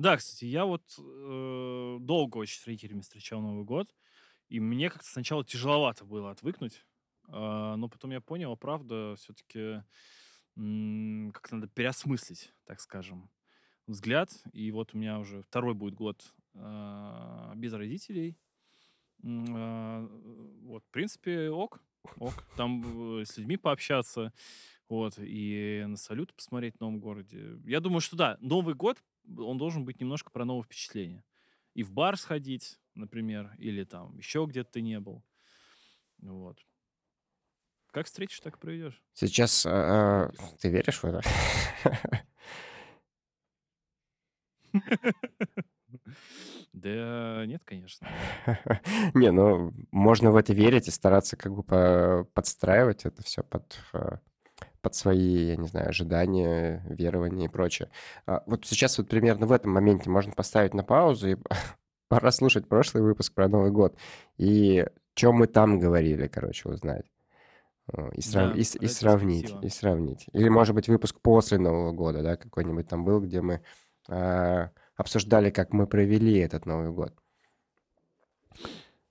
Да, 0.00 0.16
кстати, 0.16 0.46
я 0.46 0.64
вот 0.64 0.82
э, 0.98 1.98
долго 2.00 2.38
очень 2.38 2.58
с 2.58 2.66
родителями 2.66 3.02
встречал 3.02 3.42
Новый 3.42 3.64
год, 3.64 3.94
и 4.48 4.58
мне 4.58 4.88
как-то 4.88 5.06
сначала 5.06 5.44
тяжеловато 5.44 6.06
было 6.06 6.30
отвыкнуть, 6.30 6.86
а, 7.28 7.76
но 7.76 7.86
потом 7.86 8.10
я 8.12 8.22
понял, 8.22 8.50
а 8.52 8.56
правда, 8.56 9.14
все-таки 9.18 9.82
как 10.54 11.52
надо 11.52 11.68
переосмыслить, 11.68 12.50
так 12.64 12.80
скажем, 12.80 13.30
взгляд. 13.86 14.30
И 14.54 14.70
вот 14.72 14.94
у 14.94 14.98
меня 14.98 15.18
уже 15.18 15.42
второй 15.42 15.74
будет 15.74 15.96
год 15.96 16.32
а, 16.54 17.52
без 17.54 17.74
родителей. 17.74 18.38
А, 19.22 20.08
Вот, 20.62 20.82
в 20.82 20.90
принципе, 20.92 21.50
ок, 21.50 21.78
ок. 22.16 22.32
Там 22.56 23.18
э, 23.18 23.26
с 23.26 23.36
людьми 23.36 23.58
пообщаться, 23.58 24.32
вот, 24.88 25.18
и 25.18 25.84
на 25.86 25.98
салют 25.98 26.32
посмотреть 26.32 26.76
в 26.76 26.80
новом 26.80 27.00
городе. 27.00 27.58
Я 27.66 27.80
думаю, 27.80 28.00
что 28.00 28.16
да, 28.16 28.38
Новый 28.40 28.74
год, 28.74 28.96
он 29.36 29.58
должен 29.58 29.84
быть 29.84 30.00
немножко 30.00 30.30
про 30.30 30.44
новые 30.44 30.64
впечатления. 30.64 31.24
И 31.74 31.82
в 31.82 31.92
бар 31.92 32.16
сходить, 32.16 32.78
например, 32.94 33.54
или 33.58 33.84
там 33.84 34.16
еще 34.16 34.44
где-то 34.48 34.72
ты 34.72 34.80
не 34.80 34.98
был. 35.00 35.24
Вот. 36.18 36.58
Как 37.92 38.06
встретишь, 38.06 38.40
так 38.40 38.56
и 38.56 38.58
проведешь. 38.58 39.02
Сейчас 39.14 39.66
а, 39.66 40.30
ты 40.60 40.68
веришь 40.68 41.02
в 41.02 41.04
это? 41.04 41.22
Да 46.72 47.44
нет, 47.46 47.62
конечно. 47.64 48.08
Не, 49.14 49.32
ну, 49.32 49.72
можно 49.90 50.30
в 50.30 50.36
это 50.36 50.52
верить 50.52 50.86
и 50.88 50.92
стараться 50.92 51.36
как 51.36 51.52
бы 51.52 51.62
по- 51.62 52.26
подстраивать 52.32 53.04
это 53.04 53.22
все 53.22 53.42
под, 53.42 53.78
а, 53.92 54.20
под 54.82 54.94
свои, 54.94 55.46
я 55.48 55.56
не 55.56 55.68
знаю, 55.68 55.88
ожидания, 55.90 56.84
верования 56.88 57.46
и 57.46 57.48
прочее. 57.48 57.90
А 58.26 58.42
Вот 58.46 58.66
сейчас 58.66 58.98
вот 58.98 59.08
примерно 59.08 59.46
в 59.46 59.52
этом 59.52 59.72
моменте 59.72 60.10
можно 60.10 60.32
поставить 60.32 60.74
на 60.74 60.82
паузу 60.82 61.28
и 61.30 61.36
пора 62.08 62.30
слушать 62.30 62.68
прошлый 62.68 63.02
выпуск 63.02 63.34
про 63.34 63.48
Новый 63.48 63.70
год. 63.70 63.96
И 64.38 64.86
что 65.14 65.32
мы 65.32 65.46
там 65.46 65.78
говорили, 65.78 66.28
короче, 66.28 66.68
узнать. 66.68 67.04
Э, 67.92 68.10
И, 68.14 68.20
срав- 68.20 68.52
Да, 68.52 68.58
и, 68.58 68.60
и 68.60 68.86
сравнить, 68.88 69.42
ретроспектива. 69.44 69.66
и 69.66 69.68
сравнить. 69.68 70.26
Или, 70.32 70.48
может 70.48 70.74
быть, 70.74 70.88
выпуск 70.88 71.20
после 71.20 71.58
Нового 71.58 71.92
года, 71.92 72.22
да, 72.22 72.36
какой-нибудь 72.36 72.88
там 72.88 73.04
был, 73.04 73.20
где 73.20 73.42
мы 73.42 73.60
а, 74.08 74.70
обсуждали, 74.96 75.50
как 75.50 75.72
мы 75.72 75.86
провели 75.86 76.38
этот 76.38 76.66
Новый 76.66 76.90
год. 76.90 77.12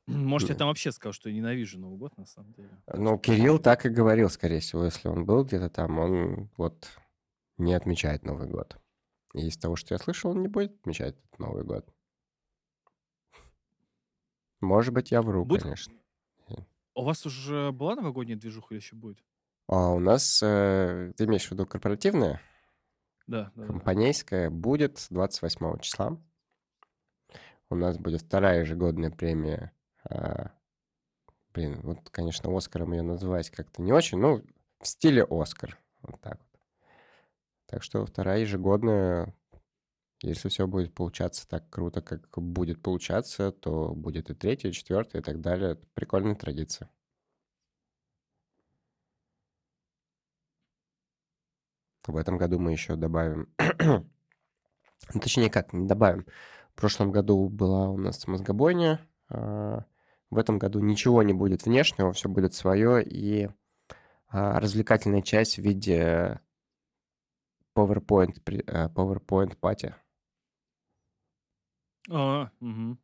Может, 0.09 0.49
я 0.49 0.55
там 0.55 0.67
вообще 0.67 0.91
сказал, 0.91 1.13
что 1.13 1.29
я 1.29 1.35
ненавижу 1.35 1.79
Новый 1.79 1.97
год, 1.97 2.17
на 2.17 2.25
самом 2.25 2.51
деле. 2.53 2.69
Так 2.85 2.97
Ну, 2.97 3.17
Кирилл 3.19 3.59
так 3.59 3.85
и 3.85 3.89
говорил, 3.89 4.29
скорее 4.29 4.59
всего, 4.59 4.85
если 4.85 5.07
он 5.07 5.25
был 5.25 5.43
где-то 5.43 5.69
там, 5.69 5.99
он 5.99 6.49
вот 6.57 6.89
не 7.57 7.73
отмечает 7.73 8.23
Новый 8.23 8.47
год. 8.47 8.77
И 9.33 9.47
из 9.47 9.57
того, 9.57 9.75
что 9.75 9.93
я 9.93 9.99
слышал, 9.99 10.31
он 10.31 10.41
не 10.41 10.47
будет 10.47 10.73
отмечать 10.79 11.15
этот 11.15 11.39
Новый 11.39 11.63
год. 11.63 11.87
Может 14.61 14.93
быть, 14.93 15.11
я 15.11 15.21
вру, 15.21 15.45
Будет... 15.45 15.63
конечно. 15.63 15.93
У 16.95 17.03
вас 17.03 17.25
уже 17.25 17.71
была 17.71 17.95
новогодняя 17.95 18.37
движуха 18.37 18.73
или 18.73 18.81
еще 18.81 18.95
будет? 18.95 19.23
А 19.67 19.89
у 19.91 19.99
нас, 19.99 20.41
э, 20.43 21.13
ты 21.15 21.25
имеешь 21.25 21.47
в 21.47 21.51
виду 21.51 21.65
корпоративная, 21.65 22.41
Да, 23.27 23.51
да, 23.55 23.61
да. 23.61 23.67
компанейская, 23.67 24.49
будет 24.49 25.05
28 25.09 25.79
числа. 25.79 26.19
У 27.69 27.75
нас 27.75 27.97
будет 27.97 28.21
вторая 28.21 28.61
ежегодная 28.61 29.11
премия. 29.11 29.71
А, 30.03 30.51
Блин, 31.53 31.79
вот, 31.81 32.09
конечно, 32.11 32.55
Оскаром 32.55 32.93
ее 32.93 33.01
называть 33.01 33.49
как-то 33.49 33.81
не 33.81 33.91
очень, 33.91 34.19
ну, 34.19 34.43
в 34.79 34.87
стиле 34.87 35.25
Оскар. 35.29 35.79
Вот 36.01 36.21
так 36.21 36.39
вот. 36.39 36.61
Так 37.65 37.83
что 37.83 38.05
вторая 38.05 38.39
ежегодная, 38.41 39.35
если 40.21 40.49
все 40.49 40.67
будет 40.67 40.93
получаться 40.93 41.47
так 41.47 41.69
круто, 41.69 42.01
как 42.01 42.29
будет 42.37 42.81
получаться, 42.81 43.51
то 43.51 43.93
будет 43.95 44.29
и 44.29 44.35
третья, 44.35 44.69
и 44.69 44.73
четвертая, 44.73 45.21
и 45.21 45.25
так 45.25 45.41
далее. 45.41 45.71
Это 45.71 45.85
прикольная 45.93 46.35
традиция. 46.35 46.89
В 52.05 52.15
этом 52.15 52.37
году 52.37 52.59
мы 52.59 52.71
еще 52.71 52.95
добавим... 52.95 53.53
Ну, 55.13 55.21
точнее, 55.21 55.49
как, 55.49 55.73
не 55.73 55.87
добавим. 55.87 56.25
В 56.71 56.75
прошлом 56.75 57.11
году 57.11 57.47
была 57.49 57.89
у 57.89 57.97
нас 57.97 58.27
мозгобойня. 58.27 58.99
В 60.29 60.37
этом 60.37 60.59
году 60.59 60.79
ничего 60.79 61.23
не 61.23 61.33
будет 61.33 61.65
внешнего, 61.65 62.13
все 62.13 62.29
будет 62.29 62.53
свое. 62.53 63.03
И 63.03 63.49
а, 64.27 64.59
развлекательная 64.59 65.21
часть 65.21 65.57
в 65.57 65.61
виде 65.61 66.39
PowerPoint, 67.75 68.35
а, 68.67 68.89
PowerPoint 68.89 69.55
пати, 69.57 69.95
А, 72.09 72.49
мгм. 72.59 72.99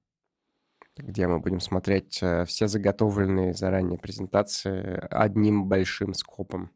где 0.97 1.27
мы 1.27 1.39
будем 1.39 1.59
смотреть 1.59 2.19
э, 2.21 2.45
все 2.45 2.67
заготовленные 2.67 3.53
заранее 3.53 3.99
презентации 3.99 4.99
одним 5.11 5.65
большим 5.67 6.13
скопом. 6.13 6.71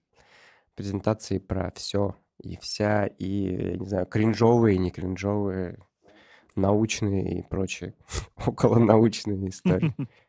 Презентации 0.76 1.39
про 1.39 1.72
все 1.76 2.16
и 2.41 2.58
вся, 2.58 3.08
и, 3.08 3.78
не 3.80 3.86
знаю, 3.86 4.06
кринжовые, 4.06 4.78
не 4.78 4.91
кринжовые, 4.91 5.80
научные 6.56 7.39
и 7.39 7.43
прочие 7.43 7.95
околонаучные 8.45 9.50
истории. 9.50 9.95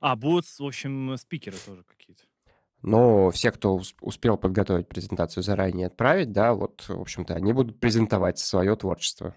А, 0.00 0.16
будут, 0.16 0.46
в 0.46 0.64
общем, 0.64 1.16
спикеры 1.16 1.56
тоже 1.64 1.82
какие-то. 1.84 2.24
Но 2.82 3.30
все, 3.30 3.50
кто 3.50 3.74
ус- 3.74 3.94
успел 4.00 4.36
подготовить 4.36 4.88
презентацию 4.88 5.42
заранее 5.42 5.88
отправить, 5.88 6.32
да, 6.32 6.54
вот, 6.54 6.84
в 6.88 7.00
общем-то, 7.00 7.34
они 7.34 7.52
будут 7.52 7.80
презентовать 7.80 8.38
свое 8.38 8.76
творчество. 8.76 9.34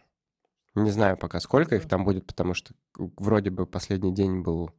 Не 0.76 0.92
знаю 0.92 1.18
пока, 1.18 1.40
сколько 1.40 1.76
их 1.76 1.88
там 1.88 2.06
будет, 2.06 2.28
потому 2.28 2.54
что 2.54 2.74
вроде 2.96 3.50
бы 3.50 3.66
последний 3.66 4.14
день 4.14 4.42
был 4.42 4.72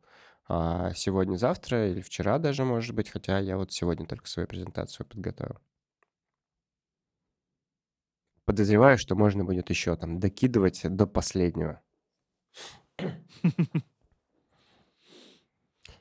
а, 0.49 0.93
сегодня-завтра 0.95 1.91
или 1.91 2.01
вчера 2.01 2.39
даже, 2.39 2.65
может 2.65 2.95
быть, 2.95 3.09
хотя 3.11 3.39
я 3.39 3.57
вот 3.57 3.73
сегодня 3.73 4.07
только 4.07 4.27
свою 4.29 4.49
презентацию 4.49 5.07
подготовил. 5.07 5.59
Подозреваю, 8.45 8.99
что 8.99 9.15
можно 9.15 9.45
будет 9.45 9.71
еще 9.71 9.97
там 9.97 10.19
докидывать 10.19 10.81
до 10.85 11.07
последнего. 11.07 11.81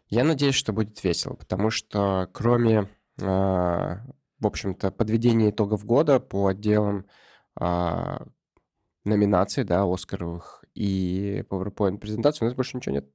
Я 0.10 0.24
надеюсь, 0.24 0.56
что 0.56 0.74
будет 0.74 1.04
весело, 1.04 1.34
потому 1.34 1.70
что 1.70 2.28
кроме, 2.34 2.90
а, 3.22 4.02
в 4.40 4.48
общем-то, 4.48 4.92
подведения 4.92 5.52
итогов 5.52 5.86
года 5.86 6.20
по 6.20 6.48
отделам 6.48 7.06
а, 7.56 8.26
номинаций, 9.06 9.64
да, 9.64 9.84
Оскаровых 9.84 10.64
и 10.74 11.44
PowerPoint-презентаций, 11.50 12.46
у 12.46 12.48
нас 12.48 12.56
больше 12.56 12.78
ничего 12.78 12.96
нет. 12.96 13.10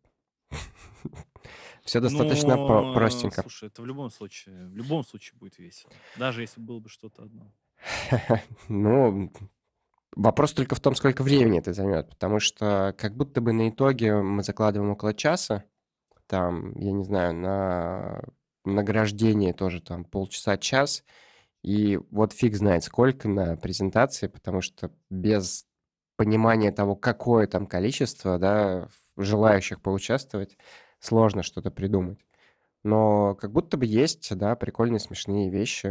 Все 1.84 2.00
достаточно 2.00 2.56
про- 2.56 2.82
Ну, 2.82 2.94
простенько. 2.94 3.42
слушай, 3.42 3.68
это 3.68 3.82
в 3.82 3.86
любом 3.86 4.10
случае, 4.10 4.66
в 4.68 4.74
любом 4.76 5.04
случае 5.04 5.36
будет 5.38 5.58
весело. 5.58 5.92
Даже 6.16 6.42
если 6.42 6.60
было 6.60 6.78
бы 6.80 6.88
что-то 6.88 7.24
одно. 7.24 7.52
Ну, 8.68 9.32
вопрос 10.16 10.52
только 10.52 10.74
в 10.74 10.80
том, 10.80 10.94
сколько 10.94 11.22
времени 11.22 11.58
это 11.58 11.72
займет, 11.74 12.08
потому 12.08 12.38
что 12.40 12.94
как 12.96 13.16
будто 13.16 13.40
бы 13.40 13.52
на 13.52 13.68
итоге 13.68 14.14
мы 14.14 14.42
закладываем 14.42 14.92
около 14.92 15.12
часа, 15.12 15.64
там, 16.26 16.74
я 16.78 16.92
не 16.92 17.04
знаю, 17.04 17.34
на 17.34 18.24
награждение 18.64 19.52
тоже 19.52 19.80
там 19.82 20.04
полчаса-час, 20.04 21.04
и 21.62 21.98
вот 22.10 22.32
фиг 22.32 22.56
знает 22.56 22.84
сколько 22.84 23.28
на 23.28 23.56
презентации, 23.56 24.28
потому 24.28 24.60
что 24.62 24.92
без 25.10 25.66
понимания 26.16 26.72
того, 26.72 26.96
какое 26.96 27.46
там 27.46 27.66
количество, 27.66 28.38
да, 28.38 28.88
желающих 29.16 29.82
поучаствовать, 29.82 30.56
сложно 31.00 31.42
что-то 31.42 31.70
придумать. 31.70 32.20
Но 32.84 33.34
как 33.36 33.52
будто 33.52 33.76
бы 33.76 33.86
есть, 33.86 34.36
да, 34.36 34.56
прикольные, 34.56 35.00
смешные 35.00 35.50
вещи, 35.50 35.90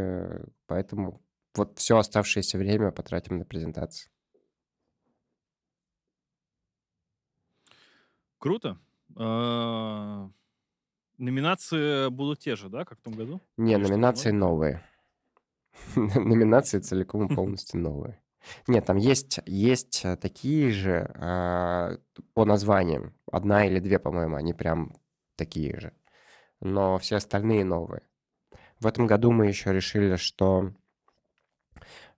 поэтому 0.66 1.22
вот 1.54 1.78
все 1.78 1.98
оставшееся 1.98 2.58
время 2.58 2.92
потратим 2.92 3.38
на 3.38 3.44
презентации. 3.44 4.10
Круто. 8.38 8.78
А, 9.16 10.30
Номинации 11.18 12.08
будут 12.08 12.40
те 12.40 12.56
же, 12.56 12.68
да, 12.68 12.84
как 12.84 12.98
в 12.98 13.02
том 13.02 13.14
году? 13.14 13.40
Не, 13.56 13.74
Или 13.74 13.82
номинации 13.82 14.30
новые. 14.30 14.82
Номинации 15.96 16.80
целиком 16.80 17.26
и 17.26 17.34
полностью 17.34 17.80
новые. 17.80 18.20
Нет, 18.66 18.84
там 18.84 18.96
есть, 18.96 19.40
есть 19.46 20.04
э, 20.04 20.16
такие 20.16 20.70
же 20.70 21.10
а, 21.14 21.98
по 22.34 22.44
названиям. 22.44 23.14
Одна 23.30 23.64
или 23.66 23.78
две, 23.78 23.98
по-моему, 23.98 24.36
они 24.36 24.52
прям 24.52 24.96
такие 25.36 25.78
же. 25.80 25.92
Но 26.60 26.98
все 26.98 27.16
остальные 27.16 27.64
новые. 27.64 28.02
В 28.80 28.86
этом 28.86 29.06
году 29.06 29.30
мы 29.30 29.46
еще 29.46 29.72
решили, 29.72 30.16
что 30.16 30.72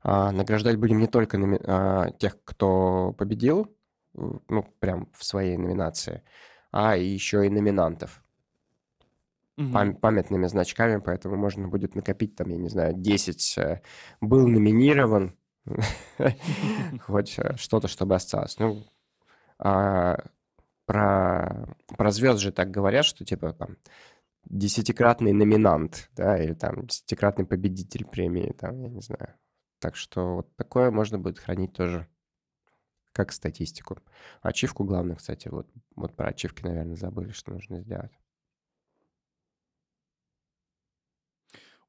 а, 0.03 0.33
награждать 0.33 0.77
будем 0.77 0.99
не 0.99 1.07
только 1.07 1.37
номи- 1.37 2.19
тех, 2.19 2.43
кто 2.45 3.13
победил, 3.13 3.77
ну, 4.15 4.63
прям 4.81 5.11
в 5.13 5.25
своей 5.25 5.57
номинации, 5.57 6.23
а 6.79 6.95
еще 6.95 7.47
и 7.47 7.49
номинантов 7.49 8.23
Мгм. 9.57 9.73
пам- 9.73 9.95
памятными 9.95 10.47
значками, 10.47 11.01
поэтому 11.01 11.37
можно 11.37 11.69
будет 11.69 11.95
накопить 11.95 12.37
там, 12.37 12.51
я 12.51 12.59
не 12.59 12.69
знаю, 12.69 12.93
10 12.95 13.57
э, 13.57 13.81
был 14.21 14.47
номинирован, 14.47 15.35
хоть 17.01 17.39
э, 17.39 17.57
что-то, 17.57 17.89
чтобы 17.89 18.15
осталось. 18.15 18.59
Ну, 18.59 18.85
а, 19.59 20.19
про, 20.85 21.75
про 21.97 22.11
звезд 22.11 22.41
же 22.41 22.53
так 22.53 22.71
говорят, 22.71 23.07
что 23.07 23.25
типа 23.25 23.55
там 23.55 23.79
десятикратный 24.45 25.33
номинант, 25.33 26.11
да, 26.15 26.37
или 26.37 26.53
там 26.53 26.87
десятикратный 26.87 27.47
победитель 27.47 28.05
премии, 28.05 28.53
там, 28.53 28.83
я 28.83 28.91
не 28.91 29.01
знаю. 29.01 29.33
Так 29.79 29.97
что 29.97 30.37
вот 30.37 30.57
такое 30.57 30.91
можно 30.91 31.19
будет 31.19 31.39
хранить 31.39 31.73
тоже 31.73 32.07
как 33.17 33.33
статистику. 33.33 33.97
Ачивку 34.43 34.85
главное, 34.85 35.17
кстати, 35.17 35.49
вот, 35.49 35.67
вот 35.95 36.15
про 36.15 36.29
ачивки, 36.29 36.63
наверное, 36.63 36.97
забыли, 36.97 37.33
что 37.33 37.51
нужно 37.51 37.81
сделать. 37.81 38.13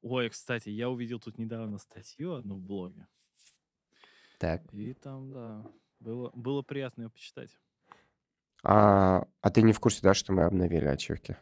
Ой, 0.00 0.30
кстати, 0.30 0.70
я 0.70 0.88
увидел 0.88 1.20
тут 1.20 1.36
недавно 1.36 1.76
статью 1.76 2.32
одну 2.32 2.54
в 2.54 2.62
блоге. 2.62 3.06
Так. 4.38 4.62
И 4.72 4.94
там, 4.94 5.30
да, 5.30 5.70
было, 6.00 6.30
было 6.34 6.62
приятно 6.62 7.02
ее 7.02 7.10
почитать. 7.10 7.58
А, 8.62 9.26
а 9.42 9.50
ты 9.50 9.60
не 9.60 9.74
в 9.74 9.80
курсе, 9.80 10.00
да, 10.02 10.14
что 10.14 10.32
мы 10.32 10.44
обновили 10.44 10.86
ачивки? 10.86 11.36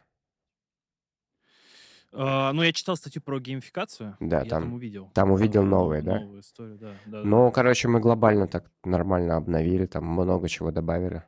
А, 2.19 2.51
ну, 2.53 2.63
я 2.63 2.73
читал 2.73 2.97
статью 2.97 3.21
про 3.21 3.39
геймификацию. 3.39 4.17
Да, 4.19 4.41
я 4.41 4.49
там 4.49 4.63
там, 4.63 4.73
увидел 4.73 5.09
там 5.13 5.31
увидел 5.31 5.61
нов- 5.63 5.69
новые, 5.69 6.01
да? 6.01 6.19
новую 6.19 6.41
историю, 6.41 6.77
да. 6.77 6.91
Да, 7.05 7.23
Ну, 7.23 7.45
да. 7.47 7.51
короче, 7.51 7.87
мы 7.87 7.99
глобально 7.99 8.47
так 8.47 8.71
нормально 8.83 9.35
обновили, 9.35 9.85
там 9.85 10.05
много 10.05 10.49
чего 10.49 10.71
добавили. 10.71 11.23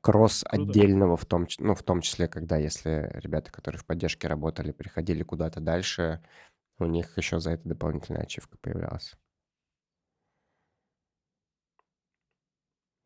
Кросс 0.00 0.42
Круто. 0.42 0.56
отдельного 0.56 1.16
в 1.16 1.24
том, 1.24 1.46
ну, 1.58 1.74
в 1.76 1.82
том 1.84 2.00
числе, 2.00 2.26
когда 2.26 2.56
если 2.56 3.08
ребята, 3.14 3.52
которые 3.52 3.78
в 3.78 3.86
поддержке 3.86 4.26
работали, 4.26 4.72
приходили 4.72 5.22
куда-то 5.22 5.60
дальше, 5.60 6.20
у 6.78 6.86
них 6.86 7.16
еще 7.16 7.38
за 7.38 7.52
это 7.52 7.68
дополнительная 7.68 8.22
ачивка 8.22 8.58
появлялась. 8.60 9.14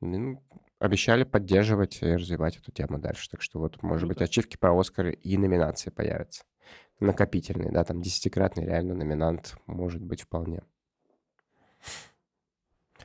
Ну, 0.01 0.43
обещали 0.79 1.25
поддерживать 1.25 2.03
и 2.03 2.07
развивать 2.15 2.57
эту 2.59 2.71
тему 2.71 2.99
дальше. 2.99 3.29
Так 3.31 3.43
что 3.43 3.59
вот, 3.59 3.83
может 3.83 4.09
быть, 4.09 4.19
Круто. 4.19 4.31
ачивки 4.31 4.57
по 4.57 4.79
Оскару 4.79 5.11
и 5.11 5.37
номинации 5.37 5.91
появятся. 5.91 6.45
Накопительные, 7.01 7.71
да, 7.71 7.85
там 7.85 8.01
десятикратный 8.01 8.65
реально 8.65 8.95
номинант 8.95 9.57
может 9.67 10.03
быть 10.03 10.23
вполне. 10.23 10.63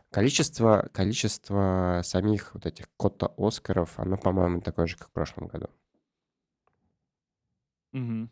Количество, 0.09 0.89
количество 0.93 2.01
самих 2.03 2.53
вот 2.53 2.65
этих 2.65 2.87
кота 2.97 3.33
Оскаров, 3.37 3.99
оно, 3.99 4.17
по-моему, 4.17 4.61
такое 4.61 4.87
же, 4.87 4.97
как 4.97 5.09
в 5.09 5.11
прошлом 5.11 5.47
году. 5.47 5.67
Мгм. 7.91 8.29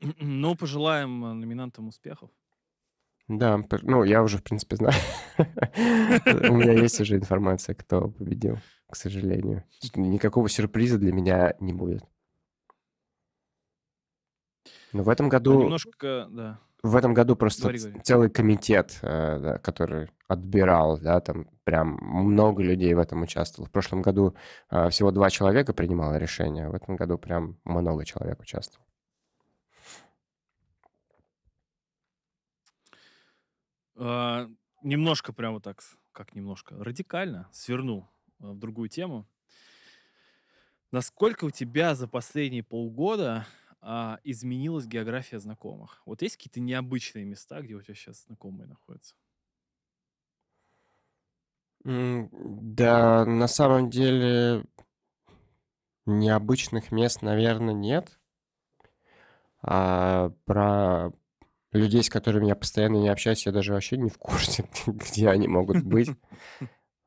Ну, 0.20 0.56
пожелаем 0.56 1.24
э, 1.24 1.32
номинантам 1.34 1.88
успехов. 1.88 2.30
Да, 3.28 3.62
ну, 3.82 4.04
я 4.04 4.22
уже, 4.22 4.38
в 4.38 4.42
принципе, 4.42 4.76
знаю. 4.76 4.94
У 5.38 6.56
меня 6.56 6.72
есть 6.72 7.00
уже 7.00 7.16
информация, 7.16 7.74
кто 7.74 8.08
победил, 8.08 8.58
к 8.90 8.96
сожалению. 8.96 9.64
Никакого 9.94 10.48
сюрприза 10.48 10.98
для 10.98 11.12
меня 11.12 11.54
не 11.60 11.72
будет. 11.72 12.04
Но 14.92 15.02
в 15.02 15.08
этом 15.08 15.26
Ну, 15.26 15.30
году, 15.30 15.62
немножко, 15.62 16.26
да. 16.30 16.60
в 16.82 16.96
этом 16.96 17.14
году 17.14 17.36
просто 17.36 17.62
Говори, 17.62 18.00
целый 18.02 18.30
комитет, 18.30 18.98
э, 19.02 19.38
да, 19.40 19.58
который 19.58 20.10
отбирал, 20.28 20.98
да, 20.98 21.20
там 21.20 21.46
прям 21.64 21.98
много 22.02 22.62
людей 22.62 22.92
в 22.94 22.98
этом 22.98 23.22
участвовало. 23.22 23.68
В 23.68 23.72
прошлом 23.72 24.02
году 24.02 24.34
э, 24.70 24.88
всего 24.90 25.10
два 25.10 25.30
человека 25.30 25.72
принимало 25.72 26.16
решение, 26.18 26.68
в 26.68 26.74
этом 26.74 26.96
году 26.96 27.18
прям 27.18 27.58
много 27.64 28.04
человек 28.04 28.40
участвовало. 28.40 28.86
А, 33.96 34.48
немножко 34.82 35.32
прямо 35.32 35.60
так, 35.60 35.82
как 36.12 36.34
немножко, 36.34 36.76
радикально 36.82 37.48
свернул 37.52 38.08
э, 38.40 38.46
в 38.46 38.58
другую 38.58 38.88
тему. 38.88 39.26
Насколько 40.90 41.46
у 41.46 41.50
тебя 41.50 41.94
за 41.94 42.06
последние 42.06 42.62
полгода 42.62 43.46
а, 43.82 44.18
изменилась 44.24 44.86
география 44.86 45.38
знакомых? 45.40 46.02
Вот 46.06 46.22
есть 46.22 46.36
какие-то 46.36 46.60
необычные 46.60 47.24
места, 47.24 47.60
где 47.60 47.74
у 47.74 47.82
тебя 47.82 47.94
сейчас 47.94 48.24
знакомые 48.24 48.68
находятся? 48.68 49.14
М, 51.84 52.28
Да, 52.74 53.24
на 53.24 53.46
самом 53.48 53.90
деле 53.90 54.64
необычных 56.06 56.92
мест, 56.92 57.22
наверное, 57.22 57.74
нет. 57.74 58.18
А 59.62 60.30
про 60.44 61.12
людей, 61.72 62.02
с 62.02 62.10
которыми 62.10 62.46
я 62.48 62.56
постоянно 62.56 62.96
не 62.96 63.08
общаюсь, 63.08 63.46
я 63.46 63.52
даже 63.52 63.72
вообще 63.72 63.96
не 63.96 64.10
в 64.10 64.18
курсе, 64.18 64.68
где 64.86 65.28
они 65.28 65.48
могут 65.48 65.82
быть. 65.84 66.10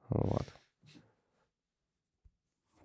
Вот. 0.09 0.45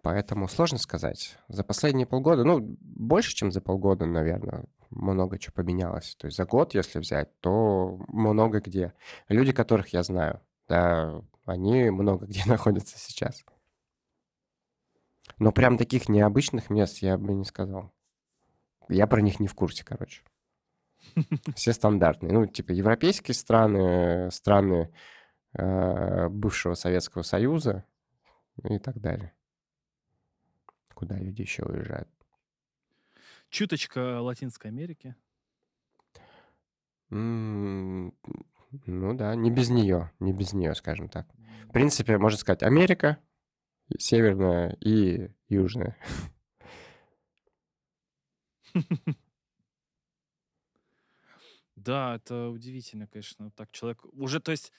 Поэтому 0.03 0.49
сложно 0.49 0.79
сказать. 0.79 1.37
За 1.49 1.63
последние 1.63 2.07
полгода, 2.07 2.45
ну, 2.45 2.59
больше, 2.81 3.35
чем 3.35 3.53
за 3.53 3.61
полгода, 3.61 4.07
наверное, 4.07 4.65
много 4.89 5.39
чего 5.39 5.53
поменялось. 5.55 6.17
То 6.17 6.27
есть 6.27 6.37
за 6.37 6.47
год, 6.47 6.75
если 6.75 6.99
взять, 6.99 7.39
то 7.41 7.99
много 8.09 8.61
где. 8.61 8.95
Люди, 9.29 9.53
которых 9.53 9.89
я 9.89 10.03
знаю, 10.03 10.41
да, 10.69 11.23
они 11.45 11.91
много 11.91 12.27
где 12.29 12.45
находятся 12.47 12.99
сейчас. 12.99 13.45
Но 15.39 15.53
прям 15.53 15.79
таких 15.79 16.09
необычных 16.09 16.71
мест 16.71 16.99
я 16.99 17.19
бы 17.19 17.33
не 17.33 17.45
сказал. 17.45 17.93
Я 18.89 19.07
про 19.07 19.21
них 19.21 19.39
не 19.39 19.49
в 19.49 19.55
курсе, 19.55 19.85
короче. 19.85 20.23
Все 21.55 21.73
стандартные. 21.73 22.33
Ну, 22.33 22.47
типа 22.47 22.73
европейские 22.73 23.35
страны, 23.35 24.31
страны 24.31 24.93
э, 25.55 26.29
бывшего 26.29 26.75
Советского 26.75 27.23
Союза 27.23 27.85
и 28.65 28.79
так 28.79 29.01
далее. 29.01 29.33
Куда 31.01 31.17
люди 31.19 31.41
еще 31.41 31.63
уезжают? 31.63 32.11
Чуточка 33.49 34.21
Латинской 34.21 34.71
Америки. 34.71 35.17
М, 37.11 38.13
Ну 38.87 39.15
да, 39.15 39.35
не 39.35 39.51
без 39.51 39.69
нее, 39.71 40.13
не 40.21 40.33
без 40.33 40.53
нее, 40.53 40.75
скажем 40.77 41.09
так. 41.09 41.27
В 41.69 41.73
принципе, 41.73 42.19
можно 42.19 42.39
сказать, 42.39 42.63
Америка, 42.63 43.19
северная 43.99 44.77
и 44.81 45.31
южная. 45.49 45.97
Да, 51.77 52.17
это 52.17 52.49
удивительно, 52.49 53.07
конечно, 53.07 53.51
так 53.53 53.71
человек 53.73 54.05
уже, 54.13 54.41
то 54.41 54.51
есть 54.51 54.73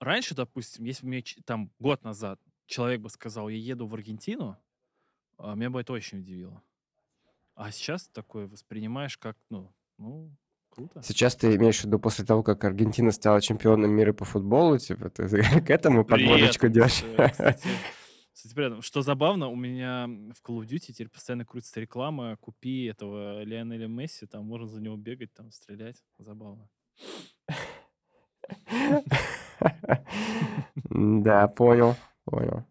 раньше, 0.00 0.34
допустим, 0.34 0.84
если 0.84 1.04
бы 1.04 1.08
мне 1.10 1.24
там 1.44 1.72
год 1.78 2.04
назад 2.04 2.40
человек 2.66 3.00
бы 3.00 3.10
сказал, 3.10 3.48
я 3.48 3.56
еду 3.58 3.86
в 3.86 3.94
Аргентину, 3.94 4.58
а, 5.38 5.54
меня 5.54 5.70
бы 5.70 5.80
это 5.80 5.92
очень 5.92 6.18
удивило. 6.18 6.62
А 7.54 7.70
сейчас 7.70 8.08
такое 8.08 8.46
воспринимаешь 8.48 9.16
как, 9.16 9.36
ну, 9.50 9.72
ну, 9.98 10.30
круто. 10.68 11.02
Сейчас 11.02 11.36
ты 11.36 11.54
имеешь 11.56 11.80
в 11.80 11.84
виду 11.84 11.98
после 11.98 12.24
того, 12.24 12.42
как 12.42 12.64
Аргентина 12.64 13.10
стала 13.10 13.40
чемпионом 13.40 13.90
мира 13.90 14.12
по 14.12 14.24
футболу, 14.24 14.78
типа, 14.78 15.10
ты 15.10 15.26
к 15.62 15.70
этому 15.70 16.04
При 16.04 16.26
подводочку 16.26 16.68
делаешь? 16.68 17.02
э, 17.02 17.28
кстати, 17.30 17.68
кстати, 18.32 18.54
при 18.54 18.66
этом, 18.66 18.82
что 18.82 19.00
забавно, 19.00 19.48
у 19.48 19.56
меня 19.56 20.06
в 20.06 20.46
Call 20.46 20.60
of 20.60 20.66
Duty 20.66 20.92
теперь 20.92 21.08
постоянно 21.08 21.46
крутится 21.46 21.80
реклама, 21.80 22.36
купи 22.36 22.84
этого 22.84 23.42
Лионеля 23.42 23.88
Месси, 23.88 24.26
там 24.26 24.44
можно 24.44 24.66
за 24.66 24.82
него 24.82 24.96
бегать, 24.96 25.32
там 25.32 25.50
стрелять. 25.50 26.02
Забавно. 26.18 26.68
Да, 30.90 31.48
понял, 31.48 31.96
понял. 32.24 32.64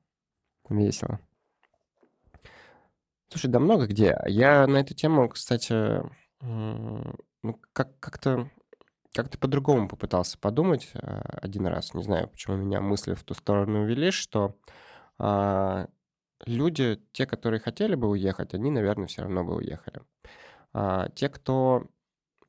Весело. 0.69 1.19
Слушай, 3.35 3.51
да 3.51 3.59
много 3.59 3.85
где. 3.85 4.17
Я 4.27 4.65
на 4.65 4.77
эту 4.77 4.93
тему, 4.93 5.27
кстати, 5.27 6.01
ну, 6.41 7.59
как- 7.73 7.99
как-то 7.99 8.49
как-то 9.13 9.37
по-другому 9.37 9.89
попытался 9.89 10.37
подумать 10.37 10.89
э, 10.93 11.21
один 11.41 11.67
раз. 11.67 11.93
Не 11.93 12.03
знаю, 12.03 12.29
почему 12.29 12.55
меня 12.55 12.79
мысли 12.79 13.13
в 13.13 13.23
ту 13.25 13.33
сторону 13.33 13.81
увели, 13.83 14.11
что 14.11 14.55
а, 15.17 15.87
люди, 16.45 17.01
те, 17.11 17.25
которые 17.25 17.59
хотели 17.59 17.95
бы 17.95 18.07
уехать, 18.07 18.53
они, 18.53 18.71
наверное, 18.71 19.07
все 19.07 19.23
равно 19.23 19.43
бы 19.43 19.57
уехали. 19.57 20.01
А 20.73 21.09
те, 21.09 21.27
кто, 21.27 21.87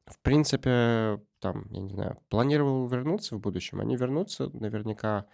в 0.06 0.20
принципе, 0.22 1.20
там, 1.40 1.66
я 1.70 1.80
не 1.80 1.90
знаю, 1.90 2.18
планировал 2.28 2.86
вернуться 2.86 3.34
в 3.34 3.40
будущем, 3.40 3.80
они 3.80 3.96
вернутся 3.96 4.50
наверняка, 4.52 5.26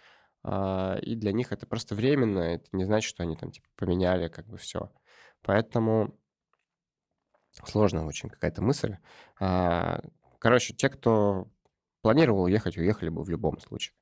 а, 0.43 0.97
и 1.03 1.15
для 1.15 1.33
них 1.33 1.53
это 1.53 1.67
просто 1.67 1.95
временно, 1.95 2.39
это 2.39 2.67
не 2.73 2.85
значит, 2.85 3.11
что 3.11 3.23
они 3.23 3.37
там 3.37 3.51
типа 3.53 3.69
поменяли 3.77 4.29
как 4.29 4.47
бы 4.47 4.57
все. 4.57 4.91
Поэтому 5.43 6.15
сложная 7.65 8.05
очень 8.05 8.29
какая-то 8.29 8.63
мысль. 8.63 8.97
А, 9.41 10.01
короче, 10.39 10.75
те, 10.75 10.89
кто 10.89 11.49
планировал 12.01 12.45
уехать, 12.45 12.77
уехали 12.77 13.09
бы 13.09 13.23
в 13.23 13.29
любом 13.29 13.61
случае. 13.61 13.95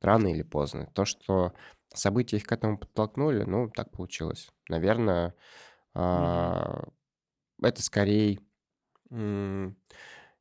Рано 0.00 0.28
или 0.28 0.42
поздно. 0.42 0.86
То, 0.94 1.04
что 1.04 1.52
события 1.94 2.36
их 2.36 2.44
к 2.44 2.52
этому 2.52 2.78
подтолкнули, 2.78 3.44
ну, 3.44 3.68
так 3.68 3.90
получилось. 3.90 4.50
Наверное, 4.68 5.34
а, 5.94 6.88
это 7.62 7.82
скорее 7.82 8.40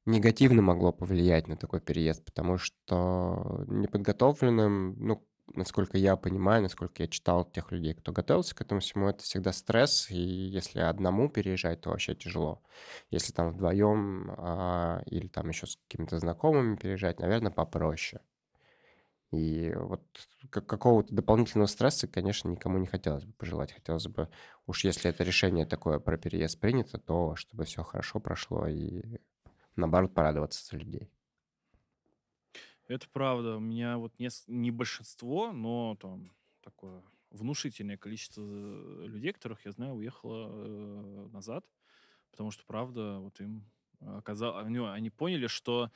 негативно 0.05 0.61
могло 0.61 0.91
повлиять 0.91 1.47
на 1.47 1.57
такой 1.57 1.81
переезд, 1.81 2.23
потому 2.25 2.57
что 2.57 3.63
неподготовленным, 3.67 4.95
ну, 4.99 5.27
насколько 5.57 5.97
я 5.97 6.15
понимаю, 6.15 6.63
насколько 6.63 7.03
я 7.03 7.07
читал 7.07 7.45
тех 7.45 7.71
людей, 7.71 7.93
кто 7.93 8.11
готовился 8.11 8.55
к 8.55 8.61
этому 8.61 8.81
всему, 8.81 9.07
это 9.09 9.23
всегда 9.23 9.51
стресс, 9.51 10.09
и 10.11 10.17
если 10.17 10.79
одному 10.79 11.29
переезжать, 11.29 11.81
то 11.81 11.89
вообще 11.89 12.15
тяжело. 12.15 12.61
Если 13.11 13.33
там 13.33 13.51
вдвоем 13.51 14.31
а, 14.37 15.01
или 15.05 15.27
там 15.27 15.49
еще 15.49 15.67
с 15.67 15.77
какими-то 15.77 16.19
знакомыми 16.19 16.75
переезжать, 16.75 17.19
наверное, 17.19 17.51
попроще. 17.51 18.21
И 19.31 19.73
вот 19.75 20.03
как 20.49 20.65
какого-то 20.65 21.13
дополнительного 21.13 21.67
стресса, 21.67 22.07
конечно, 22.07 22.49
никому 22.49 22.77
не 22.77 22.87
хотелось 22.87 23.25
бы 23.25 23.33
пожелать. 23.33 23.73
Хотелось 23.73 24.07
бы, 24.07 24.29
уж 24.67 24.83
если 24.83 25.09
это 25.09 25.23
решение 25.23 25.65
такое 25.65 25.99
про 25.99 26.17
переезд 26.17 26.59
принято, 26.59 26.97
то 26.99 27.35
чтобы 27.35 27.65
все 27.65 27.83
хорошо 27.83 28.19
прошло 28.19 28.67
и 28.67 29.19
наоборот 29.75 30.13
порадоваться 30.13 30.65
за 30.65 30.77
людей. 30.77 31.11
Это 32.87 33.07
правда. 33.09 33.57
У 33.57 33.59
меня 33.59 33.97
вот 33.97 34.17
нес- 34.19 34.43
не 34.47 34.71
большинство, 34.71 35.51
но 35.51 35.97
там 35.99 36.31
такое 36.61 37.03
внушительное 37.31 37.97
количество 37.97 38.41
э, 38.41 39.07
людей, 39.07 39.33
которых 39.33 39.65
я 39.65 39.71
знаю, 39.71 39.93
уехало 39.95 40.49
э, 40.51 41.27
назад, 41.31 41.65
потому 42.31 42.51
что, 42.51 42.63
правда, 42.65 43.19
вот 43.19 43.39
им 43.41 43.65
оказалось, 43.99 44.65
они, 44.65 44.79
они 44.79 45.09
поняли, 45.09 45.47
что 45.47 45.91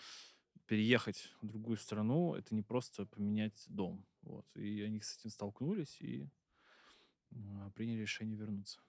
переехать 0.65 1.31
в 1.41 1.47
другую 1.47 1.77
страну 1.77 2.35
это 2.35 2.55
не 2.55 2.61
просто 2.61 3.05
поменять 3.05 3.65
дом, 3.67 4.05
вот, 4.21 4.45
и 4.55 4.81
они 4.81 5.01
с 5.01 5.17
этим 5.17 5.29
столкнулись 5.29 5.97
и 5.99 6.29
а, 7.31 7.69
приняли 7.71 8.01
решение 8.01 8.37
вернуться. 8.37 8.79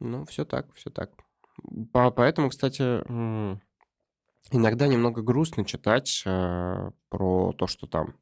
Ну, 0.00 0.24
все 0.24 0.44
так, 0.44 0.72
все 0.74 0.90
так. 0.90 1.12
По 1.92 2.10
поэтому, 2.10 2.50
кстати, 2.50 2.82
иногда 4.50 4.86
немного 4.86 5.22
грустно 5.22 5.64
читать, 5.64 6.22
э, 6.26 6.90
про 7.08 7.52
то, 7.52 7.66
что 7.66 7.86
там 7.86 8.18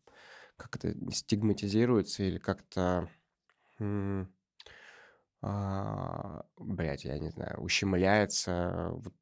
как 0.57 0.77
это 0.77 0.95
стигматизируется 1.13 2.23
или 2.25 2.39
как-то, 2.39 3.09
м, 3.81 4.33
а, 5.43 6.43
я 7.05 7.19
не 7.19 7.31
знаю, 7.31 7.61
ущемляется 7.61 8.91
вот 8.93 9.15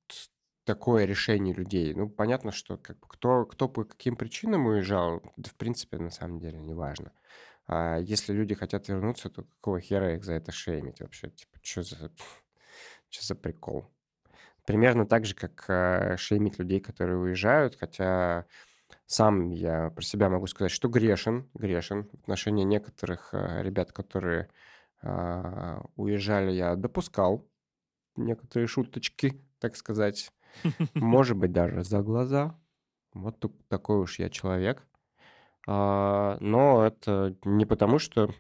такое 0.65 1.05
решение 1.05 1.55
людей. 1.55 1.95
Ну, 1.95 2.09
понятно, 2.11 2.53
что 2.53 2.77
как 2.77 2.99
кто 3.01 3.47
кто 3.47 3.69
по 3.69 3.85
каким 3.85 4.17
причинам 4.17 4.67
уезжал, 4.67 5.23
да, 5.37 5.51
в 5.51 5.55
принципе, 5.55 5.99
на 5.99 6.11
самом 6.11 6.41
деле 6.41 6.59
неважно. 6.59 7.13
А 7.67 7.99
если 7.99 8.33
люди 8.33 8.55
хотят 8.55 8.89
вернуться, 8.89 9.31
то 9.31 9.45
какого 9.45 9.81
хера 9.81 10.15
их 10.17 10.25
за 10.25 10.35
это 10.35 10.53
шеймить 10.53 11.01
вообще? 11.01 11.31
Типа, 11.31 11.59
что 11.63 11.83
за 11.85 12.13
чё 13.11 13.23
за 13.23 13.35
прикол? 13.37 13.87
Примерно 14.69 15.07
так 15.07 15.25
же, 15.25 15.35
как, 15.35 15.65
э, 15.69 16.19
шеймить 16.19 16.59
людей, 16.59 16.79
которые 16.79 17.17
уезжают, 17.17 17.75
хотя 17.81 18.45
сам 19.07 19.49
я 19.49 19.89
про 19.89 20.03
себя 20.03 20.29
могу 20.29 20.47
сказать, 20.47 20.71
что 20.71 20.91
грешен, 20.91 21.49
грешен. 21.55 22.05
В 22.05 22.15
отношении 22.21 22.65
некоторых, 22.65 23.31
э, 23.33 23.63
ребят, 23.63 23.93
которые, 23.93 24.51
а, 25.01 25.81
уезжали, 25.97 26.53
я 26.53 26.77
допускал 26.77 27.49
некоторые 28.15 28.67
шуточки, 28.67 29.41
так 29.59 29.75
сказать. 29.75 30.33
Может 30.93 31.39
быть, 31.39 31.53
даже 31.53 31.83
за 31.83 32.03
глаза. 32.03 32.55
Вот 33.15 33.43
такой 33.69 34.01
уж 34.01 34.19
я 34.19 34.29
человек. 34.29 34.87
А, 35.67 36.37
но 36.41 36.85
это 36.85 37.35
не 37.43 37.65
потому, 37.65 37.99
что 37.99 38.35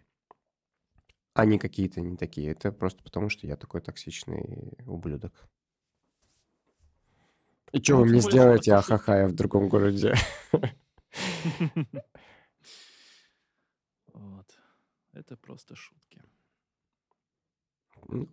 они 1.32 1.58
какие-то 1.58 2.02
не 2.02 2.18
такие. 2.18 2.50
Это 2.50 2.70
просто 2.70 3.02
потому, 3.02 3.30
что 3.30 3.46
я 3.46 3.56
такой 3.56 3.80
токсичный 3.80 4.76
ублюдок. 4.84 5.48
И 7.72 7.82
что 7.82 7.96
вы 7.96 8.06
мне 8.06 8.20
сделаете, 8.20 8.74
ахаха, 8.74 9.18
я 9.20 9.28
в 9.28 9.34
другом 9.34 9.68
городе? 9.68 10.14
Вот. 14.14 14.46
Это 15.12 15.36
просто 15.36 15.76
шутки. 15.76 16.20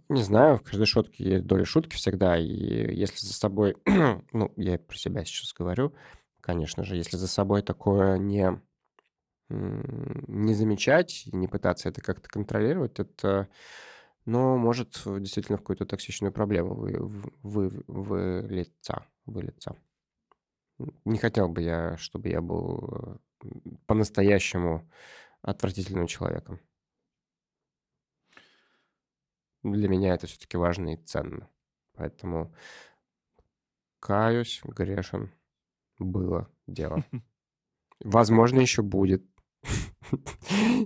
не 0.09 0.23
знаю, 0.23 0.57
в 0.57 0.63
каждой 0.63 0.86
шутке 0.88 1.23
есть 1.23 1.45
доля 1.45 1.63
шутки 1.63 1.95
всегда. 1.95 2.38
И 2.38 2.47
если 2.47 3.19
за 3.19 3.33
собой, 3.33 3.75
ну, 4.31 4.51
я 4.55 4.79
про 4.79 4.97
себя 4.97 5.23
сейчас 5.25 5.53
говорю, 5.53 5.93
конечно 6.41 6.83
же, 6.83 6.95
если 6.95 7.17
за 7.17 7.27
собой 7.27 7.61
такое 7.61 8.17
не, 8.17 8.59
не 9.49 10.53
замечать, 10.53 11.27
не 11.31 11.47
пытаться 11.47 11.89
это 11.89 12.01
как-то 12.01 12.29
контролировать, 12.29 12.99
это, 12.99 13.47
ну, 14.26 14.57
может 14.57 15.01
действительно 15.05 15.57
в 15.57 15.61
какую-то 15.61 15.86
токсичную 15.86 16.32
проблему 16.32 16.73
вы, 16.73 16.97
вы, 17.43 17.69
вылиться, 17.88 19.05
вылиться. 19.26 19.76
Не 21.05 21.17
хотел 21.19 21.47
бы 21.47 21.61
я, 21.61 21.95
чтобы 21.97 22.30
я 22.30 22.41
был 22.41 23.19
э, 23.43 23.47
по-настоящему 23.86 24.89
отвратительным 25.41 26.07
человеком. 26.07 26.59
Для 29.63 29.88
меня 29.88 30.13
это 30.13 30.28
все-таки 30.28 30.57
важно 30.57 30.93
и 30.93 30.97
ценно. 30.97 31.49
Поэтому 31.93 32.53
каюсь, 33.99 34.61
грешен. 34.63 35.32
Было 35.97 36.51
дело. 36.67 37.03
Возможно, 37.99 38.59
еще 38.59 38.82
будет. 38.82 39.23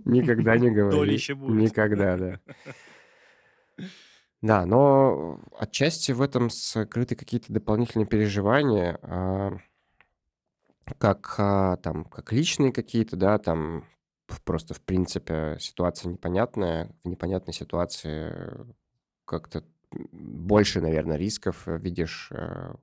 Никогда 0.05 0.57
не 0.57 0.69
говори. 0.71 1.13
Никогда, 1.15 2.17
да. 2.17 2.39
Да, 4.41 4.65
но 4.65 5.39
отчасти 5.57 6.13
в 6.13 6.21
этом 6.21 6.49
скрыты 6.49 7.15
какие-то 7.15 7.51
дополнительные 7.51 8.05
переживания. 8.07 8.97
А, 9.01 9.57
как, 10.97 11.35
а, 11.37 11.75
там, 11.77 12.05
как 12.05 12.31
личные 12.31 12.71
какие-то, 12.71 13.17
да, 13.17 13.37
там 13.37 13.85
просто, 14.45 14.73
в 14.73 14.81
принципе, 14.81 15.57
ситуация 15.59 16.11
непонятная. 16.11 16.95
В 17.03 17.09
непонятной 17.09 17.53
ситуации 17.53 18.33
как-то 19.25 19.63
больше, 19.91 20.81
наверное, 20.81 21.17
рисков 21.17 21.63
видишь. 21.67 22.29
Э, 22.31 22.73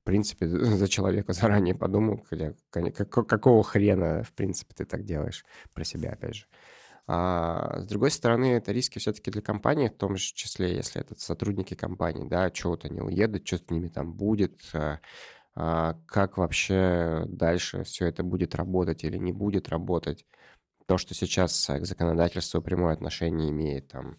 в 0.00 0.04
принципе, 0.04 0.46
за 0.48 0.86
человека 0.88 1.32
заранее 1.32 1.74
подумал, 1.74 2.24
какого 2.70 3.64
хрена, 3.64 4.22
в 4.22 4.32
принципе, 4.32 4.74
ты 4.76 4.84
так 4.84 5.04
делаешь 5.04 5.44
про 5.72 5.84
себя, 5.84 6.10
опять 6.12 6.36
же. 6.36 6.46
А 7.06 7.80
с 7.80 7.86
другой 7.86 8.10
стороны, 8.10 8.54
это 8.56 8.72
риски 8.72 8.98
все-таки 8.98 9.30
для 9.30 9.42
компании, 9.42 9.88
в 9.88 9.96
том 9.96 10.16
же 10.16 10.24
числе, 10.34 10.74
если 10.76 11.00
это 11.02 11.14
сотрудники 11.20 11.74
компании, 11.74 12.26
да, 12.28 12.50
вот 12.64 12.84
они 12.86 13.00
уедут, 13.02 13.46
что 13.46 13.58
с 13.58 13.70
ними 13.70 13.88
там 13.88 14.14
будет, 14.14 14.60
а, 14.74 15.00
а, 15.56 15.94
как 16.06 16.38
вообще 16.38 17.24
дальше 17.28 17.84
все 17.84 18.06
это 18.08 18.22
будет 18.24 18.54
работать 18.54 19.04
или 19.04 19.18
не 19.18 19.32
будет 19.32 19.68
работать. 19.70 20.26
То, 20.86 20.98
что 20.98 21.14
сейчас 21.14 21.66
к 21.68 21.84
законодательству 21.86 22.62
прямое 22.62 22.94
отношение 22.94 23.50
имеет, 23.50 23.88
там, 23.88 24.18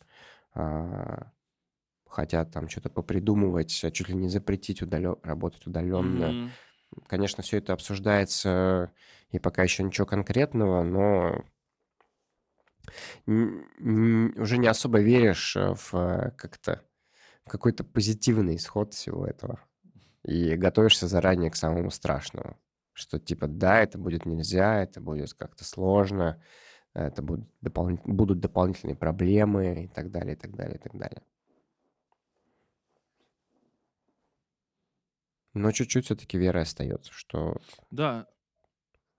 а, 0.55 1.31
хотят 2.09 2.51
там 2.51 2.69
что-то 2.69 2.89
попридумывать, 2.89 3.81
а 3.83 3.91
чуть 3.91 4.09
ли 4.09 4.15
не 4.15 4.29
запретить 4.29 4.81
удалё 4.81 5.19
работать 5.23 5.67
удаленно. 5.67 6.37
Мгм. 6.37 6.55
Конечно, 7.07 7.43
все 7.43 7.57
это 7.59 7.73
обсуждается, 7.73 8.93
и 9.31 9.39
пока 9.39 9.63
еще 9.63 9.83
ничего 9.83 10.07
конкретного, 10.07 10.83
но 10.83 11.45
уже 13.25 14.57
не 14.57 14.67
особо 14.67 14.99
веришь 14.99 15.55
в 15.55 15.93
э, 15.93 16.31
как-то 16.37 16.81
какой-то 17.45 17.83
позитивный 17.83 18.55
исход 18.55 18.93
всего 18.93 19.25
этого. 19.25 19.59
И 20.23 20.55
готовишься 20.55 21.07
заранее 21.07 21.51
к 21.51 21.55
самому 21.55 21.91
страшному. 21.91 22.57
Что 22.93 23.19
типа, 23.19 23.47
да, 23.47 23.81
это 23.81 23.97
будет 23.97 24.25
нельзя, 24.25 24.81
это 24.81 25.01
будет 25.01 25.33
как-то 25.33 25.63
сложно, 25.63 26.41
это 26.93 27.21
будут, 27.21 27.47
допол... 27.61 27.99
будут 28.05 28.39
дополнительные 28.39 28.95
проблемы 28.95 29.83
и 29.83 29.87
так 29.87 30.11
далее, 30.11 30.33
и 30.33 30.37
так 30.37 30.55
далее, 30.55 30.77
и 30.77 30.79
так 30.79 30.97
далее. 30.97 31.21
Но 35.53 35.71
чуть-чуть 35.71 36.05
все-таки 36.05 36.37
вера 36.37 36.61
остается, 36.61 37.11
что 37.13 37.57
Да, 37.91 38.27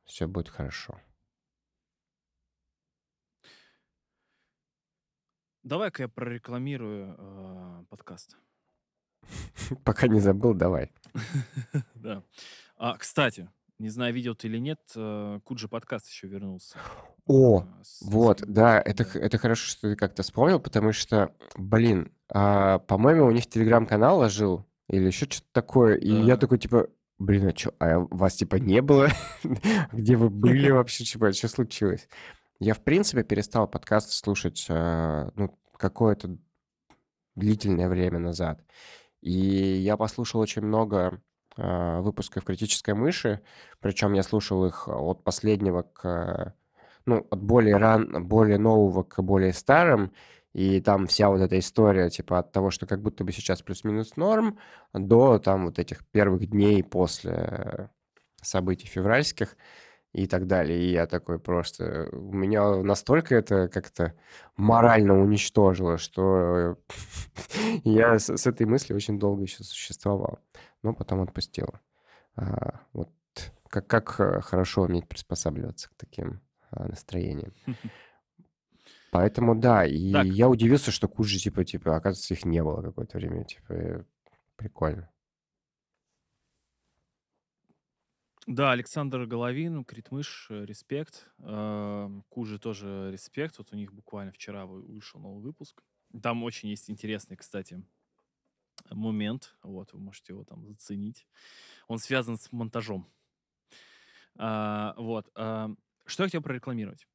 все 0.05 0.27
будет 0.27 0.49
хорошо. 0.49 1.01
Давай-ка 5.67 6.05
я 6.05 6.09
прорекламирую 6.09 7.17
э, 7.19 7.85
подкаст. 7.91 8.37
Пока 9.85 10.07
не 10.07 10.21
забыл, 10.21 10.55
давай. 10.55 10.93
Да. 11.97 12.23
А, 12.77 12.97
кстати, 12.97 13.49
не 13.81 13.89
знаю, 13.89 14.15
видел 14.15 14.37
ты 14.37 14.47
или 14.47 14.59
нет, 14.59 14.79
э, 14.95 15.41
Куджи 15.43 15.67
подкаст 15.67 16.09
еще 16.09 16.29
вернулся. 16.29 16.79
О, 17.27 17.63
э, 17.63 17.83
с 17.83 18.01
вот, 18.03 18.39
своим 18.39 18.55
да, 18.55 18.81
это, 18.81 19.03
это 19.19 19.39
хорошо, 19.39 19.67
что 19.67 19.91
ты 19.91 19.97
как-то 19.97 20.23
вспомнил, 20.23 20.61
потому 20.61 20.93
что, 20.93 21.35
блин, 21.57 22.13
а, 22.29 22.79
по-моему, 22.79 23.27
у 23.27 23.33
них 23.33 23.49
телеграм-канал 23.49 24.21
ожил 24.21 24.65
или 24.89 25.07
еще 25.07 25.27
что-то 25.29 25.49
такое, 25.51 25.97
и 25.97 26.13
я 26.13 26.37
такой, 26.37 26.61
типа, 26.61 26.87
блин, 27.19 27.49
а 27.49 27.59
что, 27.59 27.75
а 27.81 28.07
вас, 28.13 28.37
типа, 28.37 28.55
не 28.55 28.83
было? 28.83 29.09
Где 29.93 30.15
вы 30.15 30.31
были 30.31 30.71
вообще, 30.71 31.03
типа, 31.03 31.33
что 31.33 31.49
случилось? 31.49 32.09
Я, 32.59 32.75
в 32.75 32.81
принципе, 32.81 33.23
перестал 33.23 33.69
подкасты 33.69 34.13
слушать, 34.13 34.67
а, 34.71 35.31
ну, 35.35 35.59
какое-то 35.77 36.39
длительное 37.35 37.89
время 37.89 38.19
назад. 38.19 38.65
И 39.21 39.31
я 39.31 39.97
послушал 39.97 40.41
очень 40.41 40.63
много 40.63 41.21
а, 41.57 42.01
выпусков 42.01 42.45
«Критической 42.45 42.95
мыши», 42.95 43.43
причем 43.81 44.15
я 44.15 44.23
слушал 44.23 44.65
их 44.65 44.89
от 44.89 45.23
последнего 45.23 45.83
к... 45.83 46.55
Ну, 47.05 47.27
от 47.31 47.43
более 47.43 47.77
ран... 47.77 48.27
более 48.27 48.59
нового 48.59 49.05
к 49.05 49.23
более 49.23 49.53
старым, 49.53 50.13
и 50.55 50.81
там 50.81 51.07
вся 51.07 51.29
вот 51.29 51.41
эта 51.41 51.59
история, 51.59 52.09
типа, 52.09 52.39
от 52.39 52.53
того, 52.53 52.71
что 52.71 52.87
как 52.87 53.03
будто 53.03 53.23
бы 53.25 53.33
сейчас 53.33 53.61
плюс-минус 53.61 54.17
норм, 54.17 54.59
до 54.95 55.39
там 55.39 55.67
вот 55.67 55.79
этих 55.79 56.07
первых 56.07 56.49
дней 56.49 56.83
после 56.83 57.91
событий 58.41 58.87
февральских 58.87 59.57
и 60.17 60.27
так 60.27 60.47
далее. 60.47 60.79
И 60.79 60.93
я 60.93 61.07
такой 61.07 61.39
просто... 61.39 62.09
У 62.11 62.33
меня 62.33 62.77
настолько 62.77 63.35
это 63.35 63.69
как-то 63.69 64.15
морально 64.57 65.21
уничтожило, 65.21 65.99
что 65.99 66.79
я 67.85 68.19
с, 68.19 68.35
с 68.35 68.47
этой 68.47 68.65
мыслью 68.67 68.97
очень 68.97 69.19
долго 69.19 69.43
еще 69.43 69.63
существовал. 69.63 70.39
Но 70.83 70.95
потом 70.95 71.21
отпустил. 71.21 71.69
А, 72.35 72.81
вот 72.95 73.11
как, 73.69 73.87
как 73.87 74.19
э, 74.21 74.41
хорошо 74.41 74.83
уметь 74.83 75.07
приспосабливаться 75.07 75.91
к 75.91 75.95
таким 75.97 76.41
а, 76.71 76.89
настроениям. 76.89 77.53
Поэтому 79.13 79.55
да, 79.55 79.85
и 79.85 80.13
Так, 80.13 80.25
я 80.25 80.49
удивился, 80.49 80.91
что 80.91 81.09
Куджи, 81.09 81.39
типа, 81.39 81.63
типа, 81.65 81.95
оказывается, 81.95 82.33
их 82.33 82.47
не 82.47 82.63
было 82.63 82.81
какое-то 82.81 83.19
время. 83.19 83.45
Типа, 83.45 83.73
э, 83.73 84.05
прикольно. 84.57 85.11
Да, 88.47 88.71
Александр 88.73 89.27
Головин, 89.27 89.85
Критмыш, 89.85 90.47
э, 90.51 90.65
респект. 90.65 91.29
Э, 91.39 92.09
Кужи 92.29 92.59
тоже 92.59 93.11
респект. 93.13 93.59
Вот 93.59 93.73
у 93.73 93.77
них 93.77 93.93
буквально 93.93 94.33
вчера 94.33 94.67
вы- 94.67 94.83
вышел 94.83 95.21
новый 95.21 95.43
выпуск. 95.43 95.83
Там 96.23 96.45
очень 96.45 96.69
есть 96.69 96.89
интересный, 96.89 97.37
кстати, 97.37 97.83
момент. 98.91 99.57
Вот, 99.63 99.93
вы 99.93 99.99
можете 100.01 100.33
его 100.33 100.45
там 100.45 100.65
заценить. 100.65 101.27
Он 101.89 101.99
связан 101.99 102.39
с 102.39 102.53
монтажом. 102.53 103.13
А, 104.39 104.95
вот. 104.97 105.27
что 105.35 106.23
я 106.23 106.27
хотел 106.27 106.43
прорекламировать? 106.43 107.09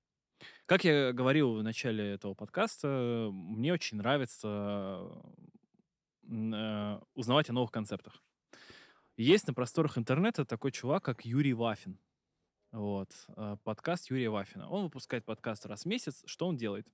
Как 0.66 0.84
я 0.84 1.14
говорил 1.14 1.56
в 1.56 1.64
начале 1.64 2.12
этого 2.14 2.34
подкаста, 2.34 3.30
мне 3.32 3.72
очень 3.72 3.98
нравится 3.98 5.12
э, 6.30 7.00
узнавать 7.14 7.50
о 7.50 7.54
новых 7.54 7.72
концептах. 7.72 8.22
Есть 9.22 9.46
на 9.46 9.54
просторах 9.54 10.00
интернета 10.00 10.46
такой 10.46 10.72
чувак, 10.72 11.04
как 11.04 11.26
Юрий 11.26 11.54
Вафин. 11.54 12.00
Вот. 12.72 13.12
э, 13.28 13.56
Подкаст 13.64 14.10
Юрия 14.10 14.32
Вафина. 14.32 14.68
Он 14.68 14.86
выпускает 14.86 15.26
подкаст 15.26 15.68
раз 15.68 15.84
в 15.84 15.86
месяц. 15.86 16.24
Что 16.26 16.48
он 16.48 16.58
делает? 16.58 16.88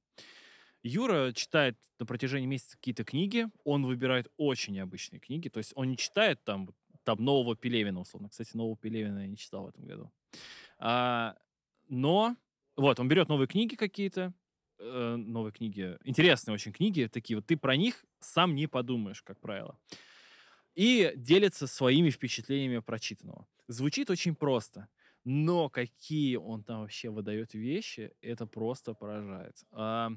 Юра 0.83 1.31
читает 1.31 1.77
на 1.99 2.05
протяжении 2.05 2.45
месяца 2.45 2.75
какие-то 2.75 3.05
книги. 3.05 3.47
Он 3.63 3.85
выбирает 3.85 4.27
очень 4.35 4.73
необычные 4.73 5.21
книги. 5.21 5.47
То 5.47 5.59
есть 5.59 5.71
он 5.75 5.89
не 5.89 5.95
читает 5.95 6.43
там, 6.43 6.67
там 7.03 7.23
нового 7.23 7.55
Пелевина, 7.55 8.01
условно. 8.01 8.27
Кстати, 8.27 8.57
нового 8.57 8.75
Пелевина 8.75 9.19
я 9.19 9.27
не 9.27 9.37
читал 9.37 9.63
в 9.63 9.67
этом 9.69 9.85
году. 9.85 10.11
А, 10.79 11.37
но 11.87 12.35
вот, 12.75 12.99
он 12.99 13.07
берет 13.07 13.29
новые 13.29 13.47
книги 13.47 13.75
какие-то, 13.75 14.33
э, 14.79 15.15
новые 15.15 15.53
книги, 15.53 15.97
интересные 16.03 16.55
очень 16.55 16.73
книги, 16.73 17.07
такие 17.07 17.37
вот, 17.37 17.45
ты 17.45 17.55
про 17.55 17.77
них 17.77 18.03
сам 18.19 18.53
не 18.53 18.67
подумаешь, 18.67 19.21
как 19.21 19.39
правило. 19.39 19.79
И 20.77 21.11
делится 21.15 21.65
своими 21.65 22.11
впечатлениями 22.11 22.77
прочитанного. 22.77 23.47
Звучит 23.67 24.11
очень 24.11 24.35
просто, 24.35 24.87
но 25.23 25.69
какие 25.69 26.35
он 26.35 26.63
там 26.63 26.81
вообще 26.81 27.09
выдает 27.09 27.55
вещи, 27.55 28.13
это 28.21 28.45
просто 28.45 28.93
поражает. 28.93 29.57
А, 29.71 30.11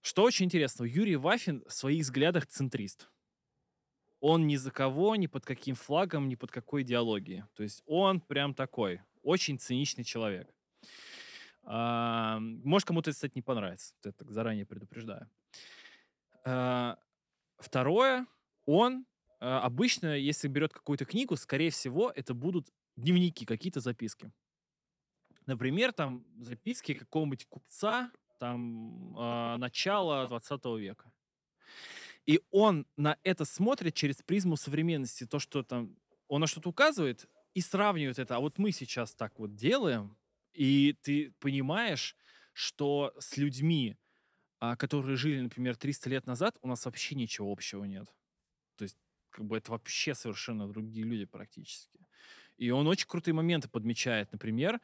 что 0.00 0.24
очень 0.24 0.46
интересно, 0.46 0.82
Юрий 0.82 1.14
Вафин 1.14 1.62
в 1.68 1.72
своих 1.72 2.02
взглядах 2.02 2.48
центрист. 2.48 3.08
Он 4.18 4.48
ни 4.48 4.56
за 4.56 4.72
кого, 4.72 5.14
ни 5.14 5.28
под 5.28 5.46
каким 5.46 5.76
флагом, 5.76 6.28
ни 6.28 6.34
под 6.34 6.50
какой 6.50 6.82
идеологией. 6.82 7.44
То 7.54 7.62
есть 7.62 7.84
он 7.86 8.20
прям 8.20 8.52
такой, 8.52 9.00
очень 9.22 9.60
циничный 9.60 10.02
человек. 10.02 10.52
А, 11.62 12.40
может, 12.40 12.88
кому-то 12.88 13.10
это, 13.10 13.14
кстати, 13.14 13.34
не 13.36 13.42
понравится. 13.42 13.94
Это 14.00 14.12
так 14.12 14.32
заранее 14.32 14.66
предупреждаю. 14.66 15.30
А, 16.44 16.98
Второе, 17.58 18.26
он 18.66 19.06
обычно, 19.40 20.16
если 20.16 20.48
берет 20.48 20.72
какую-то 20.72 21.04
книгу, 21.04 21.36
скорее 21.36 21.70
всего, 21.70 22.12
это 22.14 22.34
будут 22.34 22.68
дневники, 22.96 23.44
какие-то 23.44 23.80
записки. 23.80 24.32
Например, 25.46 25.92
там 25.92 26.24
записки 26.38 26.94
какого-нибудь 26.94 27.46
купца 27.46 28.12
там 28.38 29.14
а, 29.18 29.58
начала 29.58 30.26
20 30.26 30.64
века. 30.78 31.12
И 32.26 32.40
он 32.50 32.86
на 32.96 33.18
это 33.22 33.44
смотрит 33.44 33.94
через 33.94 34.22
призму 34.22 34.56
современности. 34.56 35.26
То, 35.26 35.38
что 35.38 35.62
там 35.62 35.96
он 36.28 36.40
на 36.40 36.46
что-то 36.46 36.70
указывает 36.70 37.26
и 37.54 37.60
сравнивает 37.60 38.18
это. 38.18 38.36
А 38.36 38.40
вот 38.40 38.58
мы 38.58 38.72
сейчас 38.72 39.14
так 39.14 39.38
вот 39.38 39.54
делаем, 39.54 40.16
и 40.52 40.96
ты 41.02 41.32
понимаешь, 41.38 42.16
что 42.52 43.12
с 43.18 43.36
людьми, 43.36 43.96
а, 44.58 44.76
которые 44.76 45.16
жили, 45.16 45.40
например, 45.40 45.76
300 45.76 46.10
лет 46.10 46.26
назад, 46.26 46.56
у 46.62 46.68
нас 46.68 46.84
вообще 46.84 47.14
ничего 47.14 47.52
общего 47.52 47.84
нет. 47.84 48.08
То 48.76 48.84
есть, 48.84 48.96
как 49.30 49.44
бы 49.44 49.56
это 49.56 49.72
вообще 49.72 50.14
совершенно 50.14 50.68
другие 50.68 51.06
люди 51.06 51.24
практически. 51.24 52.00
И 52.56 52.70
он 52.70 52.86
очень 52.86 53.06
крутые 53.08 53.34
моменты 53.34 53.68
подмечает. 53.68 54.30
Например, 54.32 54.80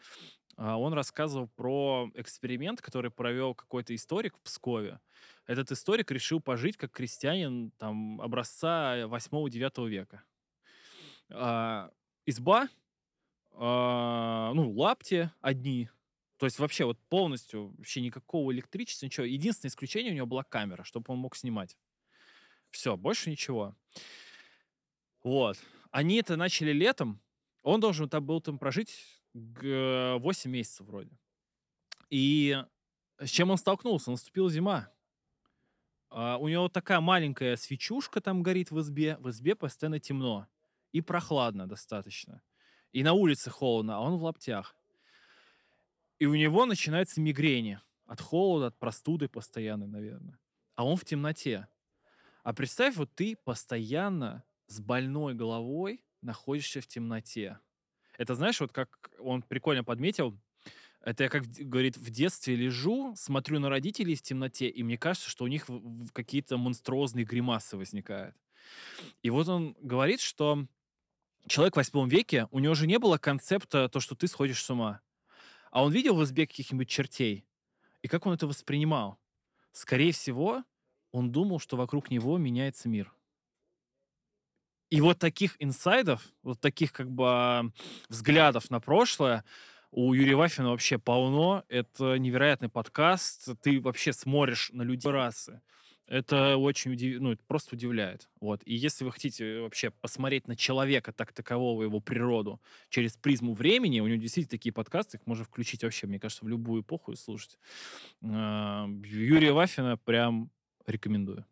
а, 0.57 0.79
он 0.79 0.95
рассказывал 0.95 1.49
про 1.49 2.11
эксперимент, 2.15 2.81
который 2.81 3.11
провел 3.11 3.55
какой-то 3.55 3.95
историк 3.95 4.37
в 4.37 4.41
Пскове. 4.41 5.01
Этот 5.47 5.71
историк 5.71 6.11
решил 6.11 6.41
пожить 6.41 6.77
как 6.77 6.93
крестьянин 6.93 7.71
там, 7.73 8.21
образца 8.21 9.07
8-9 9.07 9.89
века. 9.89 10.23
А, 11.31 11.91
изба, 12.25 12.69
а, 13.53 14.53
ну, 14.55 14.71
лапти 14.73 15.31
одни. 15.41 15.91
То 16.39 16.47
есть 16.47 16.59
вообще 16.59 16.85
вот 16.85 16.99
полностью, 17.09 17.75
вообще 17.77 18.01
никакого 18.01 18.53
электричества, 18.53 19.07
ничего. 19.07 19.27
Единственное 19.27 19.71
исключение 19.71 20.13
у 20.13 20.17
него 20.17 20.27
была 20.27 20.45
камера, 20.45 20.85
чтобы 20.85 21.13
он 21.13 21.19
мог 21.19 21.37
снимать. 21.37 21.77
Все, 22.71 22.97
больше 22.97 23.31
ничего. 23.31 23.75
Вот. 25.27 25.59
Они 25.91 26.19
это 26.19 26.37
начали 26.37 26.71
летом. 26.71 27.21
Он 27.65 27.81
должен 27.81 28.09
там 28.09 28.25
был 28.25 28.41
там 28.41 28.61
прожить 28.61 28.95
г- 29.35 30.19
8 30.19 30.49
месяцев 30.53 30.87
вроде. 30.87 31.19
И 32.11 32.57
с 33.19 33.29
чем 33.29 33.51
он 33.51 33.59
столкнулся? 33.59 34.13
Наступила 34.13 34.49
зима. 34.49 34.89
А, 36.11 36.37
у 36.37 36.47
него 36.47 36.69
такая 36.69 37.01
маленькая 37.01 37.57
свечушка 37.57 38.21
там 38.21 38.45
горит 38.45 38.71
в 38.71 38.79
избе. 38.79 39.17
В 39.17 39.31
избе 39.31 39.57
постоянно 39.57 39.99
темно. 39.99 40.47
И 40.93 41.01
прохладно 41.01 41.67
достаточно. 41.67 42.41
И 42.93 43.03
на 43.03 43.13
улице 43.13 43.51
холодно, 43.51 43.97
а 43.97 44.01
он 44.03 44.19
в 44.19 44.23
лаптях. 44.23 44.77
И 46.21 46.27
у 46.27 46.37
него 46.37 46.67
начинается 46.67 47.21
мигрени. 47.21 47.81
От 48.05 48.21
холода, 48.21 48.67
от 48.67 48.79
простуды 48.79 49.29
постоянной, 49.29 49.89
наверное. 49.89 50.39
А 50.77 50.87
он 50.87 50.97
в 50.97 51.05
темноте. 51.05 51.67
А 52.45 52.53
представь, 52.55 52.95
вот 52.95 53.13
ты 53.17 53.35
постоянно 53.35 54.45
с 54.67 54.81
больной 54.81 55.35
головой 55.35 56.05
находишься 56.23 56.81
в 56.81 56.87
темноте. 56.87 57.59
Это 58.19 58.35
знаешь, 58.35 58.61
вот 58.61 58.73
как 58.73 59.11
он 59.19 59.43
прикольно 59.43 59.85
подметил, 59.85 60.39
это 61.01 61.25
я, 61.25 61.31
как 61.31 61.45
говорит, 61.47 61.97
в 61.97 62.11
детстве 62.11 62.57
лежу, 62.57 63.15
смотрю 63.17 63.61
на 63.61 63.69
родителей 63.69 64.17
в 64.17 64.23
темноте, 64.23 64.69
и 64.69 64.83
мне 64.83 64.99
кажется, 64.99 65.31
что 65.31 65.45
у 65.45 65.47
них 65.47 65.69
какие-то 66.13 66.57
монструозные 66.57 67.25
гримасы 67.25 67.77
возникают. 67.77 68.35
И 69.23 69.31
вот 69.31 69.49
он 69.49 69.77
говорит, 69.81 70.21
что 70.21 70.67
человек 71.47 71.75
в 71.75 71.77
восьмом 71.77 72.09
веке, 72.09 72.49
у 72.51 72.59
него 72.59 72.75
же 72.75 72.89
не 72.89 72.99
было 72.99 73.19
концепта 73.19 73.89
то, 73.89 74.01
что 74.01 74.17
ты 74.17 74.27
сходишь 74.27 74.63
с 74.63 74.69
ума. 74.69 75.01
А 75.71 75.85
он 75.85 75.93
видел 75.93 76.17
в 76.17 76.25
избе 76.25 76.47
каких-нибудь 76.47 76.89
чертей. 76.89 77.47
И 78.03 78.09
как 78.09 78.27
он 78.27 78.35
это 78.35 78.47
воспринимал? 78.47 79.19
Скорее 79.73 80.13
всего, 80.13 80.65
он 81.13 81.31
думал, 81.31 81.61
что 81.61 81.77
вокруг 81.77 82.11
него 82.11 82.37
меняется 82.39 82.89
мир. 82.89 83.13
И 84.91 85.01
вот 85.01 85.19
таких 85.19 85.57
инсайдов, 85.59 86.23
вот 86.43 86.61
таких 86.61 86.93
как 86.93 87.11
бы 87.11 87.73
взглядов 88.09 88.71
на 88.71 88.81
прошлое 88.81 89.45
У 89.91 90.13
Юрия 90.13 90.37
Вафина 90.37 90.71
вообще 90.71 90.99
полно. 90.99 91.65
Это 91.69 92.19
невероятный 92.19 92.69
подкаст. 92.69 93.49
Ты 93.63 93.81
вообще 93.81 94.13
смотришь 94.13 94.71
на 94.73 94.83
людей 94.83 95.11
расы. 95.11 95.63
Это 96.07 96.57
очень 96.57 96.93
удив... 96.93 97.21
ну, 97.21 97.33
это 97.33 97.43
просто 97.47 97.75
удивляет. 97.75 98.29
Вот. 98.41 98.63
И 98.65 98.75
если 98.75 99.05
вы 99.05 99.11
хотите 99.11 99.61
вообще 99.61 99.91
посмотреть 99.91 100.47
на 100.47 100.55
человека 100.55 101.13
так 101.13 101.33
такового, 101.33 101.83
его 101.83 102.01
природу, 102.01 102.61
через 102.91 103.17
призму 103.17 103.55
времени, 103.55 103.99
у 104.01 104.07
него 104.07 104.21
действительно 104.21 104.51
такие 104.51 104.73
подкасты, 104.73 105.17
их 105.17 105.27
можно 105.27 105.45
включить 105.45 105.83
вообще, 105.83 106.07
мне 106.07 106.21
кажется, 106.21 106.45
в 106.45 106.49
любую 106.49 106.83
эпоху 106.83 107.13
и 107.13 107.17
слушать. 107.17 107.59
А, 108.23 108.87
Юрия 109.05 109.53
Вафина 109.53 109.97
прям 109.97 110.51
рекомендую. 110.87 111.45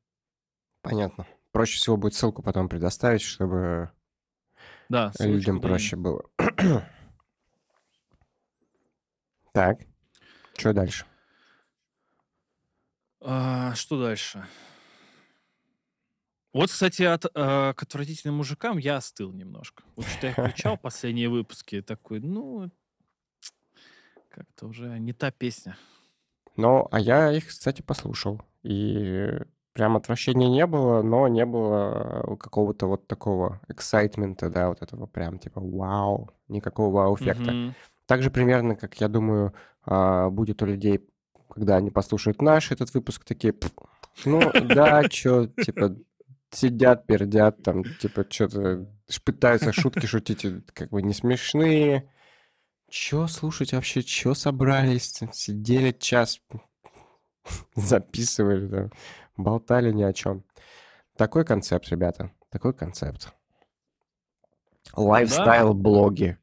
Понятно. 0.83 1.27
Проще 1.55 1.77
всего 1.79 1.97
будет 1.97 2.15
ссылку 2.15 2.43
потом 2.43 2.69
предоставить, 2.69 3.23
чтобы 3.23 3.93
Да, 4.89 5.13
людям 5.21 5.61
проще 5.61 5.95
было. 5.95 6.25
Так, 9.53 9.79
что 10.59 10.73
дальше? 10.73 11.07
А, 13.21 13.73
что 13.77 14.03
дальше? 14.03 14.45
Вот, 16.53 16.71
кстати, 16.71 17.03
от, 17.05 17.25
э, 17.25 17.29
к 17.33 17.83
отвратительным 17.85 18.39
мужикам 18.39 18.77
я 18.79 18.97
остыл 18.97 19.33
немножко. 19.33 19.85
Вот 19.95 20.07
что 20.07 20.27
я 20.27 20.33
включал 20.33 20.77
последние 20.83 21.29
выпуски, 21.29 21.83
такой, 21.83 22.19
ну, 22.19 22.69
как-то 24.29 24.67
уже 24.67 24.99
не 24.99 25.13
та 25.13 25.31
песня. 25.31 25.77
Ну, 26.57 26.89
а 26.91 26.99
я 26.99 27.31
их, 27.31 27.47
кстати, 27.47 27.81
послушал. 27.81 28.43
И 28.65 29.39
прям 29.75 29.97
отвращения 29.97 30.49
не 30.49 30.67
было, 30.67 31.03
но 31.03 31.29
не 31.29 31.45
было 31.47 32.37
какого-то 32.41 32.87
вот 32.87 33.07
такого 33.09 33.61
эксайтмента, 33.69 34.51
да, 34.51 34.69
вот 34.71 34.83
этого 34.83 35.07
прям 35.07 35.39
типа 35.39 35.61
вау, 35.61 36.31
никакого 36.49 36.95
вау-эффекта. 36.95 37.53
Мгм. 37.53 37.75
Так 38.07 38.23
же 38.23 38.31
примерно, 38.31 38.77
как 38.77 39.01
я 39.01 39.09
думаю, 39.09 39.55
а, 39.85 40.31
будет 40.31 40.63
у 40.63 40.67
людей, 40.67 41.07
когда 41.51 41.77
они 41.77 41.91
послушают 41.91 42.43
наш 42.43 42.71
этот 42.73 42.95
выпуск, 42.95 43.25
такие, 43.25 43.53
«Пф, 43.53 43.73
ну 44.25 44.41
да, 44.75 45.05
чё, 45.11 45.47
типа, 45.47 45.97
сидят, 46.51 47.07
пердят, 47.07 47.63
там, 47.63 47.85
типа, 47.85 48.25
что-то 48.31 48.87
пытаются 49.25 49.73
шутки 49.73 50.07
шутить, 50.07 50.45
и 50.45 50.61
как 50.73 50.91
бы 50.91 51.03
не 51.03 51.13
смешные. 51.15 52.11
Чё 52.91 53.27
слушать 53.29 53.73
вообще, 53.75 54.03
чё 54.03 54.35
собрались? 54.35 55.21
Сидели 55.33 55.93
час, 55.93 56.41
записывали, 57.77 58.67
да, 58.67 58.91
болтали 59.37 59.93
ни 59.93 60.03
о 60.03 60.13
чем. 60.13 60.45
Такой 61.17 61.45
концепт, 61.45 61.89
ребята, 61.89 62.31
такой 62.51 62.75
концепт. 62.75 63.33
Lifestyle 64.95 65.81
-блоги 65.81 66.39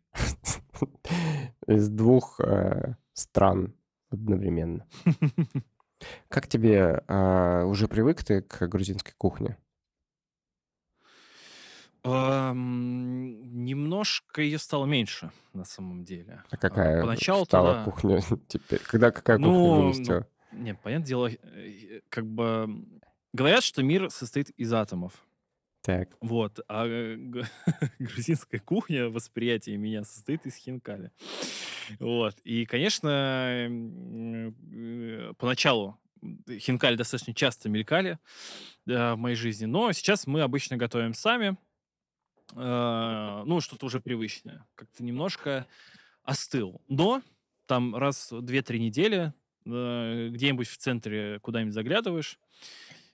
из 1.68 1.90
двух 1.90 2.40
э, 2.40 2.96
стран 3.14 3.74
одновременно. 4.10 4.86
Как 6.30 6.48
тебе 6.48 7.04
а, 7.08 7.66
уже 7.66 7.88
привык 7.88 8.24
ты 8.24 8.42
к 8.42 8.68
грузинской 8.68 9.14
кухне? 9.18 9.58
Немножко 13.64 14.42
ее 14.42 14.58
стало 14.58 14.88
меньше, 14.88 15.30
на 15.54 15.66
самом 15.66 16.04
деле. 16.04 16.44
А 16.50 16.58
какая 16.58 17.02
поначалу 17.02 17.46
стала 17.46 17.76
тогда... 17.76 17.92
кухня 17.92 18.20
теперь? 18.48 18.80
Когда 18.80 19.12
какая 19.12 19.38
кухня 19.38 19.52
Ну, 19.52 19.76
ну, 19.76 19.82
вырастила? 19.84 20.28
Не, 20.52 20.74
понятное 20.76 21.08
дело, 21.08 21.30
э, 21.30 22.02
как 22.10 22.26
бы 22.26 22.86
говорят, 23.34 23.64
что 23.64 23.84
мир 23.84 24.10
состоит 24.10 24.50
из 24.52 24.72
атомов. 24.74 25.26
Так, 25.84 26.10
Вот, 26.22 26.60
а 26.68 26.86
э, 26.86 27.16
г- 27.16 27.48
грузинская 28.00 28.60
кухня, 28.60 29.10
восприятие 29.10 29.78
меня 29.78 30.04
состоит 30.04 30.46
из 30.46 30.56
хинкали. 30.56 31.12
Вот, 32.00 32.38
и, 32.44 32.66
конечно, 32.66 33.68
э, 33.70 35.34
поначалу 35.38 35.98
хинкали 36.50 36.96
достаточно 36.96 37.34
часто 37.34 37.68
мелькали 37.70 38.20
э, 38.88 39.14
в 39.14 39.18
моей 39.18 39.36
жизни, 39.36 39.66
но 39.66 39.92
сейчас 39.92 40.28
мы 40.28 40.42
обычно 40.42 40.78
готовим 40.78 41.14
сами, 41.16 41.58
э, 42.54 43.44
ну, 43.46 43.60
что-то 43.62 43.88
уже 43.88 44.00
привычное. 44.00 44.68
Как-то 44.76 45.04
немножко 45.04 45.66
остыл. 46.24 46.82
Но 46.88 47.24
там 47.66 47.96
раз 47.96 48.32
в 48.32 48.44
2-3 48.44 48.78
недели 48.78 49.18
э, 49.28 49.34
где-нибудь 49.66 50.68
в 50.68 50.78
центре 50.78 51.40
куда-нибудь 51.42 51.74
заглядываешь, 51.74 52.40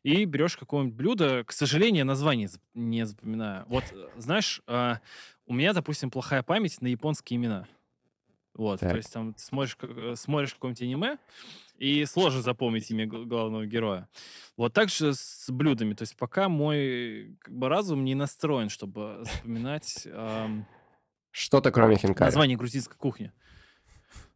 и 0.04 0.26
берешь 0.26 0.56
какое-нибудь 0.56 0.96
блюдо. 0.96 1.44
К 1.44 1.52
сожалению, 1.52 2.06
название 2.06 2.50
не 2.74 3.06
запоминаю. 3.06 3.66
Вот, 3.68 3.84
э, 3.92 4.08
знаешь, 4.16 4.62
а, 4.68 5.00
у 5.46 5.54
меня, 5.54 5.74
допустим, 5.74 6.10
плохая 6.10 6.44
память 6.44 6.82
на 6.82 6.88
японские 6.88 7.38
имена. 7.38 7.68
Вот, 8.54 8.80
то 8.80 8.88
так. 8.88 8.96
есть 8.96 9.12
там 9.12 9.36
смотришь, 9.38 9.78
э, 9.82 10.14
смотришь 10.16 10.54
какое-нибудь 10.54 10.82
аниме, 10.82 11.18
и 11.78 12.06
сложно 12.06 12.42
запомнить 12.42 12.90
имя 12.90 13.06
главного 13.06 13.66
героя. 13.66 14.08
Вот 14.56 14.74
так 14.74 14.90
же 14.90 15.14
с 15.14 15.46
блюдами. 15.50 15.94
То 15.94 16.04
есть 16.04 16.16
пока 16.16 16.50
мой 16.50 17.38
как 17.40 17.54
бы, 17.54 17.70
разум 17.70 18.04
не 18.04 18.16
настроен, 18.16 18.70
чтобы 18.70 19.20
запоминать 19.22 20.08
ам, 20.12 20.66
Что-то 21.32 21.72
кроме 21.72 21.98
хинкали. 21.98 22.28
название 22.28 22.58
грузинской 22.58 22.98
кухни. 22.98 23.32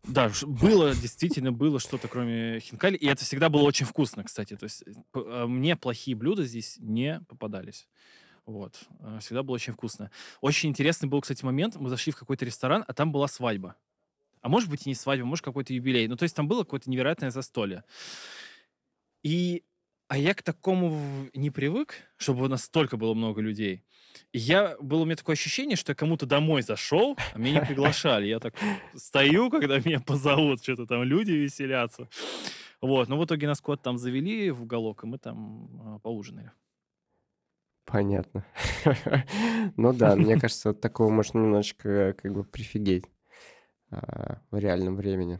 Да, 0.03 0.31
было, 0.43 0.95
действительно 0.95 1.51
было 1.51 1.79
что-то 1.79 2.07
кроме 2.07 2.59
хинкали, 2.59 2.97
и 2.97 3.07
это 3.07 3.23
всегда 3.23 3.49
было 3.49 3.61
очень 3.61 3.85
вкусно, 3.85 4.23
кстати. 4.23 4.55
То 4.55 4.63
есть 4.63 4.83
а, 5.13 5.45
мне 5.45 5.75
плохие 5.75 6.15
блюда 6.15 6.43
здесь 6.43 6.77
не 6.79 7.21
попадались. 7.27 7.87
Вот. 8.45 8.79
А, 8.99 9.19
Всегда 9.19 9.43
было 9.43 9.55
очень 9.55 9.73
вкусно. 9.73 10.09
Очень 10.41 10.69
интересный 10.69 11.07
был, 11.07 11.21
кстати, 11.21 11.45
момент. 11.45 11.75
Мы 11.75 11.89
зашли 11.89 12.11
в 12.11 12.17
какой-то 12.17 12.45
ресторан, 12.45 12.83
а 12.87 12.93
там 12.93 13.11
была 13.11 13.27
свадьба. 13.27 13.75
А 14.41 14.49
может 14.49 14.69
быть 14.69 14.87
и 14.87 14.89
не 14.89 14.95
свадьба, 14.95 15.25
может 15.25 15.45
какой-то 15.45 15.73
юбилей. 15.73 16.07
Ну, 16.07 16.15
то 16.15 16.23
есть 16.23 16.35
там 16.35 16.47
было 16.47 16.63
какое-то 16.63 16.89
невероятное 16.89 17.29
застолье. 17.29 17.83
И, 19.21 19.63
а 20.11 20.17
я 20.17 20.33
к 20.33 20.43
такому 20.43 21.29
не 21.33 21.51
привык, 21.51 21.93
чтобы 22.17 22.49
настолько 22.49 22.97
было 22.97 23.13
много 23.13 23.39
людей. 23.39 23.85
И 24.33 24.39
я, 24.39 24.75
было 24.81 25.03
у 25.03 25.05
меня 25.05 25.15
такое 25.15 25.35
ощущение, 25.35 25.77
что 25.77 25.91
я 25.91 25.95
кому-то 25.95 26.25
домой 26.25 26.63
зашел, 26.63 27.17
а 27.33 27.37
меня 27.37 27.61
не 27.61 27.65
приглашали. 27.65 28.25
Я 28.25 28.41
так 28.41 28.53
стою, 28.93 29.49
когда 29.49 29.79
меня 29.79 30.01
позовут, 30.01 30.63
что-то 30.63 30.85
там 30.85 31.03
люди 31.03 31.31
веселятся. 31.31 32.09
Вот, 32.81 33.07
но 33.07 33.17
в 33.17 33.23
итоге 33.23 33.47
нас 33.47 33.61
куда-то 33.61 33.83
там 33.83 33.97
завели 33.97 34.51
в 34.51 34.63
уголок, 34.63 35.05
и 35.05 35.07
мы 35.07 35.17
там 35.17 35.69
а, 35.81 35.99
поужинали. 35.99 36.51
Понятно. 37.85 38.45
Ну 39.77 39.93
да, 39.93 40.17
мне 40.17 40.37
кажется, 40.37 40.71
от 40.71 40.81
такого 40.81 41.09
можно 41.09 41.39
немножечко 41.39 42.17
как 42.21 42.33
бы 42.33 42.43
прифигеть 42.43 43.05
а, 43.89 44.41
в 44.51 44.57
реальном 44.57 44.97
времени. 44.97 45.39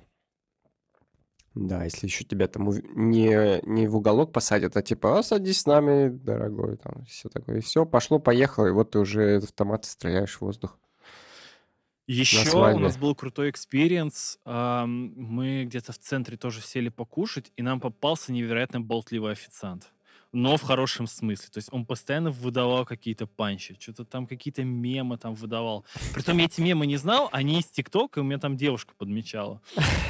Да, 1.54 1.84
если 1.84 2.08
еще 2.08 2.24
тебя 2.24 2.48
там 2.48 2.70
не, 2.96 3.60
не 3.68 3.88
в 3.88 3.98
уголок 3.98 4.32
посадят, 4.32 4.78
а 4.78 4.82
типа, 4.82 5.20
а 5.20 5.24
садись 5.24 5.62
с 5.62 5.66
нами, 5.66 6.10
дорогой, 6.10 6.78
там 6.78 7.04
все 7.06 7.28
такое. 7.28 7.58
И 7.58 7.62
все, 7.62 7.86
пошло, 7.86 8.20
поехало, 8.20 8.68
и 8.68 8.72
вот 8.72 8.92
ты 8.92 9.00
уже 9.00 9.38
из 9.38 9.44
автомата 9.44 9.88
стреляешь 9.88 10.38
в 10.38 10.42
воздух 10.42 10.78
на 12.08 12.14
Еще 12.14 12.40
у 12.40 12.46
свадьбе. 12.46 12.84
нас 12.84 12.98
был 12.98 13.16
крутой 13.16 13.50
experience. 13.52 14.40
Мы 14.46 15.66
где-то 15.66 15.94
в 15.94 15.98
центре 16.00 16.38
тоже 16.38 16.62
сели 16.62 16.90
покушать, 16.90 17.52
и 17.56 17.62
нам 17.62 17.80
попался 17.80 18.32
невероятно 18.32 18.82
болтливый 18.82 19.32
официант. 19.32 19.92
Но 20.34 20.56
в 20.56 20.62
хорошем 20.62 21.08
смысле. 21.08 21.50
То 21.52 21.58
есть 21.58 21.68
он 21.74 21.86
постоянно 21.86 22.32
выдавал 22.32 22.86
какие-то 22.86 23.28
панчи, 23.28 23.76
что-то 23.78 24.06
там 24.06 24.26
какие-то 24.28 24.64
мемы 24.64 25.18
там 25.18 25.34
выдавал. 25.36 25.86
Притом 26.14 26.38
я 26.38 26.46
эти 26.46 26.62
мемы 26.62 26.86
не 26.88 26.96
знал, 26.96 27.28
они 27.34 27.60
из 27.60 27.66
ТикТока, 27.66 28.20
и 28.20 28.24
у 28.24 28.26
меня 28.26 28.38
там 28.40 28.56
девушка 28.56 28.94
подмечала. 28.98 29.62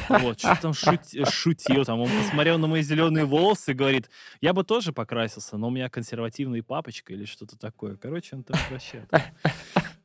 Вот, 0.09 0.37
что 0.39 0.55
там 0.61 0.73
шути- 0.73 1.25
шутил, 1.27 1.85
там 1.85 2.01
он 2.01 2.09
посмотрел 2.09 2.59
на 2.59 2.67
мои 2.67 2.83
зеленые 2.83 3.25
волосы 3.25 3.71
и 3.71 3.73
говорит, 3.73 4.11
я 4.41 4.53
бы 4.53 4.63
тоже 4.63 4.93
покрасился, 4.93 5.57
но 5.57 5.69
у 5.69 5.71
меня 5.71 5.89
консервативный 5.89 6.61
папочка 6.61 7.13
или 7.13 7.25
что-то 7.25 7.57
такое. 7.57 7.95
Короче, 7.95 8.35
он 8.35 8.43
там 8.43 8.59
вообще 8.69 9.07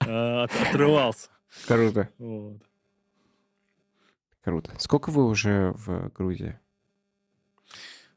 э, 0.07 0.43
от- 0.45 0.63
отрывался. 0.63 1.29
Круто, 1.67 2.09
Вот. 2.19 2.63
круто. 4.43 4.73
Сколько 4.79 5.11
вы 5.11 5.27
уже 5.27 5.73
в 5.73 6.09
Грузии? 6.15 6.59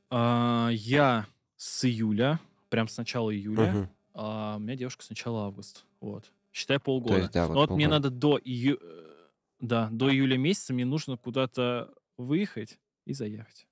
А, 0.10 0.70
я 0.72 1.26
с 1.60 1.84
июля, 1.84 2.40
прям 2.70 2.88
с 2.88 2.96
начала 2.98 3.36
июля, 3.36 3.72
Мгм. 3.74 3.90
а 4.14 4.56
у 4.56 4.60
меня 4.60 4.76
девушка 4.78 5.04
с 5.04 5.10
начала 5.10 5.46
августа. 5.48 5.82
Вот. 6.00 6.32
Считай 6.54 6.78
То 6.78 6.84
полгода. 6.86 7.18
есть, 7.18 7.32
да, 7.34 7.48
Но 7.48 7.54
вот 7.54 7.70
вот 7.70 7.76
мне 7.76 7.88
надо 7.90 8.10
до 8.10 8.40
ию... 8.44 8.80
Да, 9.60 9.90
до 9.92 10.10
июля 10.10 10.38
месяца 10.38 10.74
мне 10.74 10.86
нужно 10.86 11.18
куда-то 11.18 11.94
выехать 12.18 12.80
и 13.06 13.14
заехать. 13.14 13.68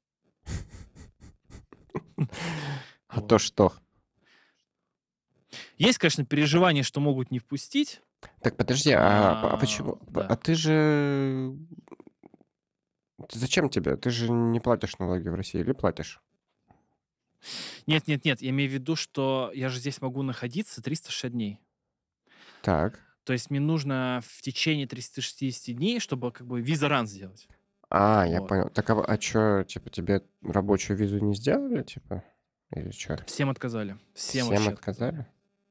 А 3.10 3.22
Вот. 3.22 3.30
то 3.30 3.38
что? 3.38 3.72
Есть, 5.78 5.98
конечно, 5.98 6.26
переживание, 6.26 6.84
что 6.84 7.00
могут 7.00 7.32
не 7.32 7.40
впустить. 7.40 8.02
Так, 8.42 8.58
подожди, 8.58 8.92
а, 8.92 9.40
а 9.44 9.54
А, 9.54 9.58
почему? 9.58 9.98
А 10.14 10.36
ты 10.36 10.56
же... 10.56 11.56
Зачем 13.32 13.70
тебе? 13.70 13.96
Ты 13.96 14.10
же 14.10 14.30
не 14.30 14.60
платишь 14.60 14.98
налоги 15.00 15.30
в 15.30 15.36
России 15.36 15.62
или 15.62 15.72
платишь? 15.72 16.22
Нет, 17.86 18.08
нет, 18.08 18.26
нет, 18.26 18.42
я 18.42 18.50
имею 18.50 18.70
в 18.70 18.74
виду, 18.74 18.96
что 18.96 19.52
я 19.54 19.70
же 19.70 19.80
здесь 19.80 20.02
могу 20.02 20.24
находиться 20.24 20.82
360 20.82 21.32
дней. 21.32 21.60
Так. 22.62 23.00
То 23.24 23.34
есть 23.34 23.50
мне 23.50 23.60
нужно 23.60 24.22
в 24.26 24.42
течение 24.42 24.88
360 24.88 25.76
дней, 25.76 26.00
чтобы 26.00 26.32
как 26.32 26.48
бы 26.48 26.62
виза-ран 26.62 27.08
сделать. 27.08 27.48
А, 27.90 28.26
я 28.28 28.42
Вот. 28.42 28.50
понял. 28.50 28.70
Так, 28.70 28.90
а, 28.90 29.02
а 29.04 29.18
чё, 29.18 29.64
типа, 29.64 29.90
тебе 29.90 30.22
рабочую 30.42 30.98
визу 30.98 31.20
не 31.20 31.36
сделали, 31.36 31.84
типа? 31.84 32.24
Или 32.76 32.92
чё? 32.92 33.18
Всем 33.26 33.50
отказали. 33.50 33.98
Всем, 34.14 34.48
Всем 34.48 34.68
отказали? 34.68 35.26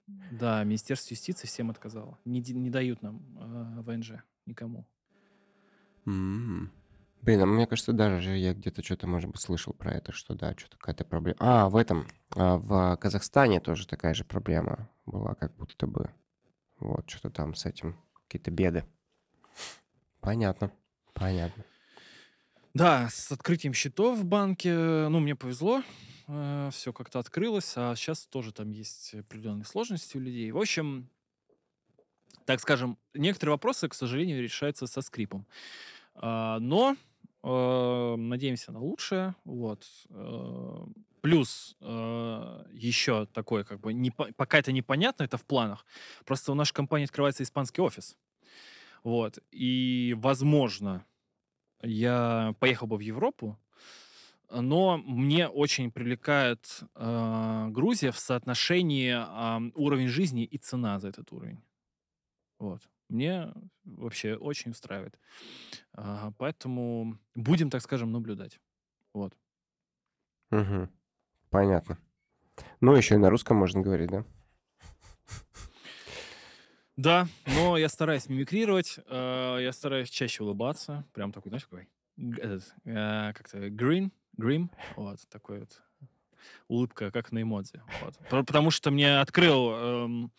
Да, 0.06 0.62
Министерство 0.64 1.12
юстиции 1.14 1.46
всем 1.46 1.70
отказало. 1.70 2.18
Не, 2.24 2.40
не 2.40 2.70
дают 2.70 3.02
нам 3.02 3.20
э, 3.38 3.80
ВНЖ 3.82 4.22
никому. 4.46 4.86
М. 6.06 6.70
Блин, 7.26 7.42
а 7.42 7.46
мне 7.46 7.66
кажется, 7.66 7.92
даже 7.92 8.36
я 8.36 8.54
где-то 8.54 8.84
что-то, 8.84 9.08
может 9.08 9.28
быть, 9.28 9.40
слышал 9.40 9.72
про 9.72 9.92
это, 9.92 10.12
что 10.12 10.34
да, 10.34 10.54
что-то 10.56 10.76
какая-то 10.76 11.04
проблема. 11.04 11.36
А, 11.40 11.68
в 11.68 11.74
этом, 11.74 12.06
а, 12.36 12.56
в 12.56 12.96
Казахстане 12.98 13.58
тоже 13.58 13.88
такая 13.88 14.14
же 14.14 14.24
проблема 14.24 14.88
была, 15.06 15.34
как 15.34 15.52
будто 15.56 15.88
бы. 15.88 16.12
Вот, 16.78 17.10
что-то 17.10 17.30
там 17.30 17.56
с 17.56 17.66
этим, 17.66 17.96
какие-то 18.14 18.52
беды. 18.52 18.84
Понятно, 20.20 20.70
понятно. 21.14 21.64
Да, 22.74 23.08
с 23.10 23.32
открытием 23.32 23.74
счетов 23.74 24.20
в 24.20 24.24
банке, 24.24 24.72
ну, 24.72 25.18
мне 25.18 25.34
повезло, 25.34 25.82
все 26.26 26.92
как-то 26.92 27.18
открылось, 27.18 27.72
а 27.74 27.96
сейчас 27.96 28.24
тоже 28.28 28.52
там 28.52 28.70
есть 28.70 29.14
определенные 29.14 29.64
сложности 29.64 30.16
у 30.16 30.20
людей. 30.20 30.52
В 30.52 30.58
общем, 30.58 31.10
так 32.44 32.60
скажем, 32.60 32.98
некоторые 33.14 33.54
вопросы, 33.54 33.88
к 33.88 33.94
сожалению, 33.94 34.40
решаются 34.40 34.86
со 34.86 35.00
скрипом. 35.00 35.44
А, 36.18 36.58
Но 36.60 36.92
э, 36.92 36.96
надеемся 38.16 38.72
на 38.72 38.80
лучшее. 38.80 39.34
Вот. 39.44 39.86
Э, 40.10 40.86
Плюс 41.22 41.76
еще 41.80 43.26
такое, 43.26 43.64
как 43.64 43.80
бы, 43.80 43.92
непо- 43.92 44.32
пока 44.36 44.58
это 44.58 44.70
непонятно, 44.70 45.24
это 45.24 45.36
в 45.36 45.44
планах. 45.44 45.84
Просто 46.24 46.52
у 46.52 46.54
нашей 46.54 46.72
компании 46.72 47.06
открывается 47.06 47.42
испанский 47.42 47.82
офис. 47.82 48.16
Вот. 49.02 49.38
И, 49.50 50.14
возможно, 50.18 51.04
я 51.82 52.54
поехал 52.60 52.86
бы 52.86 52.96
в 52.96 53.00
Европу, 53.00 53.58
но 54.50 54.98
мне 54.98 55.48
очень 55.48 55.90
привлекает 55.90 56.80
э, 56.94 57.66
Грузия 57.70 58.12
в 58.12 58.18
соотношении 58.18 59.12
а, 59.16 59.60
уровень 59.74 60.08
жизни 60.08 60.44
и 60.44 60.58
цена 60.58 61.00
за 61.00 61.08
этот 61.08 61.32
уровень. 61.32 61.60
Вот. 62.58 62.82
Мне 63.08 63.52
вообще 63.84 64.34
очень 64.34 64.72
устраивает. 64.72 65.18
А, 65.92 66.32
поэтому 66.38 67.18
будем, 67.34 67.70
так 67.70 67.82
скажем, 67.82 68.12
наблюдать. 68.12 68.60
Вот. 69.14 69.36
Мгм. 70.50 70.90
Понятно. 71.50 71.98
Ну, 72.80 72.94
еще 72.96 73.14
и 73.14 73.18
на 73.18 73.30
русском 73.30 73.56
можно 73.56 73.80
говорить, 73.80 74.10
да? 74.10 74.24
Да, 76.96 77.28
но 77.46 77.76
я 77.76 77.90
стараюсь 77.90 78.28
мимикрировать, 78.28 78.98
э, 79.06 79.58
я 79.60 79.72
стараюсь 79.72 80.08
чаще 80.08 80.42
улыбаться. 80.42 81.04
Прям 81.12 81.30
такой, 81.30 81.50
знаешь, 81.50 81.64
какой? 81.66 81.88
этот, 82.16 82.74
э, 82.84 83.32
как-то 83.34 83.68
green, 83.68 84.10
grim, 84.38 84.70
вот, 84.96 85.20
такой 85.28 85.60
вот 85.60 85.82
улыбка, 86.68 87.10
как 87.10 87.32
на 87.32 87.42
эмодзи. 87.42 87.80
Вот. 88.02 88.46
Потому 88.46 88.70
что 88.70 88.90
мне 88.90 89.20
открыл 89.20 89.70
эм, 89.72 90.32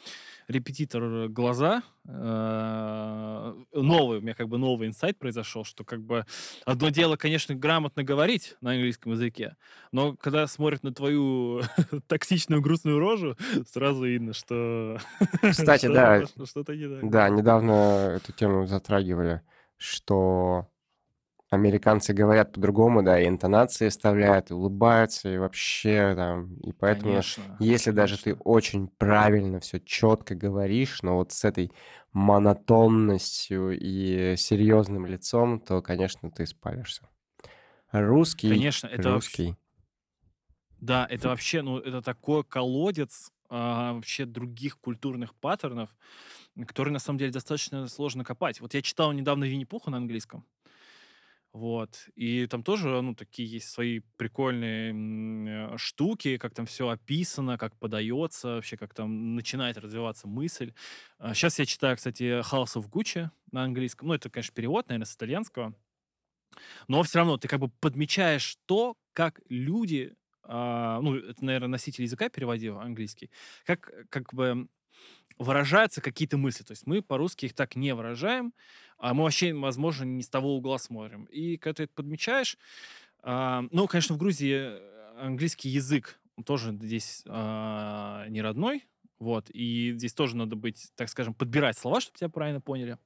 репетитор 0.48 1.28
глаза. 1.30 1.84
э, 2.06 3.54
новый, 3.74 4.20
у 4.20 4.22
меня 4.22 4.34
как 4.34 4.48
бы 4.48 4.58
новый 4.58 4.88
инсайт 4.88 5.18
произошел, 5.20 5.64
что 5.64 5.84
как 5.84 6.02
бы 6.02 6.26
одно 6.66 6.90
дело, 6.90 7.16
конечно, 7.18 7.56
грамотно 7.56 8.04
говорить 8.04 8.56
на 8.62 8.72
английском 8.72 9.12
языке, 9.14 9.56
но 9.92 10.16
когда 10.16 10.48
смотрят 10.48 10.84
на 10.84 10.94
твою 10.94 11.62
токсичную 12.08 12.62
грустную 12.62 13.00
рожу, 13.00 13.36
сразу 13.72 14.06
видно, 14.06 14.34
что 14.34 14.98
Кстати, 15.42 15.88
да, 15.88 16.26
что- 16.26 16.46
что-то 16.48 16.76
не 16.76 16.88
так. 16.88 17.10
да, 17.10 17.30
недавно 17.30 17.72
эту 18.16 18.32
тему 18.32 18.66
затрагивали, 18.68 19.42
что 19.78 20.68
американцы 21.50 22.14
говорят 22.14 22.54
по-другому, 22.54 23.04
да, 23.04 23.20
и 23.22 23.28
интонации 23.28 23.90
вставляют, 23.90 24.52
и 24.52 24.54
улыбаются, 24.54 25.30
и 25.34 25.38
вообще 25.38 26.14
там, 26.16 26.56
и 26.58 26.72
поэтому, 26.74 27.14
Конечно, 27.14 27.58
если 27.60 27.92
даже 27.92 28.18
ты 28.18 28.32
конечно. 28.32 28.42
очень 28.44 28.88
правильно 28.88 29.60
все 29.60 29.80
четко 29.80 30.36
говоришь, 30.36 31.02
но 31.04 31.16
вот 31.18 31.32
с 31.32 31.46
этой 31.46 31.72
монотонностью 32.14 33.78
и 33.80 34.36
серьезным 34.38 35.06
лицом, 35.06 35.60
то, 35.60 35.82
конечно, 35.82 36.32
ты 36.32 36.46
спалишься. 36.46 37.08
Русский, 37.92 38.50
Конечно, 38.50 38.88
это 38.88 39.12
вообще, 39.12 39.54
русский. 39.54 39.56
да, 40.80 41.08
это 41.10 41.30
вообще, 41.30 41.62
ну, 41.62 41.80
это 41.80 42.02
такой 42.02 42.44
колодец 42.44 43.32
а, 43.50 43.94
вообще 43.94 44.26
других 44.26 44.78
культурных 44.80 45.34
паттернов, 45.36 45.96
который 46.68 46.92
на 46.92 47.00
самом 47.00 47.20
деле 47.20 47.32
достаточно 47.32 47.88
сложно 47.88 48.24
копать. 48.24 48.62
Вот 48.62 48.74
я 48.74 48.82
читал 48.82 49.12
недавно 49.14 49.46
Винни-Пуха 49.46 49.90
на 49.90 49.98
английском, 49.98 50.46
вот, 51.58 52.08
и 52.16 52.46
там 52.48 52.64
тоже, 52.64 53.02
ну, 53.02 53.16
такие 53.16 53.50
есть 53.50 53.70
свои 53.70 54.02
прикольные 54.18 54.94
э, 55.74 55.78
штуки, 55.78 56.38
как 56.38 56.54
там 56.54 56.66
все 56.66 56.88
описано, 56.90 57.58
как 57.58 57.76
подается, 57.78 58.56
вообще, 58.56 58.78
как 58.78 58.94
там 58.94 59.36
начинает 59.36 59.78
развиваться 59.78 60.28
мысль. 60.28 60.74
Сейчас 61.34 61.60
я 61.60 61.66
читаю, 61.66 61.98
кстати, 61.98 62.42
House 62.42 62.76
of 62.76 62.90
Gucci 62.90 63.30
на 63.52 63.64
английском, 63.64 64.08
ну, 64.08 64.14
это, 64.14 64.30
конечно, 64.30 64.54
перевод, 64.54 64.88
наверное, 64.88 65.06
с 65.06 65.16
итальянского, 65.16 65.74
но 66.88 67.04
все 67.04 67.20
равно 67.20 67.38
ты 67.38 67.48
как 67.48 67.60
бы 67.60 67.70
подмечаешь 67.70 68.58
то, 68.66 68.96
как 69.14 69.42
люди, 69.50 70.16
а, 70.44 71.02
ну, 71.02 71.16
это, 71.16 71.44
наверное, 71.44 71.70
носитель 71.70 72.04
языка 72.04 72.30
переводил 72.30 72.80
английский, 72.80 73.30
как, 73.66 73.92
как 74.10 74.34
бы 74.34 74.68
выражаются 75.38 76.02
какие-то 76.02 76.38
мысли. 76.38 76.64
То 76.64 76.72
есть 76.72 76.88
мы 76.88 77.02
по-русски 77.02 77.46
их 77.46 77.54
так 77.54 77.76
не 77.76 77.94
выражаем, 77.94 78.54
а 78.98 79.14
мы 79.14 79.24
вообще, 79.24 79.54
возможно, 79.54 80.04
не 80.04 80.24
с 80.24 80.30
того 80.30 80.56
угла 80.56 80.78
смотрим. 80.80 81.26
И 81.26 81.58
когда 81.58 81.76
ты 81.76 81.84
это 81.84 81.94
подмечаешь, 81.94 82.58
а, 83.22 83.66
ну, 83.72 83.88
конечно, 83.88 84.16
в 84.16 84.18
Грузии 84.18 84.56
э, 84.56 85.14
английский 85.20 85.70
язык 85.70 86.20
тоже 86.46 86.72
здесь 86.82 87.24
а, 87.28 88.26
не 88.30 88.42
родной, 88.42 88.88
вот, 89.20 89.50
и 89.50 89.94
здесь 89.96 90.14
тоже 90.14 90.36
надо 90.38 90.56
быть, 90.56 90.92
так 90.96 91.10
скажем, 91.10 91.34
подбирать 91.34 91.78
слова, 91.78 92.00
чтобы 92.00 92.18
тебя 92.18 92.30
правильно 92.30 92.62
поняли. 92.62 92.98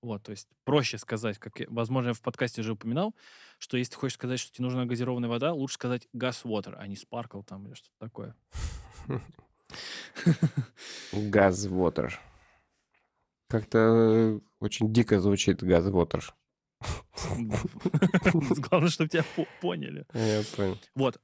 Вот, 0.00 0.22
то 0.24 0.30
есть 0.32 0.48
проще 0.64 0.98
сказать, 0.98 1.38
как, 1.38 1.60
я- 1.60 1.66
возможно, 1.68 2.08
я 2.08 2.14
в 2.14 2.22
подкасте 2.22 2.62
уже 2.62 2.72
упоминал, 2.72 3.14
что 3.58 3.76
если 3.76 3.92
ты 3.92 3.98
хочешь 3.98 4.14
сказать, 4.14 4.40
что 4.40 4.52
тебе 4.52 4.64
нужна 4.64 4.84
газированная 4.84 5.28
вода, 5.28 5.52
лучше 5.52 5.74
сказать 5.74 6.08
gas 6.12 6.42
water, 6.44 6.74
а 6.76 6.86
не 6.88 6.96
sparkle 6.96 7.44
там 7.44 7.66
или 7.66 7.74
что-то 7.74 7.94
такое. 7.98 8.34
Газвотер. 11.12 12.18
Как-то 13.48 13.78
э, 13.78 14.40
очень 14.60 14.92
дико 14.92 15.20
звучит 15.20 15.62
газвотер. 15.62 16.34
Главное, 17.36 18.88
чтобы 18.88 19.10
тебя 19.10 19.24
по- 19.36 19.46
поняли. 19.60 20.06
Я 20.14 20.42
понял. 20.56 20.78
Вот. 20.94 21.20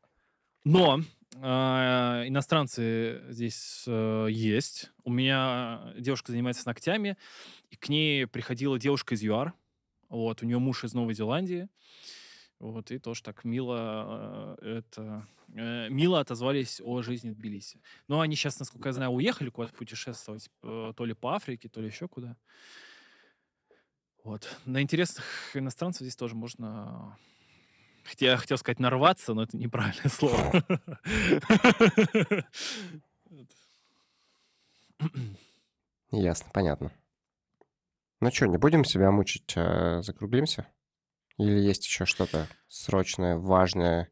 Но 0.64 1.00
а, 1.36 2.24
иностранцы 2.26 3.22
здесь 3.28 3.84
э, 3.86 4.26
есть. 4.30 4.90
У 5.04 5.10
меня 5.10 5.92
девушка 5.98 6.32
занимается 6.32 6.66
ногтями, 6.66 7.16
и 7.70 7.76
к 7.76 7.88
ней 7.88 8.26
приходила 8.26 8.78
девушка 8.78 9.14
из 9.14 9.22
ЮАР. 9.22 9.52
Вот, 10.08 10.42
у 10.42 10.46
нее 10.46 10.58
муж 10.58 10.84
из 10.84 10.94
Новой 10.94 11.14
Зеландии. 11.14 11.68
Вот, 12.58 12.90
и 12.90 12.98
тоже 12.98 13.22
так 13.22 13.44
мило 13.44 14.56
э, 14.60 14.78
это 14.78 15.26
э, 15.54 15.88
мило 15.90 16.18
отозвались 16.18 16.80
о 16.84 17.02
жизни 17.02 17.30
в 17.30 17.36
Тбилиси. 17.36 17.80
Но 18.08 18.20
они 18.20 18.34
сейчас, 18.34 18.58
насколько 18.58 18.88
я 18.88 18.92
знаю, 18.92 19.10
уехали 19.12 19.50
куда-то 19.50 19.74
путешествовать, 19.74 20.50
э, 20.64 20.92
то 20.96 21.04
ли 21.04 21.14
по 21.14 21.34
Африке, 21.34 21.68
то 21.68 21.80
ли 21.80 21.86
еще 21.86 22.08
куда. 22.08 22.36
Вот. 24.24 24.58
На 24.66 24.82
интересных 24.82 25.24
иностранцев 25.54 26.02
здесь 26.02 26.16
тоже 26.16 26.34
можно 26.34 27.16
Хотя 28.08 28.26
я 28.26 28.36
хотел 28.38 28.56
сказать 28.56 28.78
нарваться, 28.78 29.34
но 29.34 29.42
это 29.42 29.56
неправильное 29.56 30.08
слово. 30.08 30.64
Ясно, 36.10 36.50
понятно. 36.54 36.90
Ну 38.20 38.30
что, 38.32 38.46
не 38.46 38.56
будем 38.56 38.84
себя 38.84 39.10
мучить, 39.10 39.52
а 39.56 40.00
закруглимся? 40.00 40.66
Или 41.38 41.58
есть 41.60 41.86
еще 41.86 42.04
что-то 42.04 42.48
срочное, 42.68 43.36
важное, 43.38 44.10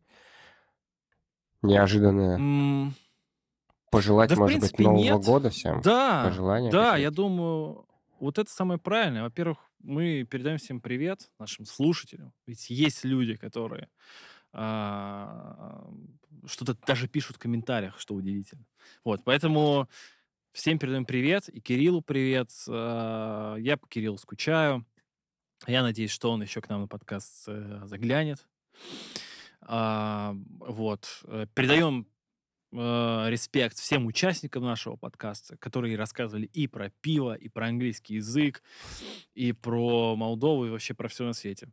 неожиданное? 1.62 2.36
М, 2.38 2.94
Пожелать, 3.90 4.30
Да, 4.30 4.36
может 4.36 4.60
быть, 4.60 4.78
принципе, 4.78 4.84
Нового 4.84 5.18
нет. 5.18 5.22
года 5.22 5.50
всем? 5.50 5.82
Да, 5.82 6.20
Пожелания 6.20 6.70
да, 6.70 6.96
я 6.96 7.10
какие-то? 7.10 7.16
думаю, 7.16 7.86
вот 8.18 8.38
это 8.38 8.50
самое 8.50 8.78
правильное. 8.80 9.22
Во-первых, 9.22 9.58
мы 9.78 10.24
передаем 10.28 10.58
всем 10.58 10.80
привет 10.80 11.30
нашим 11.38 11.64
слушателям. 11.64 12.32
Ведь 12.46 12.70
есть 12.70 13.04
люди, 13.04 13.36
которые 13.36 13.88
а, 14.52 15.88
что-то 16.46 16.74
даже 16.86 17.08
пишут 17.08 17.36
в 17.36 17.38
комментариях, 17.40 18.00
что 18.00 18.14
удивительно. 18.14 18.66
Вот, 19.04 19.22
поэтому 19.24 19.88
всем 20.52 20.78
передаем 20.78 21.06
привет, 21.06 21.48
и 21.48 21.60
Кириллу 21.60 22.02
привет. 22.02 22.50
А, 22.68 23.56
Я 23.56 23.76
по 23.76 23.88
Кириллу 23.88 24.18
скучаю. 24.18 24.86
Я 25.66 25.82
надеюсь, 25.82 26.10
что 26.10 26.30
он 26.30 26.42
еще 26.42 26.60
к 26.60 26.68
нам 26.68 26.82
на 26.82 26.88
подкаст 26.88 27.44
э, 27.48 27.80
заглянет. 27.84 28.46
А, 29.62 30.34
Вот. 30.60 31.22
э, 31.24 31.46
Передаем 31.54 32.06
э, 32.72 32.76
респект 33.28 33.78
всем 33.78 34.06
участникам 34.06 34.64
нашего 34.64 34.96
подкаста, 34.96 35.56
которые 35.56 35.96
рассказывали 35.96 36.46
и 36.46 36.66
про 36.68 36.90
пиво, 37.00 37.34
и 37.34 37.48
про 37.48 37.68
английский 37.68 38.16
язык, 38.16 38.62
и 39.34 39.52
про 39.52 40.14
Молдову, 40.14 40.66
и 40.66 40.70
вообще 40.70 40.94
про 40.94 41.08
все 41.08 41.24
на 41.24 41.32
свете. 41.32 41.68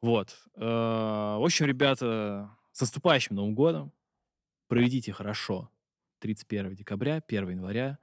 Вот. 0.00 0.36
Э, 0.56 0.60
в 1.38 1.44
общем, 1.44 1.66
ребята, 1.66 2.54
с 2.72 2.80
наступающим 2.80 3.36
Новым 3.36 3.54
годом. 3.54 3.92
Проведите 4.68 5.12
хорошо 5.12 5.70
31 6.20 6.74
декабря, 6.74 7.22
1 7.26 7.50
января. 7.50 7.98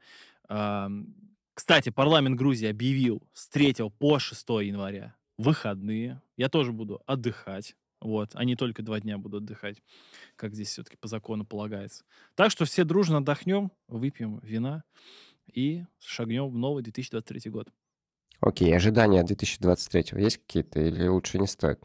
Кстати, 1.60 1.90
парламент 1.90 2.38
Грузии 2.38 2.69
объявил 2.69 3.22
с 3.34 3.49
3 3.49 3.90
по 3.99 4.18
6 4.18 4.48
января 4.61 5.18
выходные. 5.38 6.22
Я 6.38 6.48
тоже 6.48 6.72
буду 6.72 7.03
отдыхать. 7.06 7.76
Вот, 7.99 8.30
а 8.34 8.45
не 8.45 8.56
только 8.56 8.81
два 8.81 9.02
дня 9.02 9.18
буду 9.18 9.40
отдыхать, 9.40 9.84
как 10.38 10.53
здесь 10.53 10.69
все-таки 10.69 10.95
по 10.95 11.10
закону 11.10 11.45
полагается. 11.45 12.06
Так 12.36 12.49
что 12.49 12.64
все 12.64 12.86
дружно 12.86 13.18
отдохнем, 13.18 13.73
выпьем 13.90 14.40
вина 14.41 14.86
и 15.53 15.84
шагнем 15.99 16.48
в 16.48 16.56
новый 16.56 16.81
2023 16.81 17.52
год. 17.52 17.68
Окей, 18.40 18.73
ожидания 18.73 19.22
2023 19.22 20.18
есть 20.23 20.38
какие-то 20.38 20.80
или 20.80 21.10
лучше 21.10 21.40
не 21.40 21.48
стоит? 21.48 21.84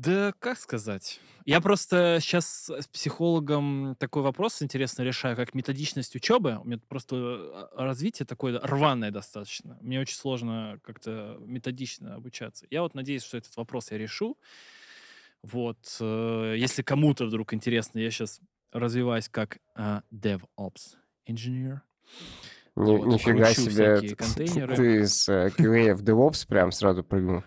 Да, 0.00 0.32
как 0.38 0.58
сказать? 0.58 1.20
Я 1.44 1.60
просто 1.60 2.18
сейчас 2.22 2.70
с 2.70 2.86
психологом 2.86 3.96
такой 3.98 4.22
вопрос 4.22 4.62
интересно 4.62 5.02
решаю, 5.02 5.36
как 5.36 5.54
методичность 5.54 6.16
учебы. 6.16 6.58
У 6.62 6.64
меня 6.64 6.80
просто 6.88 7.16
а, 7.16 7.70
развитие 7.76 8.24
такое 8.24 8.58
рваное 8.60 9.10
достаточно. 9.10 9.76
Мне 9.82 10.00
очень 10.00 10.16
сложно 10.16 10.80
как-то 10.84 11.36
методично 11.40 12.14
обучаться. 12.14 12.66
Я 12.70 12.80
вот 12.80 12.94
надеюсь, 12.94 13.22
что 13.22 13.36
этот 13.36 13.54
вопрос 13.58 13.90
я 13.90 13.98
решу. 13.98 14.38
Вот, 15.42 15.98
э, 16.00 16.54
если 16.56 16.80
кому-то 16.80 17.26
вдруг 17.26 17.52
интересно, 17.52 17.98
я 17.98 18.10
сейчас 18.10 18.40
развиваюсь 18.72 19.28
как 19.28 19.58
э, 19.76 20.00
DevOps 20.10 20.96
engineer. 21.28 21.80
Ни- 22.74 22.96
Вот, 22.96 23.06
нифига 23.06 23.52
себе, 23.52 24.00
ты 24.00 25.06
с 25.06 25.28
э, 25.28 25.48
QA 25.48 25.94
в 25.94 26.02
DevOps 26.02 26.46
прям 26.48 26.72
сразу 26.72 27.04
прыгнул. 27.04 27.42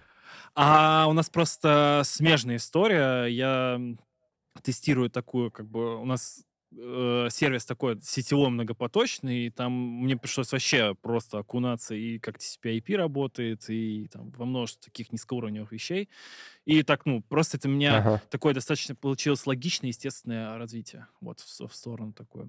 А 0.56 1.08
у 1.10 1.14
нас 1.14 1.30
просто 1.30 2.02
смежная 2.06 2.58
история. 2.58 3.26
Я 3.26 3.80
тестирую 4.64 5.10
такую, 5.10 5.52
как 5.52 5.68
бы 5.70 6.00
у 6.02 6.06
нас 6.06 6.46
э, 6.78 7.28
сервис 7.32 7.66
такой 7.66 8.00
сетевой 8.02 8.50
многопоточный, 8.50 9.48
и 9.48 9.50
там 9.52 9.74
мне 9.74 10.18
пришлось 10.18 10.52
вообще 10.52 10.96
просто 10.96 11.40
окунаться 11.40 11.96
и 11.96 12.20
как 12.20 12.38
TCP/IP 12.40 12.96
работает, 12.96 13.70
и 13.70 14.08
там 14.12 14.32
во 14.32 14.46
множество 14.46 14.84
таких 14.86 15.12
низкоуровневых 15.12 15.72
вещей. 15.72 16.10
И 16.66 16.84
так, 16.84 17.06
ну, 17.06 17.24
просто 17.24 17.58
это 17.58 17.70
у 17.70 17.72
меня 17.72 17.98
Ага. 17.98 18.22
такое 18.30 18.54
достаточно 18.54 18.96
получилось 18.96 19.48
логичное, 19.48 19.90
естественное 19.90 20.58
развитие. 20.58 21.08
Вот 21.22 21.42
в, 21.42 21.68
в 21.68 21.76
сторону 21.76 22.14
такой 22.14 22.48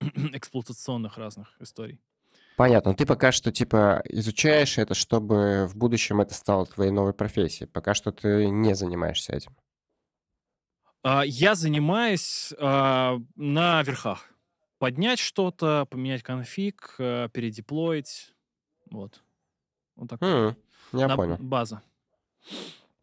эксплуатационных 0.34 1.18
разных 1.18 1.56
историй. 1.60 2.00
Понятно. 2.56 2.92
Но 2.92 2.96
Ты 2.96 3.04
пока 3.06 3.32
что 3.32 3.50
типа 3.50 4.02
изучаешь 4.08 4.78
это, 4.78 4.94
чтобы 4.94 5.66
в 5.66 5.76
будущем 5.76 6.20
это 6.20 6.34
стало 6.34 6.66
твоей 6.66 6.90
новой 6.92 7.12
профессией. 7.12 7.68
Пока 7.68 7.94
что 7.94 8.12
ты 8.12 8.46
не 8.48 8.74
занимаешься 8.74 9.32
этим. 9.34 9.56
А, 11.02 11.22
Я 11.24 11.54
занимаюсь 11.54 12.52
а, 12.58 13.18
на 13.34 13.82
верхах. 13.82 14.26
Поднять 14.78 15.18
что-то, 15.18 15.86
поменять 15.90 16.22
конфиг, 16.22 16.96
э, 16.98 17.28
передеплоить. 17.32 18.34
Вот. 18.90 19.22
Вот 19.96 20.10
такое. 20.10 20.48
М, 20.48 20.56
Я 20.92 21.08
На 21.08 21.16
понял. 21.16 21.36
база. 21.38 21.82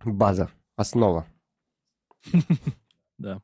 База, 0.04 0.52
основа. 0.76 1.26
Да. 3.18 3.42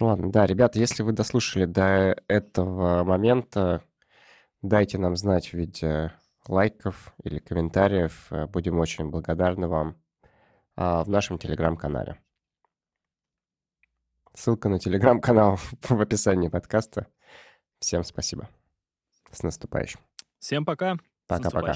Ладно, 0.00 0.30
да, 0.32 0.44
ребята, 0.46 0.78
если 0.80 1.02
вы 1.04 1.12
дослушали 1.12 1.66
до 1.66 2.16
этого 2.26 3.04
момента, 3.04 3.82
дайте 4.64 4.98
нам 4.98 5.14
знать 5.16 5.48
в 5.48 5.54
виде 5.54 6.12
лайков 6.48 7.14
или 7.22 7.38
комментариев. 7.38 8.26
Э, 8.30 8.46
Будем 8.46 8.80
очень 8.80 9.10
благодарны 9.10 9.68
вам 9.68 9.96
а, 10.76 11.04
в 11.04 11.08
нашем 11.08 11.38
телеграм-канале. 11.38 12.20
Ссылка 14.34 14.68
на 14.68 14.78
телеграм-канал 14.78 15.58
в 15.82 16.00
описании 16.00 16.48
подкаста. 16.48 17.06
Всем 17.78 18.02
спасибо. 18.02 18.48
С 19.30 19.42
наступающим. 19.42 20.00
Всем 20.38 20.64
пока. 20.64 20.96
Пока-пока. 21.26 21.74